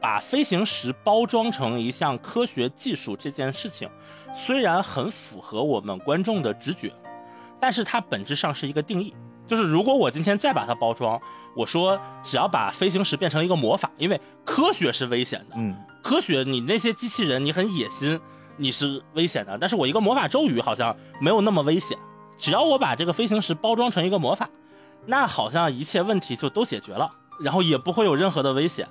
[0.00, 3.88] 把飞行石包装成一项科学技术这件事情，
[4.34, 6.92] 虽然很符合我们观众的直觉，
[7.60, 9.14] 但是它本质上是一个定义。
[9.46, 11.18] 就是如果我今天再把它包装，
[11.58, 18.20] 我说只要把飞行石变成一个魔法，因为科学是危险的，嗯，科学你那些机器人你很野心，
[18.56, 21.98] 你是危险的，但是我一个魔法咒语好像没有那么危险。
[22.38, 24.48] 只要我把这个飞行石包装成一个魔法，
[25.06, 27.10] 那好像一切问题就都解决了，
[27.42, 28.86] 然后也不会有任何的危险。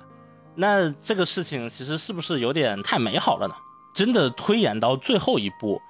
[0.54, 3.54] 那这个事情其实是不是有点太美好了呢？
[3.94, 5.80] 真的推演到最后一步，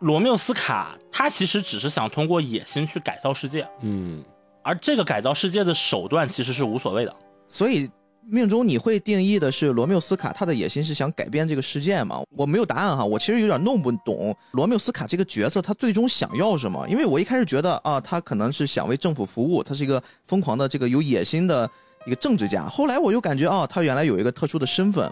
[0.00, 4.24] 罗缪斯卡他其实只是想通过野心去改造世界，嗯，
[4.66, 7.16] 而这个改造世界的手段其实是无所谓的。
[7.46, 7.88] 所以
[8.28, 12.20] 命中你会定义的是罗缪斯卡他的野心是想改变这个世界吗？
[12.36, 21.70] 我没有答案哈，我其实有点弄不懂罗缪斯卡这个角色他最终想要什么，因为我一开始觉得啊，他可能是想为政府服务，他是一个疯狂的这个有野心的
[22.04, 25.08] 一个政治家，后来我又感觉啊，他原来有一个特殊的身份。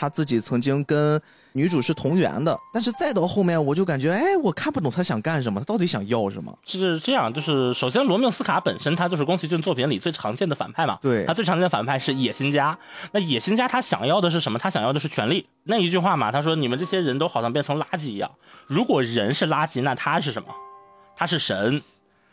[0.00, 1.20] 他自己曾经跟
[1.52, 6.56] 女主是同源的，但是再到后面我就感觉，哎，我看不懂他想干什么，他到底想要什么？
[6.64, 12.78] 是这样，就是首先罗缪斯卡本身他就是宫崎骏作品里最常见的反派嘛，对，他最常见的反派是野心家。
[13.12, 14.58] 那野心家他想要的是什么？
[14.58, 15.48] 他想要的是权力。
[15.64, 18.30] 那一句话嘛，他说你们这些人都好像变成垃圾一样。
[18.66, 20.48] 如果人是垃圾，那他是什么？
[21.16, 21.82] 他是神，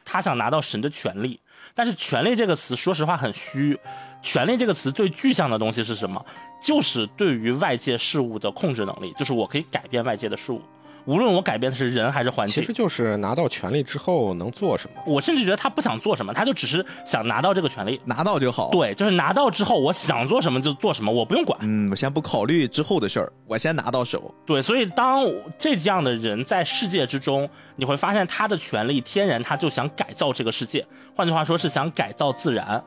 [0.03, 1.39] 他想拿到神的权利。
[1.73, 3.77] 但是权力这个词，说实话很虚。
[4.21, 6.25] 权力这个词最具象的东西是什么？
[6.61, 10.61] 就是对于外界事物的控制能力，就是我可以改变外界的事物，
[11.05, 12.55] 无论我改变的是人还是环境。
[12.55, 15.01] 其实就是拿到权力之后能做什么。
[15.05, 18.71] 我甚至觉得他不想做什么，他就只是想拿到这个权利，拿到就好。
[18.71, 21.59] 对，就是拿到之后，我想做什么就做什么，我不用管。
[21.61, 24.33] 嗯，我先不考虑之后的事儿，我先拿到手。
[24.47, 25.23] 对，所以当
[25.59, 30.83] 这样的人在世界之中，你会发现他的权利天然他就想改造这个世界，
[31.15, 32.83] 换句话说是想改造自然。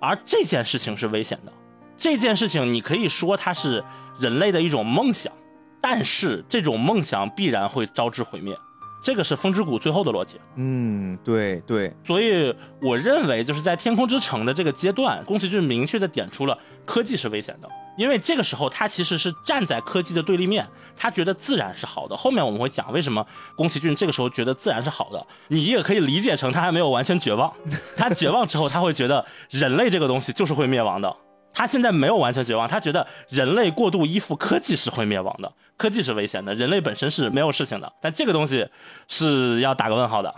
[0.00, 1.52] 而这件事情是危险的，
[1.98, 3.84] 这件事情你可以说它是
[4.20, 5.32] 人类的一种梦想，
[5.80, 8.56] 但是这种梦想必然会招致毁灭，
[9.02, 10.40] 这个是风之谷最后的逻辑。
[10.54, 11.92] 嗯，对对。
[12.06, 17.68] 所以我认为就是在天空之城的这个阶段，宫崎骏明确的点出了科技是危险的。
[17.96, 20.64] 因为这个时候他其实是站在科技的对立面，
[20.96, 22.16] 他觉得自然是好的。
[22.16, 23.26] 后面我们会讲为什么
[23.56, 27.52] 宫崎骏这个时候觉得自然是好的，你也可以理解成他还没有完全绝望。
[27.96, 31.12] 他绝望之后，他会觉得人类这个东西就是会灭亡的。
[31.52, 37.92] 他现在没有完全绝望，他觉得人类过度依附科技是会灭亡的，科技是危险的，人类本身是没有事情的。
[38.00, 38.68] 但这个东西
[39.08, 40.34] 是要打个问号的。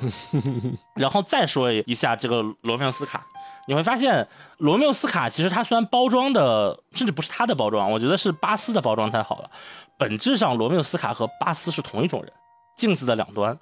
[0.96, 3.26] 然后再说一下这个罗缪斯卡。
[3.66, 4.26] 你会发现，
[4.58, 9.50] 罗缪斯卡其实它虽然包装的甚至不是它的包装，我觉得是巴斯的包装太好了。
[9.98, 12.32] 本质上，罗缪斯卡和巴斯是同一种人，
[12.74, 13.56] 镜子的两端。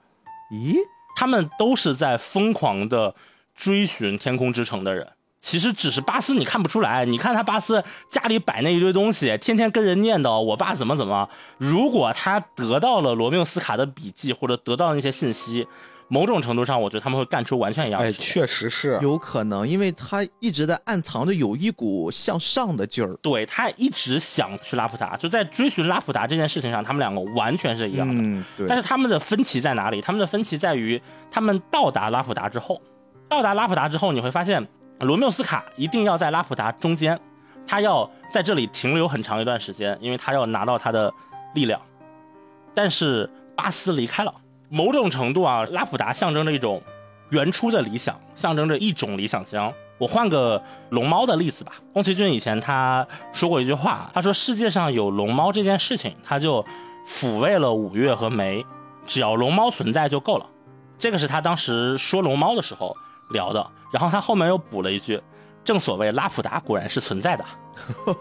[0.53, 0.77] 咦，
[1.17, 3.15] 他们都是在疯狂的
[3.55, 5.13] 追寻天空之城的人。
[5.41, 11.29] 其实只是巴斯你看不出来，你看他巴斯家里摆那一堆东西，天天跟人念叨我爸怎么怎么。
[11.57, 15.67] 如果他得到了罗缪斯卡的笔记或者得到那些信息。
[16.11, 18.19] 某种程度上，我觉得他们会干出完全一样的事。
[18.19, 23.15] 哎，确实是有可能，因为他一直在暗藏着有一股向上的劲儿。
[23.21, 28.15] 对他一直想去拉普达，就在追寻拉普达这件事情上，他们两个完全是一样的。
[28.15, 28.67] 嗯，对。
[28.67, 30.01] 但是他们的分歧在哪里？
[30.01, 30.99] 他们的分歧在于，
[31.31, 32.81] 他们到达拉普达之后，
[33.29, 34.67] 到达拉普达之后，你会发现，
[35.01, 37.19] 罗缪斯卡一定要在拉普达中间，
[37.67, 41.13] 他要在这里停留很长一段时间，因为他要拿到他的
[41.55, 41.81] 力量。
[42.75, 44.35] 但是巴斯离开了。
[44.71, 46.83] 某种程度啊，拉普达象征着一种
[47.31, 49.73] 原初的理想，象征着一种理想乡。
[49.97, 51.73] 我换个龙猫的例子吧。
[51.93, 56.65] 宫崎骏以前他说过一句话，他说世界上有龙猫这件事情，他就
[57.09, 58.63] 抚慰了五月和梅，
[59.07, 60.47] 只要龙猫存在就够了。
[60.99, 62.95] 这个是他当时说龙猫的时候
[63.31, 63.71] 聊的。
[63.93, 65.21] 然后他后面又补了一句。
[65.65, 67.45] 正所谓拉普达果然是存在的，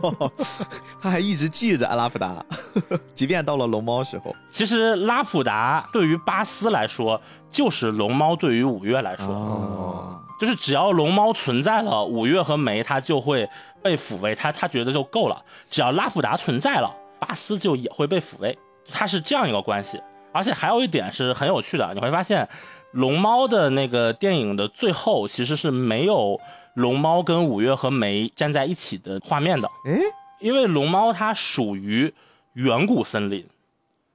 [1.01, 2.43] 他还一直记着阿拉普达，
[3.15, 4.36] 即便到了龙猫时候。
[4.49, 13.49] 其实拉普达对于巴斯来说，就是龙猫对于五月来说，就是只要龙猫存在了，五月和梅他就会
[13.82, 15.41] 被抚慰，他他觉得就够了。
[15.70, 18.59] 只要拉普达存在了，巴斯就也会被抚慰，
[18.91, 20.01] 他是这样一个关系。
[20.34, 22.47] 而且还有一点是很有趣的，你会发现，
[22.91, 26.39] 龙猫的那个电影的最后其实是没有。
[26.73, 29.99] 龙猫跟五月和梅站在一起的画面的，诶，
[30.39, 32.13] 因为龙猫它属于
[32.53, 33.43] 远古森林，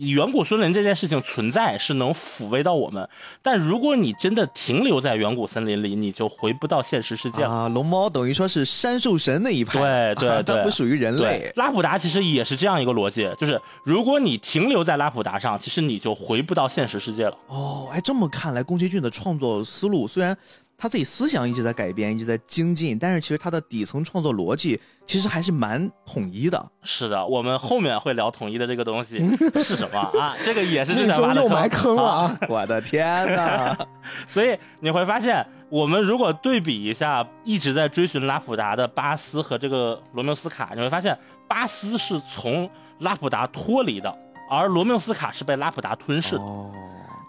[0.03, 3.09] 远古森林这件事情存在是能抚慰到我们，
[3.41, 7.69] 但如果你真的停留在远古森林里，你就回不到现实世界啊。
[7.69, 11.53] 龙猫等于说是山兽神那一派，对对 对，它不属于人类。
[11.57, 17.37] 拉普达其实也是这样一个逻辑，就是如果你停留在拉普达上，其实你就回不到现实世界了。
[17.47, 20.37] 哦，哎，这么看来，宫崎骏的创作思路虽然。
[20.83, 26.61] 他自己思想一直在改变，一直在精进，但是其实他的底层创作逻辑其实还是蛮统一的。
[26.83, 29.21] 是的，我们后面会聊统一的这个东西
[29.63, 30.35] 是什么啊？
[30.43, 32.39] 这个也是这种又埋坑了啊！
[32.49, 33.79] 我的天哪！
[34.27, 41.17] 所以你会发现，我们如果对比一下一直在追寻拉普达的巴斯和这个罗缪斯卡，你会发现
[41.49, 42.69] 巴斯是从
[42.99, 44.13] 拉普达脱离的，
[44.51, 46.43] 而罗缪斯卡是被拉普达吞噬的。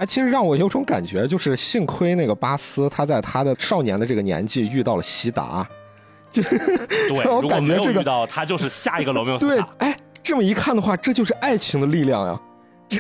[0.04, 5.66] 哎，其实让我有种感觉，就是幸亏那个巴斯他在他的少年的这个年纪遇到了希达，
[6.30, 6.58] 就是
[7.08, 9.38] 对， 如果没有遇到他，就是下一个罗密欧。
[9.38, 12.38] 对，哎，这么一看的话，这就是爱情的力量呀。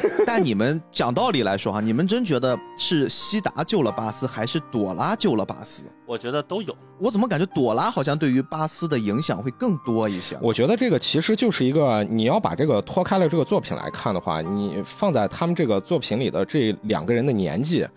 [0.25, 5.83] 但你们讲道理来说哈，你们真觉得是西达救了巴斯，还是朵拉救了巴斯？
[6.05, 6.75] 我觉得都有。
[6.99, 10.37] 我怎么感觉朵拉好像对于巴斯的影响会更多一些？
[10.41, 17.87] 我觉得这个其实就是一个，你要把这个脱开了这个作品来看的话，你放在他们这个作品里的这两个人的年纪，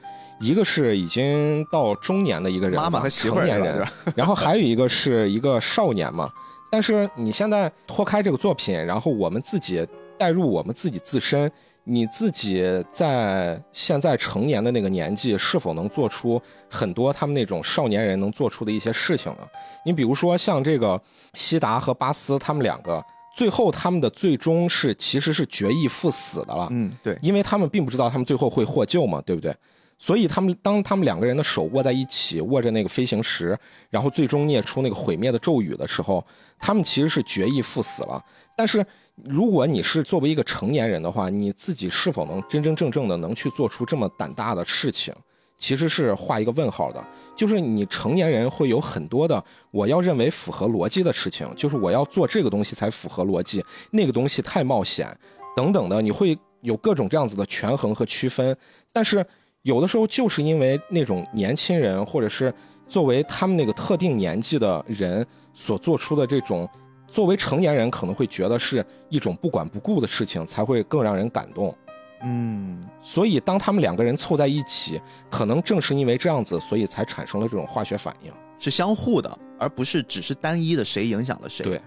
[0.41, 6.31] 一个是已经到中年的一个人，妈妈和媳妇成年人，然后还有 一个是一个少年嘛。
[6.71, 9.87] 但是你现在脱开这个作品，然后我们自己
[10.19, 11.51] 带入我们自己自身。
[11.89, 19.47] 你自己在现在成年的那个年纪，是否能做出很多他们那种少年人能做出的一些事情呢？
[19.85, 21.01] 你比如说像这个
[21.35, 23.01] 西达和巴斯，他们两个
[23.37, 26.67] 最后他们的最终是其实是决意赴死的了。
[26.73, 29.55] 嗯，对，因为他们并不知道他们最后会获救嘛，对不对？
[29.97, 33.57] 所以他们当他们两个人的手握在一起，握着那个飞行石，
[33.91, 36.27] 然后最终念出那个毁灭的咒语的时候，
[36.59, 38.21] 他们其实是决意赴死了。
[38.57, 38.85] 但是。
[39.25, 45.15] 如果你是作为一个成年人的话，你自己是否能真真正正的能去做出这么胆大的事情，
[45.57, 47.03] 其实是画一个问号的。
[47.35, 55.09] 就是你成年人会有很多的我要认为符合逻辑的事情，就是我要做这个东西才符合逻辑，那个东西太冒险，
[55.57, 58.55] 等等的，你会有各种这样子的权衡和区分。
[58.93, 59.25] 但是
[59.63, 62.53] 有的时候就是因为那种年轻人，或者是
[62.87, 66.69] 作为他们那个特定年纪的人所做出的这种。
[67.07, 71.77] 作为成年人，可能会觉得是一种不管不顾的事情，才会更让人感动。
[72.23, 75.01] 嗯，所以当他们两个人凑在一起，
[75.31, 81.63] 可能正是因为这样子，所以才产生了这种化学反应，是相互的，而不是只是单一的谁影响了谁。
[81.65, 81.81] 对，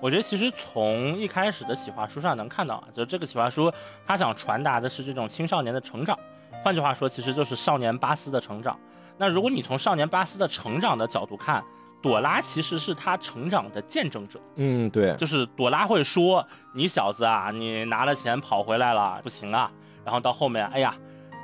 [0.00, 3.70] 我觉得其实从一开始的企划书上能看到啊，就这个企划书，
[4.06, 6.18] 他想传达的是这种青少年的成长，
[6.64, 8.78] 换句话说，其实就是少年巴斯的成长。
[9.18, 11.62] 那如果你从少年巴斯的成长的角度看，
[12.04, 14.38] 朵拉其实是他成长的见证者。
[14.56, 16.46] 嗯，对，就是朵拉会说
[16.76, 19.70] ：“你小子啊，你拿了钱跑回来了，不行啊。”
[20.04, 20.94] 然后到后面，哎呀，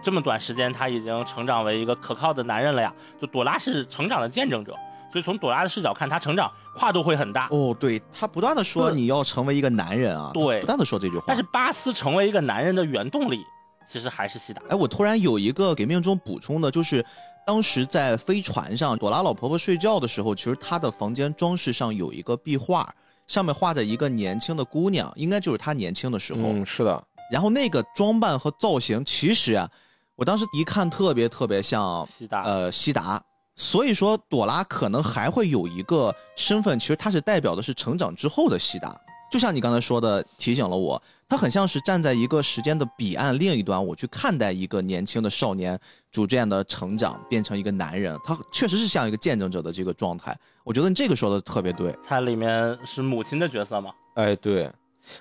[0.04, 2.92] 这么短时间他已经成长为一个可靠的男人了呀。
[3.18, 4.76] 就朵拉是成长的见证者，
[5.11, 7.48] 所以从朵拉的视角看，他成长跨度会很大。
[7.50, 11.24] 哦，对他不断的说你要成为一个男人啊，对，不断的说这句话。
[11.26, 13.42] 但是巴斯成为一个男人的原动力，
[13.88, 14.61] 其实还是西达。
[14.68, 17.02] 哎，我突然有一个给命中补充的，就是。
[17.51, 22.88] 当时在飞船上，朵拉老婆婆睡觉的时候，其实她的房间装饰上有一个壁画，
[23.26, 26.42] 上面画着一个年轻的姑娘，应该就是她年轻的时候。
[26.44, 27.05] 嗯，是的。
[27.28, 29.68] 然后那个装扮和造型，其实啊，
[30.14, 33.20] 我当时一看特别特别像西达，呃，西达。
[33.57, 38.96] 所以说，朵拉可能还会有一个身份，其实她是代表的是成长之后的西达。
[39.28, 45.78] 就像你刚才说的，提醒了我，她很像是站在一个时间的彼岸另一端，我去看待一个年轻的少年
[46.11, 50.36] 逐渐的成长，变成一个男人，他确实是像一个见证者的这个状态。
[50.64, 51.96] 我觉得你这个说的特别对。
[52.02, 53.92] 它里面是母亲的角色吗？
[54.14, 54.70] 哎，对。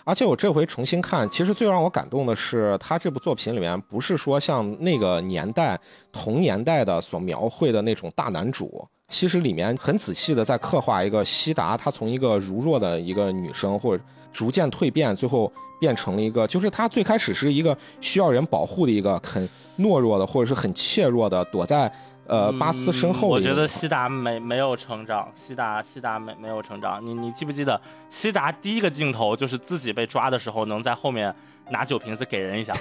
[0.04, 5.80] 而且我这回重新看，其实最让我感动的是，他这部作品里面不是说像那个年代
[6.12, 8.86] 同年代的所描绘的那种大男主。
[9.08, 19.48] 其实里面很仔细的在刻画一个西达，她从一个柔弱的一个女生，或者逐渐蜕变，最后变成了一个，就是他最开始是一个需要人保护的一个很
[19.80, 21.92] 懦弱的，或者是很怯弱的，躲在
[22.28, 23.28] 呃巴斯身后。
[23.28, 27.04] 我觉得西达没没有成长，西达西达没没有成长。
[27.06, 31.34] 你你记不记得西达第一个镜头就是自己被抓的时候，能在后面
[31.72, 32.74] 拿酒瓶子给人一下。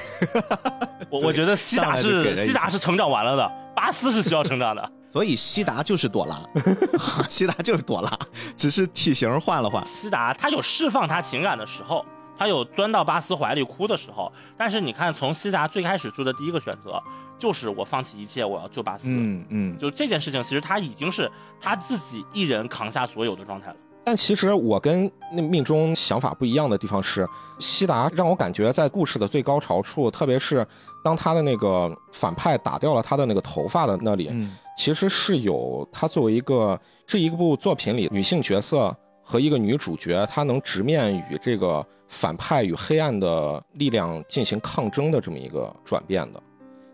[1.10, 4.92] 我我觉得西达是西达是成长完了的，巴斯是需要成长的。
[5.10, 6.38] 所以西达就是朵拉，
[7.30, 8.12] 西达就是朵拉，
[8.58, 9.82] 只是体型换了换。
[9.86, 12.04] 西达他有释放他情感的时候，
[12.38, 14.32] 他有钻到巴斯怀里哭的时候。
[14.56, 17.02] 但是你看，从西达最开始做的第一个选择，
[17.36, 19.08] 就是我放弃一切，我要救巴斯。
[19.08, 21.30] 嗯嗯，就这件事情，其实他已经是
[21.60, 23.76] 他自己一人扛下所有的状态了。
[24.04, 27.28] 但其实我跟那命中想法不一样的地方是，
[27.58, 30.66] 西达让我感觉在故事的最高潮处，特别是
[31.04, 34.32] 当他的那个反派打掉了他的那个头发的那里，
[34.78, 38.96] 其实是有他作为一个这一部作品里女性角色
[39.28, 46.42] 和一个女主角，她能直面与这个反派与黑暗的力量进行抗争的这么一个转变的。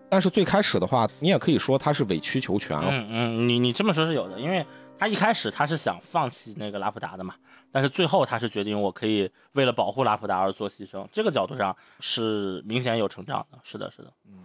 [0.08, 2.88] 但是最开始的话，你也可以说她是委曲求全了。
[2.90, 4.66] 嗯嗯，你你这么说是有的，因为。
[4.96, 7.34] 他一开始他是想放弃那个拉普达的嘛，
[7.72, 13.58] 但是最后他是决定我可以为了保护拉普达而做牺牲，这个角度上是明显有成长的。
[13.64, 14.12] 是的，是的。
[14.28, 14.38] 嗯。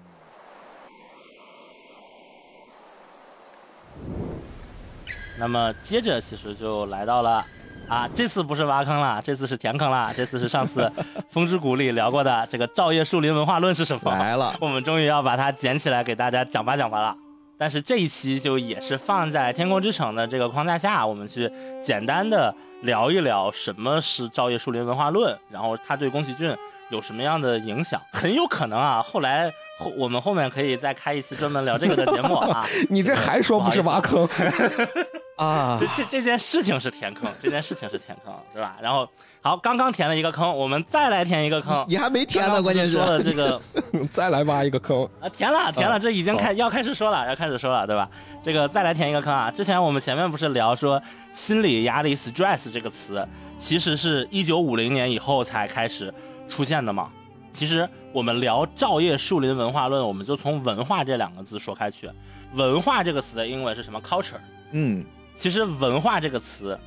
[5.38, 7.46] 那么接着其实就来到了
[7.90, 10.82] 啊，这次不是挖坑了，这次是填坑了，这次是上次
[11.30, 14.12] 《风之谷》里聊过的这个《照叶树林文化论》是什么？
[14.12, 17.16] 来了，我们终于要把它捡起来给大家讲吧讲吧了。
[17.58, 21.52] 但是这一期就也是放在《天空之城》的这个框架下，我们去
[21.84, 26.56] 简单的聊一聊什么是《照叶树林文化论》，然后它对宫崎骏
[26.90, 28.00] 有什么样的影响？
[28.14, 32.66] 很有可能啊，后来后我们后面可以再开一期专门聊这个的节目啊。
[32.90, 34.26] 你这还说不是挖坑？
[35.40, 38.76] 啊这，这这件事情是填坑，这件事情是填坑，对吧？
[38.82, 39.08] 然后
[39.42, 41.86] 好，刚刚填了一个坑，我们再来填一个坑。
[41.88, 43.62] 你还没填呢，关键是说了这个
[44.12, 45.08] 再来挖一个坑。
[45.22, 48.10] 啊，填了填了，这已经开要开始说了，要开始说了，对吧？
[48.44, 49.50] 这个再来填一个坑啊！
[49.50, 51.02] 之前我们前面不是聊说
[51.34, 53.26] 心理压力 stress 这个词，
[53.58, 56.14] 其实是一九五零年以后才开始
[56.50, 57.10] 出现的嘛。
[57.52, 62.10] 其实我们聊照叶树林文化论，我们就从文化这两个字说开去。
[62.54, 64.40] 文化这个词的英文是什么？culture。
[64.72, 65.04] 嗯，
[65.40, 66.78] 其实文化这个词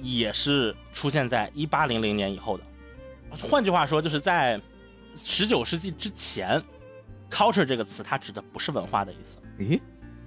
[0.00, 2.62] 也是出现在一八零零年以后的。
[3.36, 4.60] 换句话说，就是在
[5.16, 6.62] 十九世纪之前
[7.28, 9.38] ，culture 这个词它指的不是文化的意思。
[9.58, 9.80] 咦，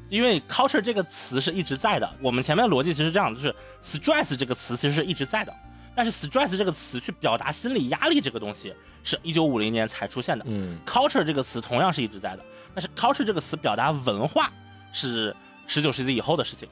[0.10, 2.16] 因为 culture 这个词是一直在的。
[2.22, 5.56] 我们前面的逻辑其实这样，就是 stress 这个词其实是一直在的，
[5.96, 8.74] 但是 stress 这个词去表达心理压力这个东西，
[9.06, 10.44] 是一九五零年才出现的。
[10.50, 12.44] 嗯 culture 这个词同样是一直在的，
[12.76, 14.52] 但是 culture 这个词表达文化
[14.92, 15.34] 是
[15.66, 16.68] 十九世纪以后的事情。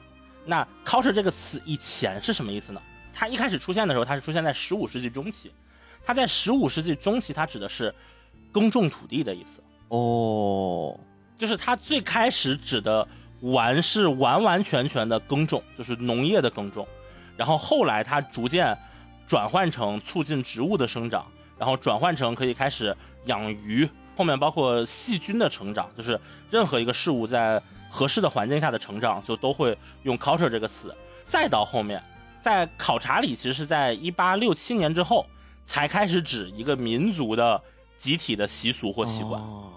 [0.48, 2.80] 那 culture 这个词以前是什么意思呢？
[3.12, 5.52] 它一开始出现的时候，它是出现在十五世纪中期。
[6.02, 7.94] 它在十五世纪中期，它指的是
[8.50, 9.62] 耕种土地的意思。
[9.88, 10.98] 哦，
[11.36, 13.06] 就是它最开始指的
[13.42, 16.88] 完是完完全全的耕种，就是农业的耕种，
[17.36, 18.74] 然后后来它逐渐
[19.26, 21.26] 转换成促进植物的生长，
[21.58, 22.96] 然后转换成可以开始
[23.26, 23.86] 养鱼，
[24.16, 26.18] 后面包括细菌的成长，就是
[26.50, 30.94] 任何一个事物在合适的环境下的成长，就都会用 culture 这个词。
[31.24, 32.02] 再到后面，
[32.40, 35.26] 在考察里，其实是在一八六七年之后，
[35.64, 37.60] 才开始指一个民族的
[37.98, 39.40] 集体的习俗或习惯。
[39.40, 39.72] 哦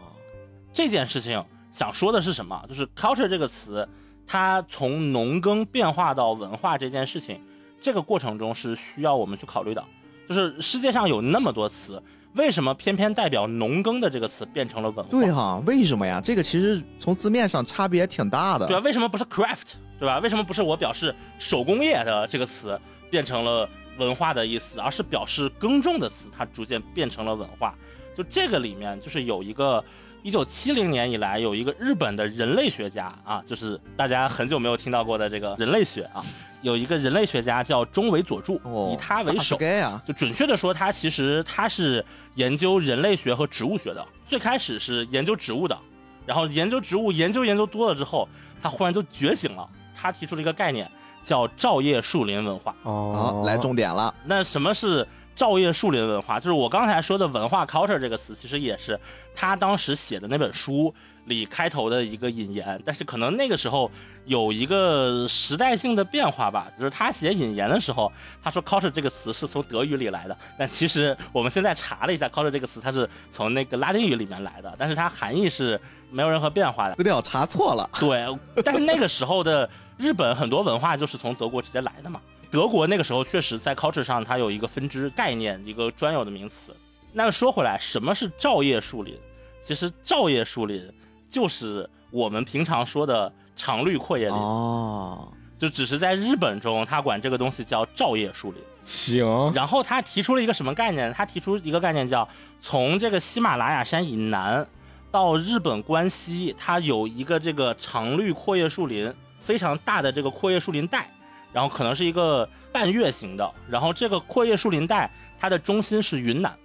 [0.73, 1.43] 这件事情
[1.73, 2.63] 想说的是什么？
[2.65, 3.85] 就是 culture 这个词，
[4.25, 7.41] 它从农耕变化到文化这件事情，
[7.81, 9.83] 这个过程中是需要我们去考虑的。
[10.29, 12.01] 就是世界上有那么多词，
[12.33, 15.11] 为什么偏偏代表农耕的这个词变成了文化？
[15.11, 16.21] 对哈、为什么呀？
[16.23, 18.67] 这个其实从字面上差别挺大的。
[18.67, 18.81] 对吧？
[18.83, 19.73] 为什么不是 craft？
[19.99, 20.19] 对吧？
[20.19, 22.79] 为什么不是我表示手工业的这个词
[23.09, 27.75] 变成了文化的意思，而是表示耕种的词，它逐渐变成了文化？
[28.15, 29.83] 就这个里面，就是有一个
[30.23, 36.23] 一九七零年以来有一个日本的人类学家啊，就是大家很久没有听到过的这个人类学啊，
[36.61, 39.57] 有一个人类学家叫中尾佐助，哦，以他为首，
[40.05, 42.03] 就准确的说，他其实他是
[42.35, 45.77] 研究人类学和植物学的，最开始是研究植物的，
[46.25, 48.27] 然后研究植物研究研究多了之后，
[48.61, 50.89] 他忽然就觉醒了，他提出了一个概念
[51.23, 52.75] 叫照叶树林文化。
[52.83, 54.13] 哦好，来重点了。
[54.23, 55.07] 那什么是
[55.41, 56.39] 照叶树林文化？
[56.39, 58.99] 就是我刚才说的文化 culture 这个词，其实也是
[59.33, 60.93] 他当时写的那本书
[61.25, 62.79] 里开头的一个引言。
[62.85, 63.89] 但是可能那个时候
[64.25, 68.11] 有一个时代性的变化吧，就是他写引言的时候，
[68.43, 75.81] 他说 culture 这个词是从德语里来的，但其实我们现在查了一下，culture 这个词它是从那个拉丁语里面来的，但是它含义是
[76.11, 76.93] 没有任何变化的。
[76.93, 77.89] 资料查错了。
[77.99, 78.27] 对，
[78.63, 79.67] 但是那个时候的
[79.97, 82.21] 日本很多文化就是从德国直接来的嘛。
[82.51, 86.75] 德国那个时候确实在 culture 上它有一个分支概念，一个专有的名词。
[87.13, 89.17] 那说回来，什么是照叶树林？
[89.63, 90.91] 其实照叶树林
[91.29, 98.61] 就是我们平常说的常绿阔叶林，哦，就只是在日本中，他管这个东西叫照叶树林。
[98.83, 101.13] 行，然后他提出了一个什么概念？
[101.13, 102.27] 他提出一个概念叫
[102.59, 104.67] 从这个喜马拉雅山以南
[105.11, 111.09] 到日本关西，它有一个这个常绿阔叶树林，非常大的这个阔叶树林带，
[111.53, 116.55] 然后可能是一个半月形的，然后这个阔叶树林带它的中心是云南，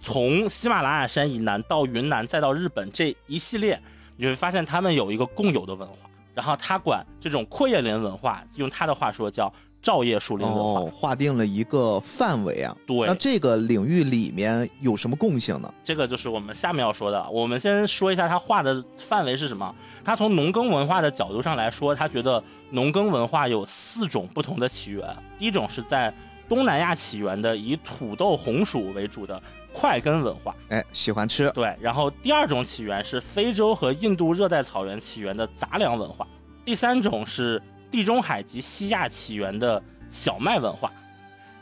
[0.00, 3.80] 从喜马拉雅山以南到云南再到日本这一系列，
[4.16, 9.52] 你会发现他们有一个共有的文化，然后他管这种阔叶林文化，用他的话说叫
[9.84, 10.80] 照叶树林文化。
[10.80, 12.74] 哦，划定了一个范围啊。
[12.86, 15.72] 对，那这个领域里面有什么共性呢？
[15.84, 17.30] 这个就是我们下面要说的。
[17.30, 19.72] 我们先说一下它画的范围是什么。
[20.02, 25.16] 他从农耕文化的角度上来说，他觉得农耕文化有四种不同的起源。
[25.38, 26.12] 第一种是在
[26.48, 29.40] 东南亚起源的以土豆、红薯为主的
[29.72, 31.50] 块根文化，哎，喜欢吃。
[31.52, 31.74] 对。
[31.80, 36.26] 然后第二种起源是非洲和印度热带草原起源的杂粮文化。
[36.64, 37.60] 第三种是
[37.94, 39.80] 地中海及西亚起源的
[40.10, 40.90] 小麦文化。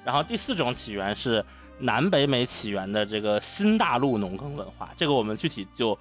[0.03, 1.45] 然后第四种起源是
[1.81, 5.97] 南北美起源的这个新大陆农耕文化，这个我们具体就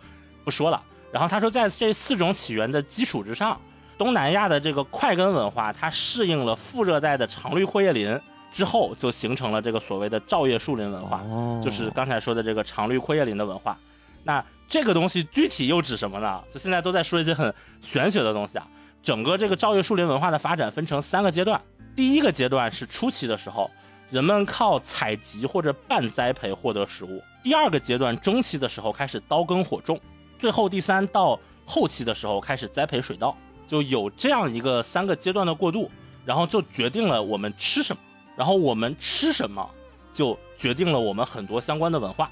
[0.45, 0.81] 不说了。
[1.11, 3.59] 然后他说，在这四种起源的基础之上，
[3.97, 8.17] 东南亚的这个快根文化，它适应了副热带的常绿阔叶林
[8.53, 13.77] 之后，就形成了这个所谓的照叶树林文化，哦，就是刚才说的这个常绿阔叶林的文化。
[14.23, 16.41] 那这个东西具体又指什么呢？
[16.49, 18.65] 就现在都在说一些很玄学的东西啊。
[19.03, 21.59] 整个这个照叶树林文化的发展分成三个阶段，
[21.95, 23.69] 第一个阶段是初期的时候，
[24.09, 27.21] 人们靠采集或者半栽培获得食物。
[27.43, 29.99] 第二个阶段中期的时候开始刀耕火种，
[30.37, 33.35] 最后第三到后期的时候开始栽培水稻，
[33.67, 35.89] 就有这样一个三个阶段的过渡，
[36.23, 38.01] 然后就决定了我们吃什么，
[38.35, 39.67] 然后我们吃什么
[40.13, 42.29] 就决定了我们很多相关的文化。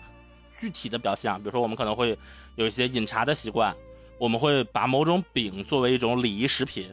[0.60, 2.16] 具体的表现啊，比如说我们可能会
[2.56, 3.74] 有一些饮茶的习惯，
[4.20, 6.92] 我们会把某种饼作为一种礼仪食品，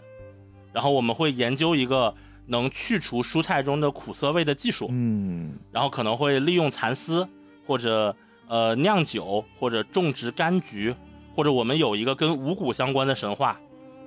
[0.73, 2.15] 然后我们会研究一个
[2.47, 7.29] 能去除蔬菜中的苦涩味的技术，嗯，然后可能会利用蚕丝
[7.67, 8.15] 或者
[8.47, 10.95] 呃酿酒或者种植柑橘，
[11.35, 13.59] 或者我们有一个跟五谷相关的神话，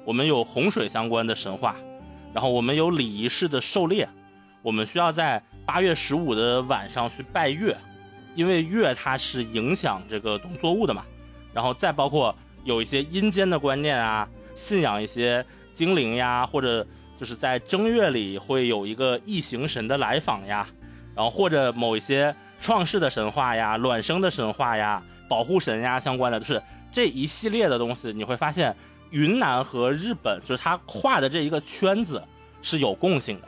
[0.05, 1.75] 我们有洪水相关的神话，
[2.33, 4.07] 然后我们有礼仪式的狩猎，
[4.61, 7.77] 我们需要在八月十五的晚上去拜月，
[8.33, 11.03] 因为月它是影响这个农作物的嘛，
[11.53, 12.33] 然后再包括
[12.64, 16.86] 有一些阴间的观念啊，信仰一些精灵呀，或者
[17.18, 20.68] 就是在正月里会有一个异形神的来访呀，
[21.15, 26.61] 然后或者某一些创世的神话呀、卵生的神话呀、保护神呀相关的，就是
[26.91, 28.76] 这一系列的东西，你会发现
[29.11, 32.23] 云南和日本就是它画的这一个圈子
[32.61, 33.48] 是有共性的，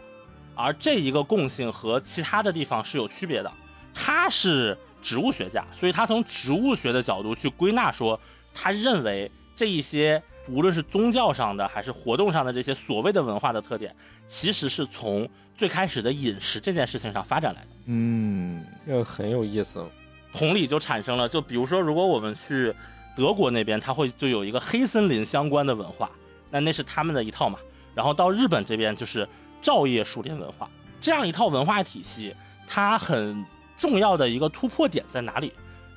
[0.55, 3.51] 而这一个共性和其他的地方是有区别的。
[3.93, 8.17] 他是植物学家，所以他从植物学的角度去归纳说，
[8.53, 13.95] 他认为这一些无论是宗教上的还是活动上的这些所谓的文化的特点，
[14.27, 17.67] 其实是从最开始的饮食这件事情上发展来的。
[17.85, 19.85] 嗯，这个很有意思。
[20.33, 22.73] 同理就产生了，就比如说，如果我们去
[23.15, 26.09] 德国那边，它会就有一个黑森林相关的文化，
[26.49, 27.59] 那那是他们的一套嘛。
[27.93, 29.27] 然后到日本这边就是
[29.61, 30.69] 照叶树林文化，
[31.01, 32.33] 这样一套文化体系，
[32.65, 33.45] 它很
[33.77, 35.51] 重要的一个突破点在哪里？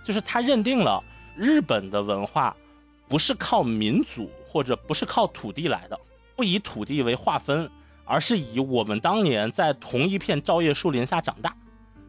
[0.04, 1.02] 就是它认定了
[1.36, 2.56] 日本的文化
[3.08, 5.98] 不是靠民族或者不是靠土地来的，
[6.36, 7.70] 不以土地为划分，
[8.04, 11.54] 而是以我们当年在同一片照叶树林下长大，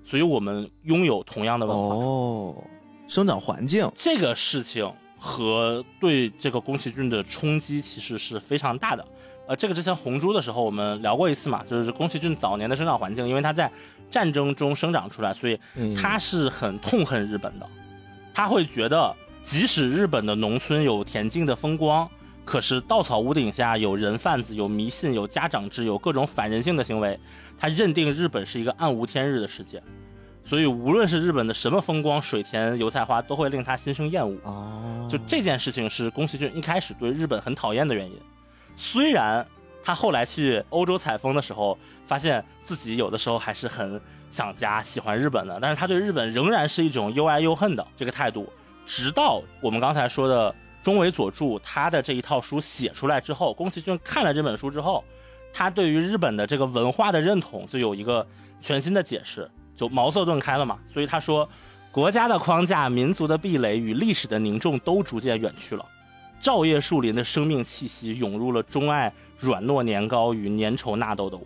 [0.03, 1.95] 所以我们拥有同样的文化。
[1.95, 2.64] 哦，
[3.07, 9.06] 生长环境，这个事情和对这个宫崎骏的冲击其实是非常大的。
[9.47, 13.72] 呃，这个之前红猪的时候我们聊过一次嘛，就是宫崎骏早年的生长环境，因为他在
[14.10, 17.69] 战争中生长出来，所以嗯，他是很痛恨日本的。
[18.35, 22.07] 他会觉得，即使日本的农村有恬静的风光，
[22.43, 27.17] 可是稻草屋顶下有人贩子、有迷信、有家长制、有各种反人性的行为。
[27.57, 29.81] 他认定日本是一个暗无天日的世界，
[30.43, 34.37] 所以无论是日本的什么风光、水田、油菜花，都会令他心生厌恶。
[34.43, 38.13] 哦，就这件事情是宫崎骏一开始对日本很讨厌的原因。
[38.75, 39.47] 虽然
[39.81, 44.01] 他后来去欧洲采风的时候，发现自己有的时候还是很
[44.35, 48.51] 想家、喜欢日本的，但是他对日本仍然是一种又爱又恨的这个态度。
[48.85, 50.53] 直到我们刚才说的
[50.83, 55.01] 中尾佐助他的这一套书写出来之后，宫崎骏看了这本书之后，
[55.53, 58.27] 他对于日本的这个文化的认同就有一个
[58.59, 60.77] 全新的解释，就茅塞顿开了嘛。
[60.93, 61.47] 所以他说，
[61.89, 65.85] 国家的框架、民族的壁垒与历史的凝重都逐渐远去了。
[66.41, 71.45] 照叶树林的生命气息涌入了钟爱软糯年糕与粘稠纳豆的我。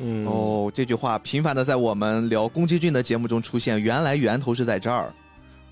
[0.00, 5.12] 嗯，哦，这句话频繁的在我们聊宫崎骏的节目中出现，原来源头是在这儿。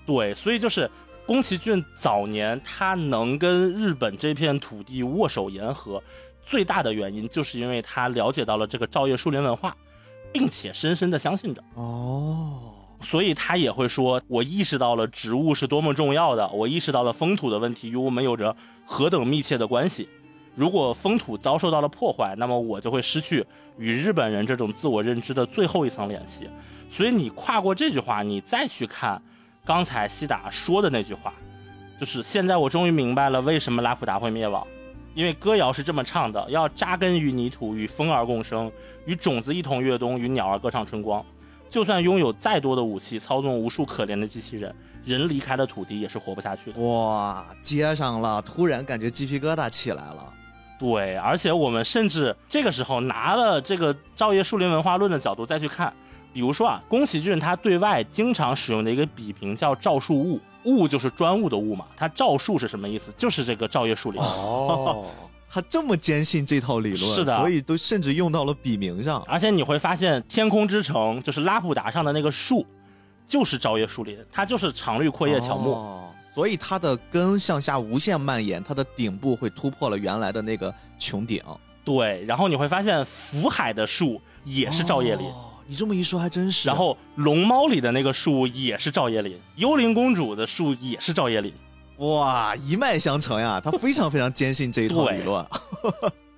[0.05, 0.89] 对，所以就是
[1.25, 6.01] 宫崎骏早年他能跟日本这片土地握手言和，
[6.45, 9.75] 最大的原因就是因为他了解到了这个照叶树林文化，
[10.31, 11.63] 并且深深的相信着。
[11.73, 12.59] 哦，
[13.01, 20.07] 所以他也会说：“我意识到了植物是多么重要的，我意识到了风土的问题与我们有着何等密切的关系。
[20.59, 23.45] 如果风土遭受到了破坏，那么我就会失去
[23.77, 26.49] 与日本人这种自我认知的最后一层联系。
[26.89, 29.21] 所以你跨过这句话，你再去看
[29.63, 31.33] 刚才西达说的那句话，
[31.97, 34.67] 就是现在我终于明白了为什么拉普达会灭亡，
[35.15, 38.69] 因为歌谣是这么唱的：要扎根于泥土，与风儿共生，
[39.05, 41.25] 与种子一同越冬，与鸟儿歌唱春光。
[41.69, 44.75] 就算拥有再多的武器，操纵无数可怜的机器人，
[45.05, 46.81] 人离开了土地也是活不下去的。
[46.81, 50.33] 哇，接上了，突然感觉鸡皮疙瘩起来了。
[50.79, 55.93] 对，而且我们甚至这个时候拿了这个照叶树林文化论的角度再去看，
[56.31, 63.11] 比如说啊，宫崎骏他对外经常使用的一个笔名叫照树物，物就是专物的物嘛，他照树是什么意思？
[63.17, 64.21] 就是这个照叶树林。
[64.21, 65.05] 哦，
[65.49, 69.21] 他这么坚信这套理论，是的所以都甚至用到了笔名上。
[69.27, 72.65] 而且你会发现，天空之城就是拉普达上的那个树，
[73.27, 75.73] 就是照叶树林，它就是常绿阔叶乔木。
[75.73, 81.41] 哦所以它的根向下无限蔓延，它的顶部会突破了原来的那个穹顶。
[81.83, 85.27] 对，然后你会发现福海的树也是照叶林。
[85.27, 86.67] 哦你这么一说还真是。
[86.67, 91.53] 然后龙猫里的那个树也是照叶林，幽灵公主的树也是照叶林。
[91.97, 95.45] 哇，一脉相承呀，他非常非常坚信这一套理论。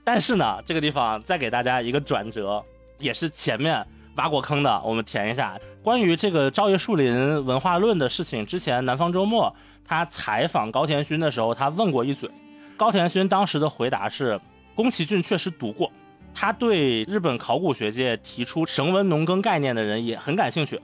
[0.03, 2.61] 但是呢，这个地方再给大家一个转折，
[2.99, 3.81] 也是前面
[4.18, 5.57] 挖过坑的，我们填一下。
[5.81, 12.30] 关于这个照叶树林文化论的事情，之前南方周末他采访高田勋的时候，他问过一嘴。
[12.78, 14.40] 高田勋当时的回答是：
[14.74, 15.91] 宫崎骏确实读过，
[16.34, 20.80] 他对日本考古学界提出绳文农耕概念的人也很感兴趣。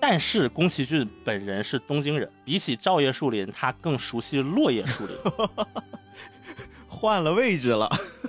[0.00, 5.16] 但是宫崎骏本人是东京人，比起照叶树林，他更熟悉落叶树林。
[6.86, 7.88] 换了位置了。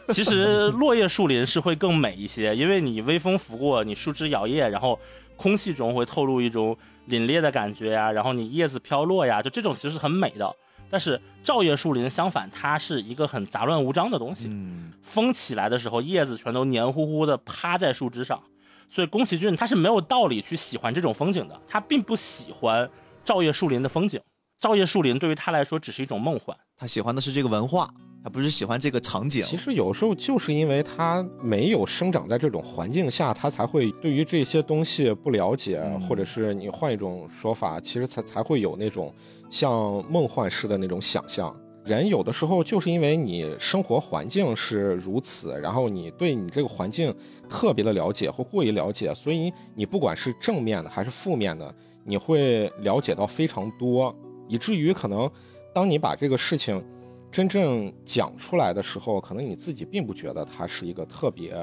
[0.10, 5.00] 其实落叶树林是会更美一些，因为你微风拂过，你树枝摇曳，然后
[5.36, 6.76] 空气中会透露一种
[7.08, 10.56] 凛冽的感觉呀，然后你叶子飘落呀，就这种其实是很美的。
[10.92, 14.48] 但是照叶树林相反，它是一个很杂乱无章的东西。
[14.50, 18.42] 嗯，风起来的时候，叶子全都黏糊糊的趴在树枝上，
[18.90, 22.90] 所以宫崎骏他是没有道理去喜欢这种风景的，他并不喜欢
[23.24, 24.20] 照叶树林的风景。
[24.60, 27.94] 照叶树林对于他来说只是一种梦幻，他喜欢的是这个文化，
[28.24, 29.42] 他不是喜欢这个场景。
[29.44, 39.14] 其实有时候就是因为他没有生长在这种环境下，他才会对于这些东西不了解，嗯或者是你换一种说法，其实才才会有那种
[39.50, 41.56] 像梦幻式的那种想象。
[41.86, 47.16] 人有的时候就是因为你生活环境是如此，然后你对你这个环境
[47.48, 51.74] 特别的了解或过于了解，所以你不管是正面的还是负面的，
[52.04, 54.14] 你会了解到非常多，
[54.48, 55.28] 以至于可能
[55.74, 56.84] 当你把这个事情
[57.32, 61.56] 真正讲出来的时候，可能你自己并不觉得它是一个特别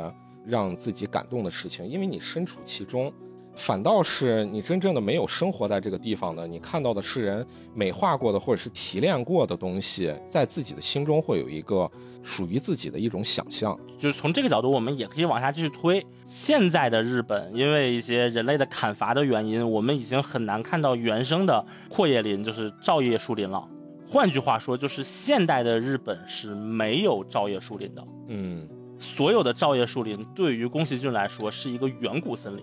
[0.44, 3.12] 让自己感动的事情，因为你身处其中。
[3.58, 11.90] 反倒是你真正的没有生活在这个地方的，你看到的是人美化过的或者是提炼过的东西，在自己的心中会有一个
[12.22, 13.74] 属于自己的一种想象。
[13.96, 16.04] 就是从这个角度，我们也可以往下继续推。
[16.26, 23.66] 现在的日本，因为一些人类的砍伐的原因，我们已经很难看到原生的阔叶林，就是照叶树林了。
[24.06, 28.06] 换句话说，就是现代的日本是没有照叶树林的。
[28.28, 28.68] 嗯，
[28.98, 32.62] 所有的照叶树林对于宫崎骏来说是一个远古森林。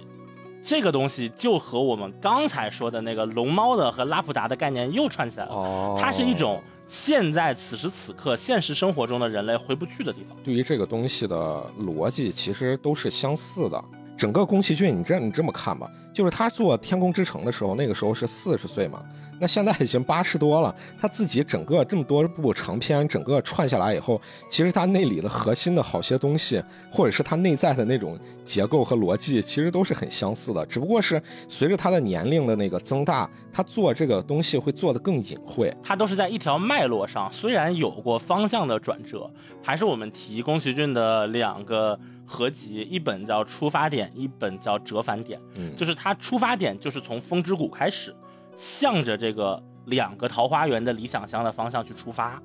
[0.64, 5.52] 这个东西就和我们刚才说的那个龙猫的和拉普达的概念又串起来了。
[5.52, 10.38] 哦它是一种现在此时此刻现实生活中的人类回不去的地方。
[10.46, 11.36] 对于这个东西的
[11.82, 13.84] 逻辑，其实都是相似的。
[14.16, 19.04] 整个宫崎骏，你这你这么看吧，就是他做《天空之城》的时候，那个时候是四十岁嘛，
[19.40, 20.74] 那现在已经八十多了。
[21.00, 24.20] 他自己整个这么多部长篇，整个串下来以后，
[24.50, 30.66] 其实他内里的核心的好些东西，或者是他内在的那种结构和逻辑，其实都是很相似的。
[30.66, 35.74] 只不过是随着他的年龄的那个增大，他做这个东西会做得更隐晦。
[35.84, 39.30] 他都是在一条脉络上，虽然有过方向的转折，
[39.62, 45.40] 还是我们提宫崎骏的两个合集，一本叫《出发点》，一本叫《折返点》。
[45.56, 48.16] 嗯，就是它出发点就是从风之谷开始，
[48.56, 52.42] 向着这个两个桃花源的理想乡的方向去出发，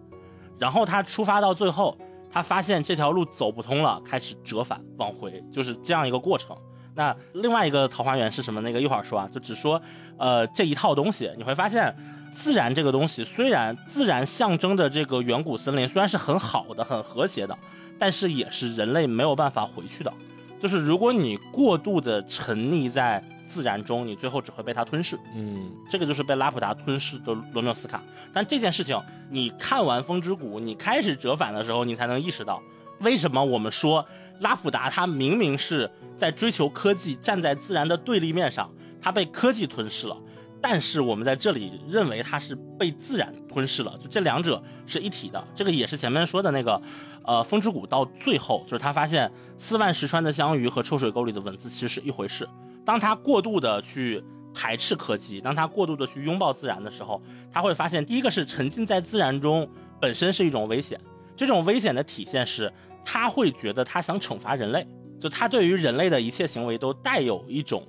[0.58, 1.96] 然后他出发到最后，
[2.30, 6.56] 他发现这条路走不通了，开始折返往回，就是这样一个过程。
[6.94, 8.60] 那另外一个桃花源是什么？
[8.60, 9.80] 那个一会儿说啊，就只说
[10.16, 11.94] 呃这一套东西，你会发现。
[12.30, 17.58] 自然这个东西，虽然自然象征的这个远古森林虽然是很好的、很和谐的，
[17.98, 20.12] 但是也是人类没有办法回去的。
[20.60, 25.18] 就是如果你过度的沉溺在自然中，你最后只会被它吞噬。
[25.34, 28.02] 嗯，这个就是被拉普达吞噬的罗缪斯卡。
[28.32, 29.00] 但这件事情，
[29.30, 32.62] 你看完《风之谷》，你开始折返的时候，你才能意识到，
[33.00, 34.04] 为什么我们说
[34.40, 38.70] 拉普达他明明是在追求科技，站在自然的对立面上，
[39.00, 40.16] 他被科技吞噬了。
[40.60, 45.42] 但是我们在这里认为它是被自然吞噬了，就这两者是一体的。
[45.54, 46.82] 这个也是前面说的那个，
[47.22, 52.48] 呃，风之谷到最后，就是他发现四万石川的香鱼和臭水沟里的文字其实是一回事。
[52.88, 54.24] 当他过度的去
[54.54, 57.20] 排斥科技，当他过度的去拥抱自然的时候，
[57.52, 59.68] 他会发现，第一个是沉浸在自然中
[60.00, 60.98] 本身是一种危险，
[61.36, 62.72] 这种危险的体现是
[63.04, 64.88] 他会觉得他想惩罚人类，
[65.20, 67.86] 就他对于人类的一切行为都带有一种。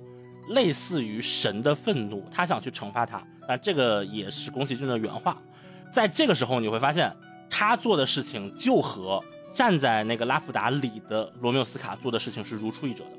[0.48, 5.40] 类似于神的愤怒，他想去惩罚他，那这个也是宫崎骏的原话。
[5.92, 7.10] 在这个时候，你会发现
[7.48, 9.22] 他做的事情就和
[9.54, 13.10] 站在那个拉普达里的罗缪斯卡做的事情是如出一辙的，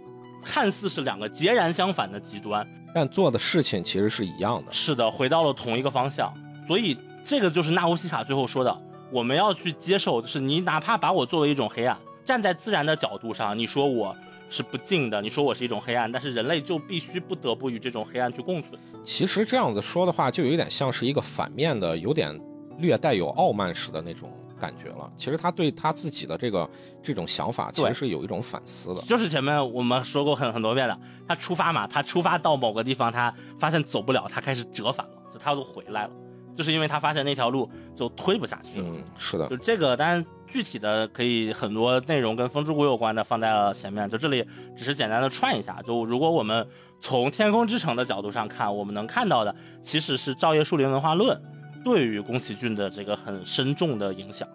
[0.44, 4.72] 看似是两个截然相反的极端，但做的事情其实是一样的。
[4.74, 6.34] 是的，回到了同一个方向。
[6.68, 8.78] 所以这个就是纳乌西卡最后说的，
[9.12, 14.16] 我们要去接受，就是你哪怕把我作为一种黑暗，站在自然的角度上，你说我。
[14.54, 15.22] 是不敬的。
[15.22, 18.78] 你说我是一种黑暗，但是人类就必须不得不与这种黑暗去共存。
[19.02, 22.38] 其实这样子说的话，就有点像是一个反面的，有点
[22.78, 24.30] 略带有傲慢式的那种
[24.62, 25.12] 感觉了。
[25.16, 26.70] 其实他对他自己的这个
[27.02, 29.02] 这种想法，其实是有一种反思的。
[29.02, 30.96] 就是前面我们说过很很多遍的，
[31.28, 36.12] 他出发嘛，他出发到某个地方，他发现走不了，他开始折返了，就他都回来了。
[36.54, 38.86] 就是因为他发现那条路就推不下去了。
[38.90, 45.82] 嗯，是的就，这个，当然具体的可以很多内容跟风之谷有关的放在了前面，就这里只是简单的串一下。
[45.82, 46.68] 就如果我们
[47.00, 51.42] 从天空之城的角度上看，我们能看到的其实是照叶树林文化论
[51.84, 54.48] 对于宫崎骏的这个很深重的影响。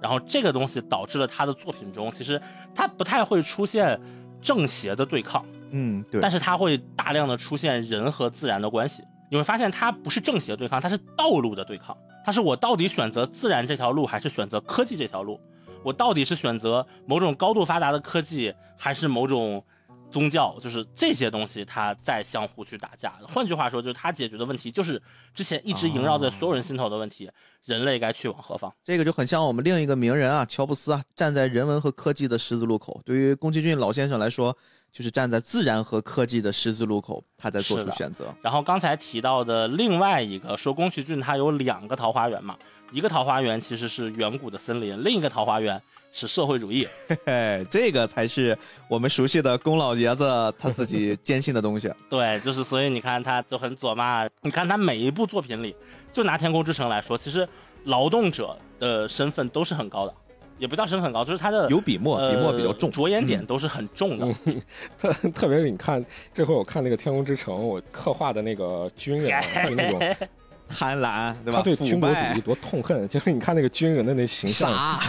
[0.00, 2.40] 然后这个东西导致了他的作品中，其实
[2.74, 4.00] 他不太会出现
[4.40, 9.02] 正邪的对抗，嗯，对但，是他会大量的出现人和自然的关系。
[9.30, 11.94] 你会发现它不是正邪对抗，它是道路的对抗。
[12.24, 15.38] 它是我到底选择自然这条路，还是选择科技这条路？
[15.84, 19.62] 我到底是选择某种高度发达的科技，还是某种
[20.10, 20.58] 宗教？
[20.60, 23.12] 就是这些东西，它在相互去打架。
[23.22, 25.00] 换句话说，就是它解决的问题，就是
[25.34, 27.30] 之前一直萦绕在所有人心头的问题：
[27.64, 28.72] 人类该去往何方？
[28.84, 33.00] 这个就很像我们另一个名人啊，乔布斯啊，站在人文和科技的十字路口。
[33.04, 34.56] 对于宫崎骏老先生来说，
[34.90, 38.34] 就是站在自然和科技的十字路口，他在做出选择。
[38.42, 42.56] 然后刚才提到的另外一个说宫崎骏他有两个桃花源嘛，
[42.90, 45.80] 一个桃花源其实是远古的森林，另一个桃花源
[46.10, 46.86] 是社会主义。
[47.08, 48.56] 嘿嘿，这个才是
[48.88, 51.92] 我们熟悉的宫老爷子他自己坚信的东西。
[52.08, 54.28] 对，就是所以你看他就很左嘛。
[54.42, 55.74] 你看他每一部作品里，
[56.12, 57.48] 就拿《天空之城》来说，其实
[57.84, 60.14] 劳动者的身份都是很高的，
[60.58, 62.92] 也不叫身份很高，就是他的有笔墨，笔墨比较重呃。
[62.92, 64.26] 着眼点都是很重的。
[64.98, 66.04] 特特别是你看
[66.34, 70.28] 这回我看那个《天空之城》，我刻画的那个军人啊，对那种
[70.68, 71.58] 贪婪，对吧？
[71.58, 75.00] 他对军国主义、多痛恨， 就是你看那个军人的那形象，傻，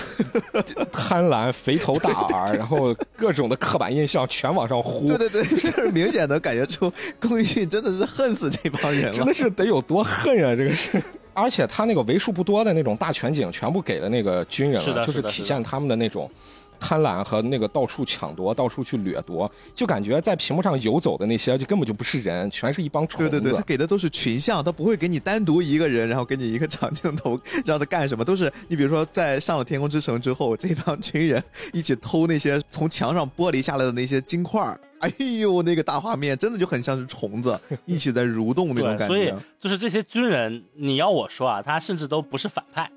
[0.92, 9.34] 贪婪、肥头大耳， 然后各种的刻板印象全往上呼，对对对，就是明显的感觉出宫崎骏真的是恨死这帮人了真的。
[9.34, 10.56] 是得有多恨啊！
[10.56, 11.02] 这个是，
[11.34, 16.30] 而且他那个为数不多的那种大全景，全部给了那个军人是的了，就是体现他们的那种
[16.80, 23.30] 贪婪和那个到处抢夺、到处去掠夺，就感觉在屏幕上游走的那些就根本就不是人，全是一帮虫子。
[23.30, 31.44] 对对对，他给的都是群像，他不会给你单独一个人，然后给你一个长镜头让他干什么，都是你比如说在上了天空之城之后，这帮群人
[31.74, 39.34] 一起偷那些从墙上剥离下来的那些金块儿，哎呦，那个大画面真的就很像是虫子 一起在蠕动那种感觉所以。
[39.60, 42.90] 就是这些军人，你要我说啊，他甚至都不是反派，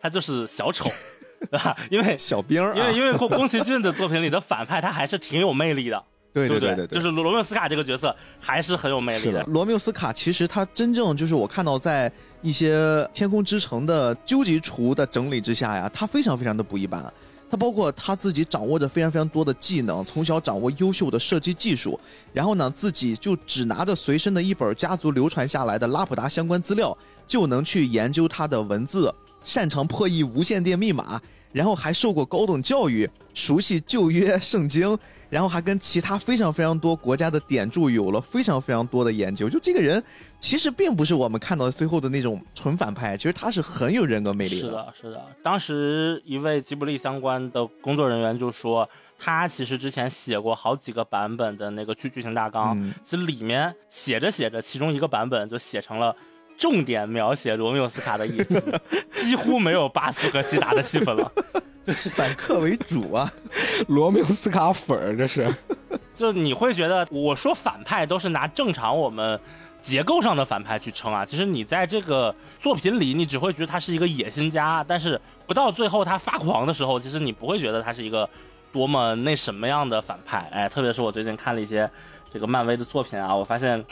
[0.00, 0.84] 他就是小丑，
[1.40, 1.76] 对 吧？
[1.90, 6.02] 因为小兵因为因为宫宫崎骏的作品里的反派，他还是挺有魅力的，
[6.34, 12.10] 对对对对就是罗密斯卡这个角色还是很有魅力的罗密斯卡其实他真正就是我看到在
[12.42, 17.12] 一些天空之城的究极厨的整理之下呀，他非常非常的不一般。
[17.50, 21.98] 他包括他自己掌握着非常非常多的技能，从小掌握优秀的射击技术，
[22.32, 26.96] 然后呢，自己就只拿着随身的一本家族流传下来的拉普达相关资料，
[27.26, 29.12] 就能去研究他的文字，
[29.42, 31.20] 擅长破译无线电密码，
[31.52, 34.98] 然后还受过高等教育，熟悉旧约圣经，
[35.28, 39.48] 然后还跟其他非常非常多国家的典著有了非常非常多的研究。
[39.48, 40.02] 就这个人，
[40.38, 45.26] 其实并不是我们看到最后的那种纯反派，其实他是很有人格魅力的是的，是的。
[45.42, 48.88] 当时一位吉卜力相关的工作人员就说，
[49.18, 56.14] 他其实之前写过好几个版本的那个剧剧情大纲，嗯其实里面写着写着，其中一个版本就写成了。
[56.60, 58.54] 重点描写罗密欧斯卡的一集，
[59.24, 61.32] 几乎没有巴斯和西达的戏份了。
[61.86, 63.32] 就 是反客为主啊。
[63.88, 65.50] 罗密欧斯卡粉儿，这是
[66.14, 69.40] 就是你会觉得，我说反派都是拿正常我们
[69.80, 71.24] 结构上的反派去称啊。
[71.24, 78.28] 其实你在这个作品里，你只会觉得他是一个野心家，但是不到最后他发狂的时候，其实你不会觉得他是一个
[78.70, 80.46] 多么那什么样的反派。
[80.52, 81.90] 哎，特别是我最近看了一些
[82.30, 83.82] 这个漫威的作品啊，我发现。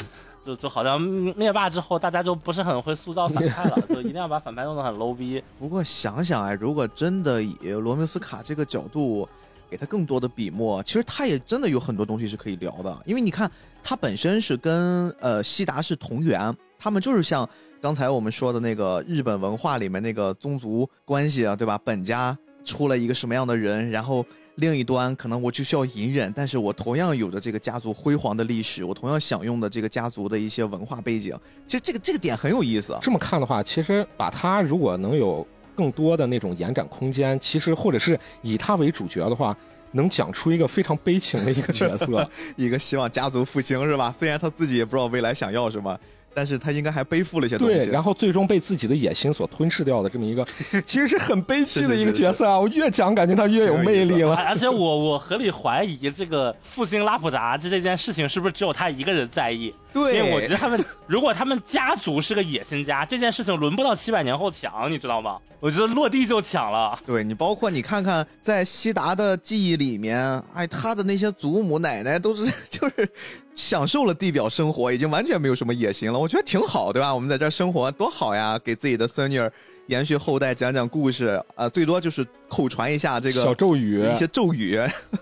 [0.49, 5.43] 就就好像灭霸之后，大家就不是很会塑造反派了， 就一定要把反派弄得很 low 逼。
[5.59, 9.29] 不过想想哎，如果真的以罗密斯卡这个角度
[9.69, 12.97] 给他更多的笔墨，其实他也真的有很多东西是可以聊的。
[13.05, 13.51] 因为你看，
[13.83, 17.47] 他本身是跟呃西达是同源，他们就是像
[17.79, 21.79] 刚才我们说的那个日本文化里面那个宗族关系啊，对吧？
[21.85, 22.35] 本家
[22.65, 24.25] 出了一个什么样的人，然后。
[24.59, 31.33] 另一端可能我就需要隐忍，但是我同样有着这个家族辉煌的历史，我同样享用的这个家族的一些文化背景。
[31.67, 32.93] 其实这个这个点很有意思。
[32.93, 39.57] 啊这么看的话，其实把他如果能有更多的那种延展空间，其实或者是以他为主角的话，
[39.93, 44.13] 能讲出一个非常悲情的一个角色， 一个希望家族复兴是吧？
[44.19, 45.97] 虽然他自己也不知道未来想要什么。
[46.39, 50.47] 但是他应该还背负了一些东西，对，然后最终被自己的野心所吞噬掉的这么一个，
[50.87, 52.57] 其实是很悲剧的一个角色啊！
[52.57, 54.37] 我越讲感觉他越有魅力了。
[54.37, 59.75] 而且我我合理怀疑这个复兴拉普达这这件事情是不是只有他一个人在意？
[60.05, 65.39] 对，因为我觉得他们 如果他们家族是个野心家，这件事情轮不到七百年后抢，你知道吗？
[65.61, 66.97] 我觉得落地就抢了。
[67.05, 73.09] 对你，包括你看看，在西达的记忆里面，哎，他的那些祖母奶奶都是 就是
[73.55, 76.19] 享受了地表生活，已经完全没有什么野心了。
[76.19, 77.13] 我觉得挺好，对吧？
[77.13, 79.53] 我们在这儿生活多好呀，给自己的孙女儿
[79.89, 84.79] 延续后代，讲讲故事呃、最多就是口传一下这个小咒语，一些咒语，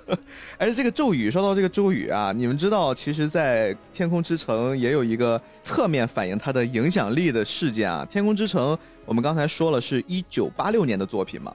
[0.58, 8.04] 而且这个咒语，说到这个咒语啊，你们知道，其实，在《天空之城》也有一个侧面反映它的影响力的事件啊。
[8.12, 8.74] 《天空之城》
[9.04, 11.54] 我们刚才说了是一九八六年的作品嘛，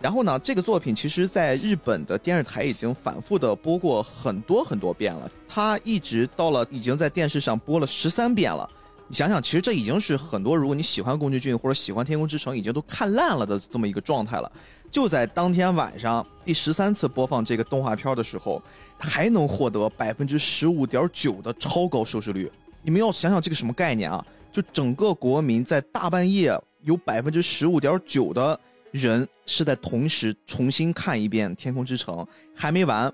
[0.00, 8.66] 然后呢，这个作品其实在日本的电视台已经反复的播过很多很多遍了，它一直到了已经在电视上播了十三遍了。
[9.08, 14.50] 你想想，其实这已经是很多如果你喜欢宫崎骏或者喜欢《天空之城》，已经都看烂了的这么一个状态了。
[14.90, 18.60] 就在当天晚上第十三次播放这个动画片的时候，
[18.98, 22.50] 还能获得百分之十五点九的超高收视率。
[22.82, 24.24] 你们要想想这个什么概念啊？
[24.52, 28.58] 就整个国民在大半夜有百分之十五点九的
[28.90, 32.16] 人是在同时重新看一遍《天空之城》，
[32.54, 33.12] 还没完。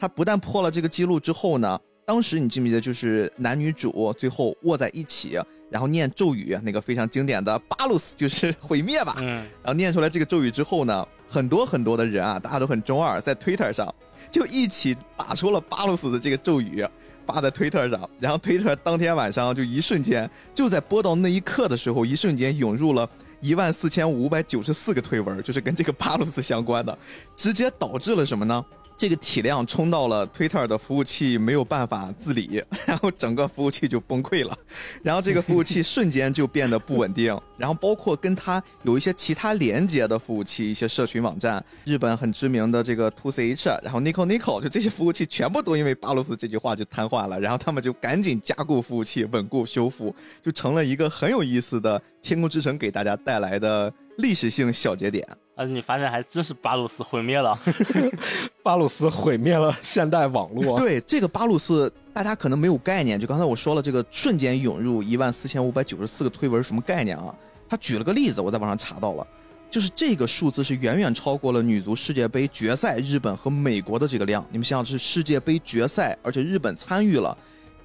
[0.00, 1.78] 他不但破了这个记录之后呢，
[2.08, 9.16] 当时你记不记得，就是男女主最后握在一起，然后念咒语，那个非常经典的巴鲁斯就是毁灭吧。
[9.18, 13.94] 嗯，然后念出来这个咒语之后呢，很多很多的人啊，大家都很中二，在 Twitter 上
[14.30, 16.82] 就一起打出了巴鲁斯的这个咒语，
[17.26, 18.08] 发在 Twitter 上。
[18.18, 23.06] 然后 Twitter 当天晚上就一瞬间，就在播到那一刻的时候，一瞬间涌入了
[23.42, 26.98] 一万四千五百九十四个推文，就是跟这个巴鲁斯相关的，
[27.36, 28.64] 直接导致了什么呢？
[28.98, 34.58] 这个体量冲到了 Twitter 的服务器没有办法自理， 然后整个服务器就崩溃了，
[35.04, 50.12] 然后这个服务器瞬间就变得不稳定， 然后包括跟它有一些其他连接的服务器，一些社群网站，日本很知名的这个 To CH，然后 Nico Nico，就这些服务器全部都因为巴鲁斯这句话就瘫痪了，然后他们就赶紧加固服务器，稳固修复，
[50.42, 55.24] 就成了一个很有意思的天空之城给大家带来的历史性小节点。
[55.58, 57.58] 而且你发现还真是巴鲁斯毁灭了。
[58.62, 60.78] 巴鲁斯毁灭了现代网络。
[60.78, 63.18] 对这个巴鲁斯，大家可能没有概念。
[63.18, 67.34] 就刚才我说了，这个瞬间涌入一万四千五百九十四个推文是什么概念啊？
[67.68, 69.26] 他举了个例子，我在网上查到了，
[69.68, 74.46] 就是这个数字是远远超过了女足世界杯决赛日本和美国的这个量。
[74.52, 77.36] 你们想想，这是世界杯决赛，而且日本参与了，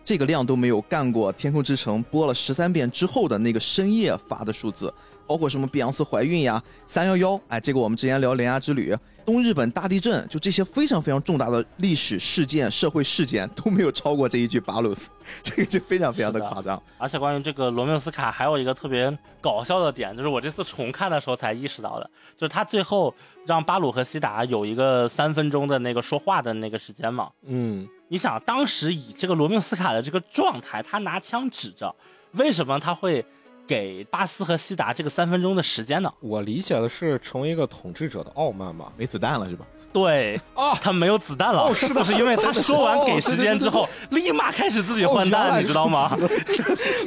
[0.06, 4.94] 这个量都没有干过《天空之城》播了十三遍之后的那个深夜发的数字。
[5.26, 8.94] 包括什么碧昂斯怀孕呀、三幺幺，哎，这个我们之前聊《铃芽之旅》、
[9.26, 15.10] 东日本大地震，就这些非常非常重大的历史事件、社会事件都没有超过这一句巴鲁斯，
[15.42, 16.82] 这个就非常非常的夸张。
[16.98, 23.14] 而且关于这个罗缪斯卡还有一个特别搞笑的点，就是我这次重看的时候才意识到的，就是他最后
[23.46, 27.30] 让巴鲁和西达有一个三分钟的那个说话的那个时间嘛。
[27.46, 31.96] 嗯，你想，当时以这个罗缪斯卡的这个状态，他拿枪指着，
[32.34, 33.26] 为什么他会？
[33.66, 36.12] 给巴斯和西达这个三分钟的时间呢？
[36.20, 39.66] 我理解的是成为一个统治者的傲慢嘛，没子弹了是吧？
[39.94, 46.10] 对，哦，他没有子弹了，哦是的是因为他说完给时间之后，立马开始自己换弹，你知道吗？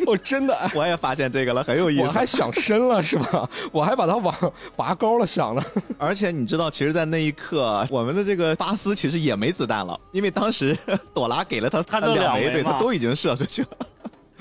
[0.07, 2.03] 我真的，我也发现这个了，很有意思。
[2.05, 3.49] 我还想深了是吧？
[3.73, 4.33] 我还把它往
[4.77, 5.63] 拔高了想了。
[5.99, 10.79] 而且你知道，其实，在那一刻，我们的这个巴斯其实也没子弹了，因为当时
[11.13, 13.69] 朵拉给了他他枚，两对，他都已经射出去了。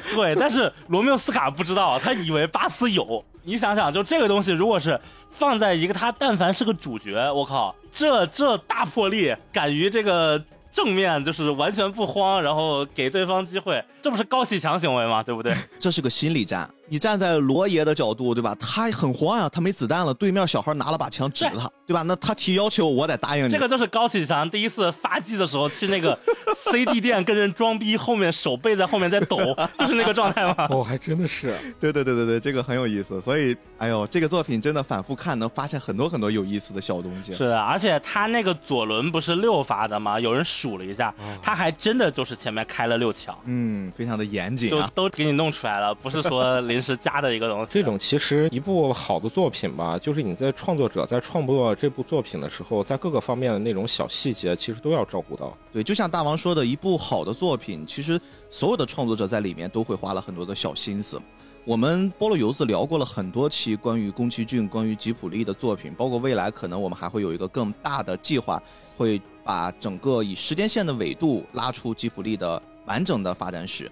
[0.13, 3.23] 对，但是罗密欧斯卡不知道，他以为巴斯有。
[3.47, 4.99] 你想想，就这个东西，如果是
[5.29, 15.21] 放在一个他，但凡是个主角，我靠，这这大魄力，敢于这个正面，就是完全不慌，然后给对方机会，这不是高启强行为吗？
[15.21, 15.53] 对不对？
[15.79, 16.67] 这是个心理战。
[16.87, 18.55] 你站在罗爷的角度，对吧？
[18.59, 22.01] 他很慌呀，他没子弹了，对面小孩拿了把枪指着他，对吧？
[22.03, 23.49] 那他提要求，我得答应你。
[23.49, 26.17] 这个就是高启强第一次发迹的时候去那个
[26.71, 29.37] CD 店跟人装逼，后面手背在后面在抖，
[29.77, 30.67] 就是那个状态吗？
[30.69, 31.53] 哦，还真的是。
[31.79, 33.19] 对对对对对，这个很有意思。
[33.21, 37.33] 所以，哎呦，这个作品真的反复看，能发现很多很多有意思的小东西。
[37.33, 40.19] 是的，而且他那个左轮不是六发的吗？
[40.19, 43.35] 有人数了一下，他还真的就是前面开了六枪。
[43.45, 47.67] 嗯，非常的严谨，就都给你弄出来了，不是说 临时加的一个东西。
[47.71, 55.57] 这种其实一部好的作品吧，就是你在创作者在创作这部作品的时候，在各个方面的那种小细节，其实都要照顾到。
[55.71, 58.19] 对，就像大王说的，一部好的作品，其实
[58.49, 61.17] 所有的创作者在里面都会花了很多的小心思。
[61.63, 68.61] 我们菠萝油子聊过了很多期关于宫崎骏、关于吉普力的作品，包括未来可能我们还会有一个更大的计划，
[68.97, 73.89] 会把整个以时间线的纬度拉出吉普力的完整的发展史。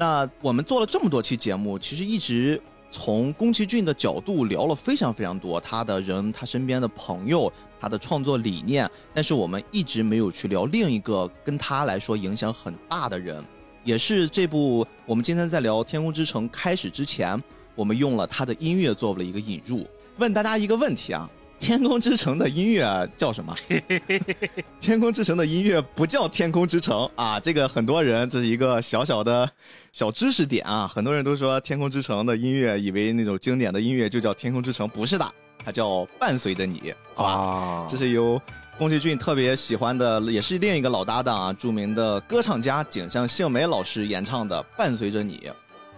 [0.00, 2.58] 那我们做了这么多期节目，其实一直。
[2.92, 13.44] 从宫崎骏的角度聊了非常非常多，他的人，他身边的朋友，他的创作理念，但是我们一直没有去聊另一个跟他来说影响很大的人，
[13.84, 17.40] 也是这部我们今天在聊《天空之城》开始之前，
[17.76, 19.86] 我们用了他的音乐做了一个引入。
[20.16, 21.30] 问大家一个问题啊，
[21.60, 23.54] 《天空之城》的音乐叫什么？
[24.80, 29.48] 《天空之城》的音乐不叫《天空之城》啊，这个很多人这是一个小小的
[29.92, 35.88] 小知识点啊，很多人都说《天空之城》的音乐，以为那种经典的音乐就叫《天空之城》，不是的，它叫
[36.18, 36.78] 《伴随着你》，
[37.14, 37.30] 好吧？
[37.30, 38.40] 啊，这是由
[38.78, 45.36] 宫崎骏特别喜欢的，也是另一个老搭档啊，著名的歌唱家井上幸美老师演唱的《伴随着你》。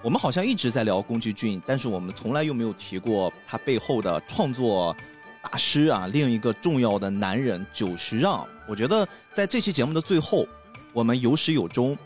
[0.03, 4.95] 我们好像一直在聊宫崎骏，但是我们从来又没有提过他背后的创作
[5.43, 8.47] 大师啊，另一个重要的男人久石让。
[8.67, 10.47] 我觉得在这期节目的最后，
[10.93, 11.99] 我们有始有终。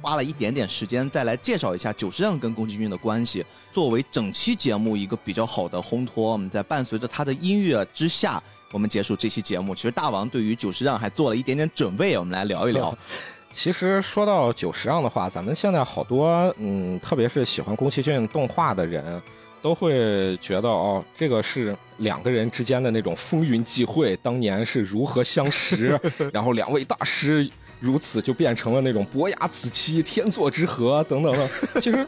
[0.00, 6.32] 花了一点点时间再来介绍一下久石让跟宫崎骏的关系，作为整期节目一个比较好的烘托。
[6.32, 8.42] 我们在伴随着他的音乐之下，
[8.72, 9.76] 我们结束这期节目。
[9.76, 12.92] 其实大王对于久石让还做了一点点准备，我们来聊一聊。
[13.54, 19.22] 其实说到久石让的话，咱们现在好多嗯，特别是喜欢宫崎骏动画的人，
[19.62, 25.98] 都会觉得哦，这个是两个人之间的那种风云际会，当年是如何相识，
[26.32, 27.48] 然后两位大师
[27.80, 31.48] 如此就变成了那种伯牙子期、天作之合等等的。
[31.80, 32.06] 其实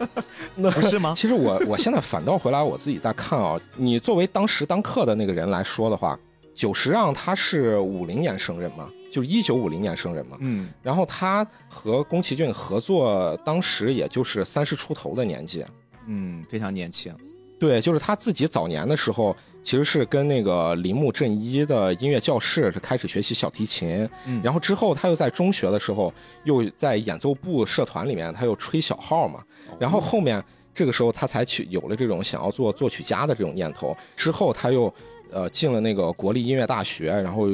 [0.57, 6.19] 那不是吗 其实我我现在反倒回来我自己在看啊，你作为当时当刻的那个人来说的话，
[6.55, 10.37] 久石让他是五零年生人嘛，就是一九五零年生人嘛。
[10.41, 15.65] 嗯，然后他和宫崎骏合作，当时也就是三十出头的年纪。
[16.07, 17.15] 嗯，非常年轻。
[17.59, 26.13] 对，就是他自己早年的时候，其实是跟那个铃木正一的音乐教室是开始学习小提琴，嗯然后之后他又在中学的时候，
[26.45, 29.43] 又在演奏部社团里面，他又吹小号嘛，
[29.79, 30.43] 然后后面
[30.75, 34.93] 这个时候他才去有了这种想要做作曲家的这种念头，之后他又
[35.31, 37.49] 呃进了那个国立音乐大学，然后。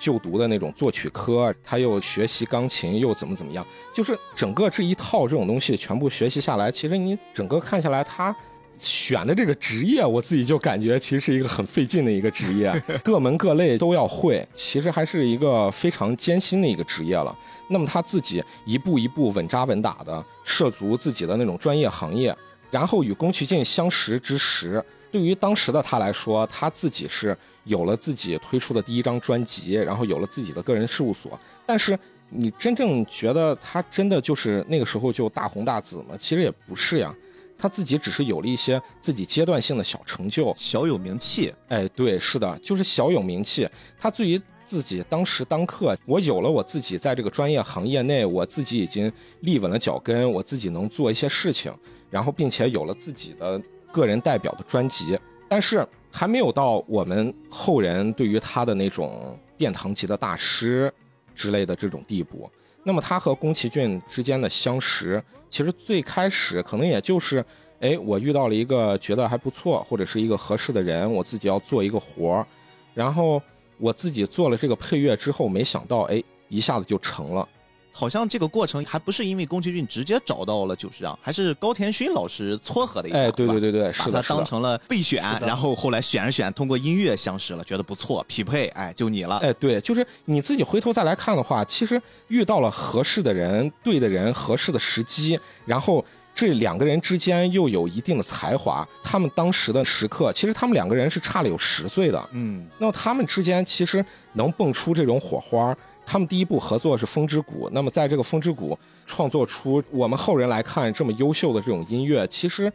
[0.00, 3.62] 就读的那种作曲科，他又学习钢琴，又怎么怎么样，
[3.92, 8.34] 就是整个这一套这种东西全部学习下来，其实你整个看下来，他
[8.80, 12.72] 选的这个职业，我自己就感觉其实是一个很费劲的一个职业，
[13.04, 17.36] 各门各类都要会，其实还是一个非常艰辛的一个职业了。
[17.68, 22.36] 那么他自己一步一步稳扎稳打的涉足自己的那种专业行业，
[22.70, 24.82] 然后与宫崎骏相识之时，
[25.12, 31.38] 对于当时的他来说，他自己是有了自己推出的第一张专辑，然后有了自己的个人事务所。
[31.66, 31.96] 但是
[32.28, 36.16] 你真正觉得他真的就是那个时候就大红大紫吗？
[36.18, 37.14] 其实也不是呀，
[37.60, 41.52] 他自己只是有了一些自己阶段性的小成就，小有名气。
[41.68, 43.68] 哎，对，是的，就是小有名气。
[43.98, 51.70] 他对于自己当时当刻，我有了我自己在这个专业行业内，我自己已经立稳了脚跟，我自己能做一些事情，
[52.08, 53.60] 然后并且有了自己的
[53.92, 60.90] 个人代表的专辑，但是还没有到我们后人对于他的那种殿堂级的大师
[61.34, 62.50] 之类的这种地步。
[62.82, 67.44] 那么他和宫崎骏之间的相识，其实最开始可能也就是，
[67.80, 72.46] 哎，我遇到了一个觉得还不错，或者是一个合适的人，我自己要做一个活儿，
[72.94, 73.40] 然后
[73.78, 77.48] 我自己做了这个配乐之后，没想到，哎，一下子就成了。
[77.92, 84.30] 好像这个过程还不是因为宫崎骏直接找到了久石让，还是高田勋老师撮合的一下，哎，对对对，对对，把他。
[84.30, 89.38] 当成了备选，然后后来选着选，通过音乐相识了，觉得不错，匹配，哎，就你了。
[89.38, 102.28] 哎，对，就是你自己回头再来看的话，其实遇到了合适的人、对的人、合适的时机，然后这两个人之间又有一定的才华，他们当时的时刻，其实他们两个人是差了有十岁的。
[102.30, 104.04] 嗯，那么他们之间其实
[104.34, 105.76] 能蹦出这种火花。
[106.10, 108.74] 他们第一部合作是《风之谷》，那么在这个《风之谷》
[109.06, 112.72] 创作出我们后人来看这么优秀的这种音乐，其实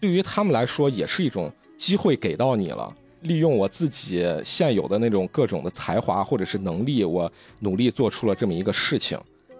[0.00, 1.48] 对于他们来说也是一种
[1.78, 2.92] 机会给到你了。
[3.20, 7.30] 利用我自己现有的那种各种的才华或者是能力，我
[7.60, 9.16] 努力做出了这么一个事情。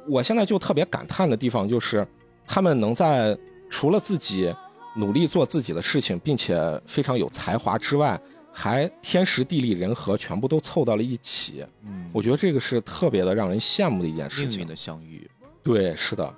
[0.08, 2.04] 我现在就特别感叹的地方就是，
[2.44, 3.38] 他们能在
[3.70, 4.52] 除了自己
[4.96, 8.20] 努力做自己的事情，并且非常有才华之外，
[8.52, 11.64] 还天时地利人和全部都凑到了一起。
[11.84, 14.66] 嗯，我觉得这个是特别的让人羡慕的一件事情命运。
[14.66, 15.28] 的相遇，
[15.62, 16.34] 对，是的，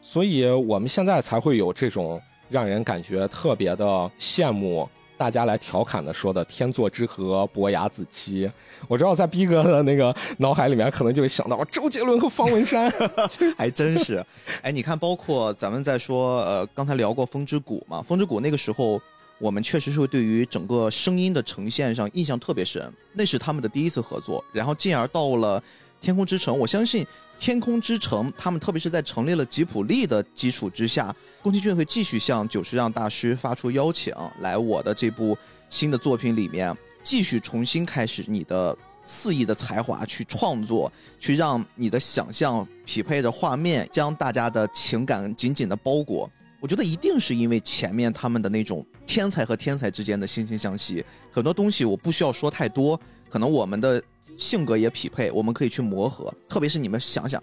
[0.00, 4.88] 所以我们现在才会有这种让人感觉特别的羡慕。
[5.16, 8.50] 大家来调侃的说的“天作之合，伯牙子期”，
[8.88, 12.92] 我知道在逼哥的那个脑海里面，可能就会想到周杰伦和方文山。
[13.56, 14.22] 还真是。
[14.60, 19.00] 哎，你看，包括咱们在说，呃，刚才聊过《风之谷》嘛，《风之谷》那个时候，
[19.44, 25.60] 我们确实是会对于整个声音的呈现上印象特别深，那是他们的第一次合作，然后进而到了
[26.00, 27.04] 《天空之城》，我相信
[27.38, 35.36] 《天空之城》他们特别是在成立了吉普力的基础之下，宫崎骏会继续向久石让大师发出邀请，来我的这部
[35.68, 40.90] 新的作品里面继续重新开始你的肆意的才华去创作，
[41.20, 46.30] 去让你的想象匹配着画面，将大家的情感紧紧的包裹。
[46.60, 52.98] 我觉得一定是因为前面他们的那种天才和天才之间的惺惺相惜，很多东西我不需要说太多，
[53.28, 54.02] 可能我们的
[54.36, 56.32] 性格也匹配，我们可以去磨合。
[56.48, 57.42] 特别是你们想想，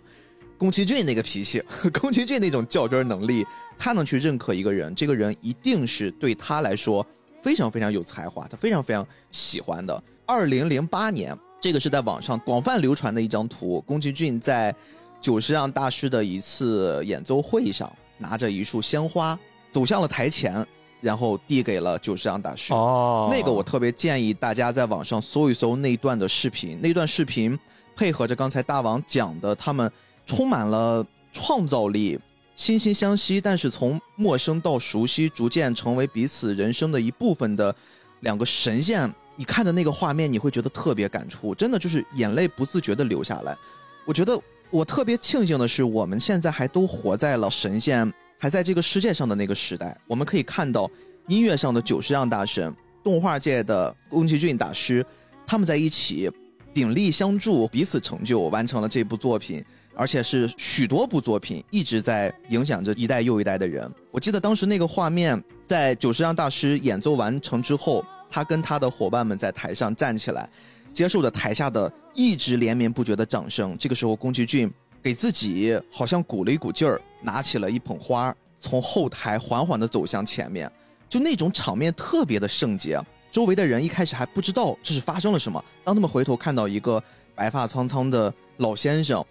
[0.58, 1.62] 宫崎骏那个脾气，
[2.02, 3.46] 宫崎骏那种较真能力，
[3.78, 7.06] 他能去认可一个人，这个人一定是对他来说
[7.42, 10.04] 非常非常有才华，他非常非常喜欢的。
[10.26, 14.76] 二零零八年，这个是在网上广泛流传的一张图，宫崎骏在
[15.20, 17.92] 久石让大师的一次演奏会上。
[18.18, 19.36] 拿着一束鲜花
[19.72, 20.64] 走向了台前，
[21.02, 22.74] 然后递给了久石让大师。
[22.74, 26.80] 哦，那个我特别建议大家在网上搜一搜那段的视频。
[26.82, 27.58] 那段视频
[27.96, 29.92] 配合着刚才大王讲的，他们
[30.26, 32.18] 充满了创造力，
[32.56, 37.76] 惺惺相惜，但是从陌生到熟悉，逐渐成为彼此人生的一部分的
[38.22, 39.14] 两个神仙。
[39.36, 43.58] 你看着那个画面，你会觉得特别感触，真的就是眼泪不自觉的流下来。
[44.06, 44.40] 我觉得。
[44.74, 48.10] 我特别庆幸的是，我们现在还都活在了神仙
[48.42, 49.96] 还在这个世界上的那个时代。
[50.08, 50.90] 我们可以看到
[51.28, 55.06] 音乐上的久石让大神，动画界的宫崎骏大师，
[55.46, 56.28] 他们在一起
[56.74, 59.64] 鼎力相助，彼此成就，完成了这部作品，
[59.94, 63.88] 而且是许多部作品一直在影响着一代又一代的人。
[64.10, 70.50] 我记得当时那个画面，在久石让大师演奏完成之后，他跟他的伙伴们在台上站起来。
[70.92, 74.70] 接受着台下的一直连绵不绝的掌声，这个时候宫崎骏
[75.02, 80.72] 给自己好像鼓了一股劲儿，拿起了一捧花，从后台缓缓地走向前面，
[81.10, 83.02] 就那种场面特别的圣洁。
[83.32, 87.02] 周围的人一开始还不知道这是发生了什么，当他们回头看到一个
[87.34, 89.26] 白发苍苍的老先生，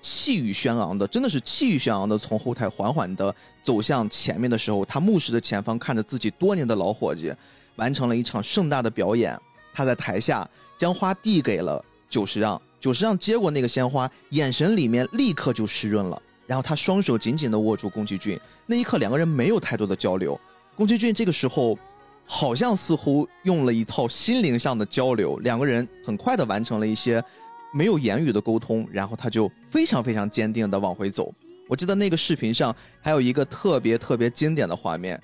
[0.00, 7.32] 气宇轩昂的，真的是气宇轩昂的从后台缓缓地走向前面的时候，他目视着前方，看着自己多年的老伙计，
[7.76, 9.38] 完成了一场盛大的表演。
[9.72, 10.48] 他在台下。
[10.76, 16.22] 将花递给了久石让，久石让接过那个鲜花，眼神里面立刻就湿润了。
[16.46, 20.38] 然后他双手紧紧地握住宫崎骏，那一刻两个人没有太多的交流。
[20.76, 21.78] 宫崎骏这个时候，
[22.26, 27.24] 好像似乎用了一套心灵上的交流，两个人很快地完成了一些
[27.72, 28.86] 没有言语的沟通。
[28.92, 31.32] 然后他就非常非常坚定地往回走。
[31.70, 35.18] 我记得那个视频上还有一个特别特别经典的画面，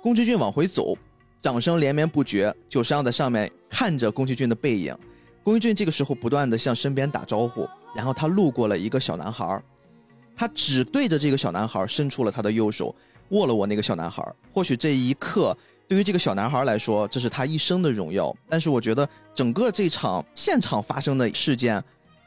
[0.00, 0.96] 宫崎骏往回走。
[1.42, 4.96] 掌声连绵不绝，久石让在上面看着宫崎骏的背影。
[5.44, 9.62] 宫崎骏这个时候不断的向身边打招呼，然后他路过了一个小男孩，
[10.34, 12.94] 他只对着这个小男孩伸出了他的右手，
[13.28, 14.26] 握了握那个小男孩。
[14.50, 15.54] 或许这一刻
[15.86, 18.34] 对于这个小男孩来说，这是他一生的荣耀。
[18.48, 21.82] 但是我觉得整个这场现场发生的事件，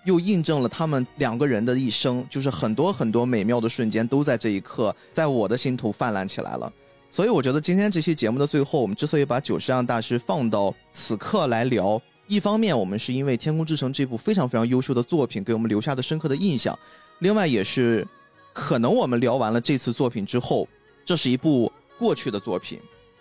[0.06, 6.72] 又印证了他们两个人的一生，就是很多很多美妙的瞬间都在这一刻，在我的心头泛滥起来了。
[7.10, 16.78] 所以我觉得今天这期节目的最后，我们之所以把久石让大师放到此刻来聊，一方面我们是因为《天空之城》这部非常非常优秀的作品给我们留下的深刻的印象，
[17.20, 18.06] 另外也是
[18.52, 20.68] 可能我们聊完了这次作品之后，
[21.06, 22.80] 这是一部过去的作品，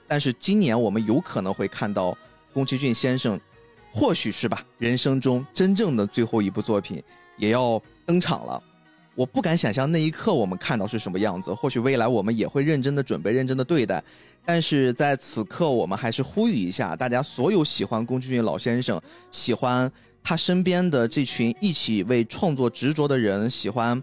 [0.08, 2.18] 但是今年我们有可能会看到
[2.52, 3.40] 宫崎骏先生，
[3.92, 7.00] 或许是吧，人生中真正的最后一部作品
[7.36, 8.60] 也要登场了。
[9.16, 11.52] 我不敢想象那一刻我们看到是什么样子。
[11.52, 14.02] 或许未来我们也会认真的准备，认真的对待。
[14.44, 19.00] 但是在此刻，我们还是呼吁一下大家：所有喜欢宫崎骏老先生、
[19.32, 19.90] 喜欢
[20.22, 24.00] 他身边的这群一起为创作执着的人、喜欢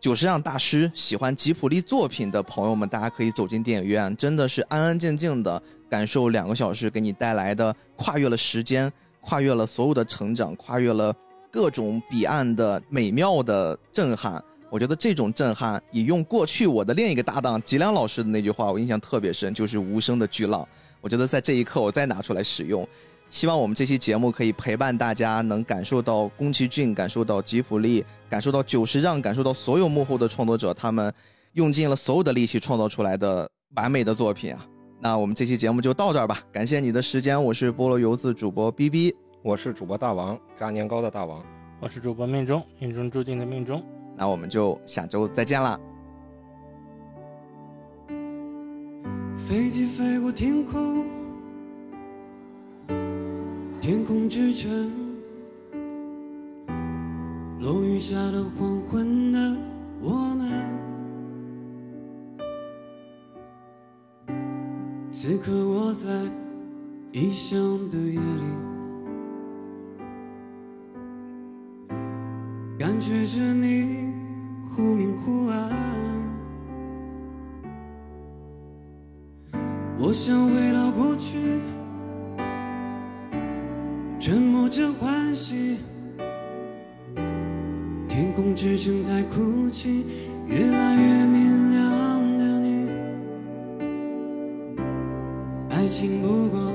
[0.00, 11.14] 久石让大师、喜欢吉普力作品的朋友们，大家可以走进电影院，真的是安安静静的感受两个小时给你带来的跨越了时间、跨越了所有的成长、跨越了
[11.50, 14.42] 各种彼岸的美妙的震撼。
[14.68, 20.66] 我觉得这种震撼，引用过去我的另一个搭档吉良老师的那句话，我印象特别深，就是“无声的巨浪”。
[21.00, 22.86] 我觉得在这一刻，我再拿出来使用，
[23.30, 31.12] 希望我们这期节目可以陪伴大家，能感受到宫崎骏，感受到吉卜力，感受到久石让，感受到所有幕后的创作者，他们
[31.52, 34.66] 用尽了所有的力气创造出来的完美的作品啊！
[35.00, 41.44] 那我们这期节目就到这儿吧，感谢你的时间，我是菠萝油子主播 B B，我是主播大王，炸年糕的大王，
[41.80, 43.84] 我是主播命中，命中注定的命中。
[44.16, 45.78] 那我们就下周再见了。
[49.36, 51.04] 飞机飞过天空，
[53.80, 54.90] 天空之城，
[57.60, 59.56] 落雨下的黄昏的
[60.00, 60.50] 我们，
[65.12, 66.08] 此刻我在
[67.12, 68.75] 异乡的夜里。
[72.78, 74.12] 感觉着你
[74.68, 75.70] 忽明忽暗
[79.98, 81.58] 我想回到过去
[84.20, 85.78] 沉默着欢喜
[88.08, 90.04] 天空之城在哭泣
[90.46, 92.88] 越来越明亮的你。
[95.68, 96.65] 爱情不过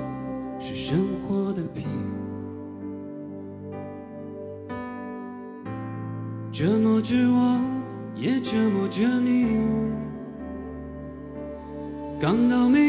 [7.02, 7.60] 着我，
[8.16, 9.48] 也折磨着你。
[12.20, 12.81] 刚到没。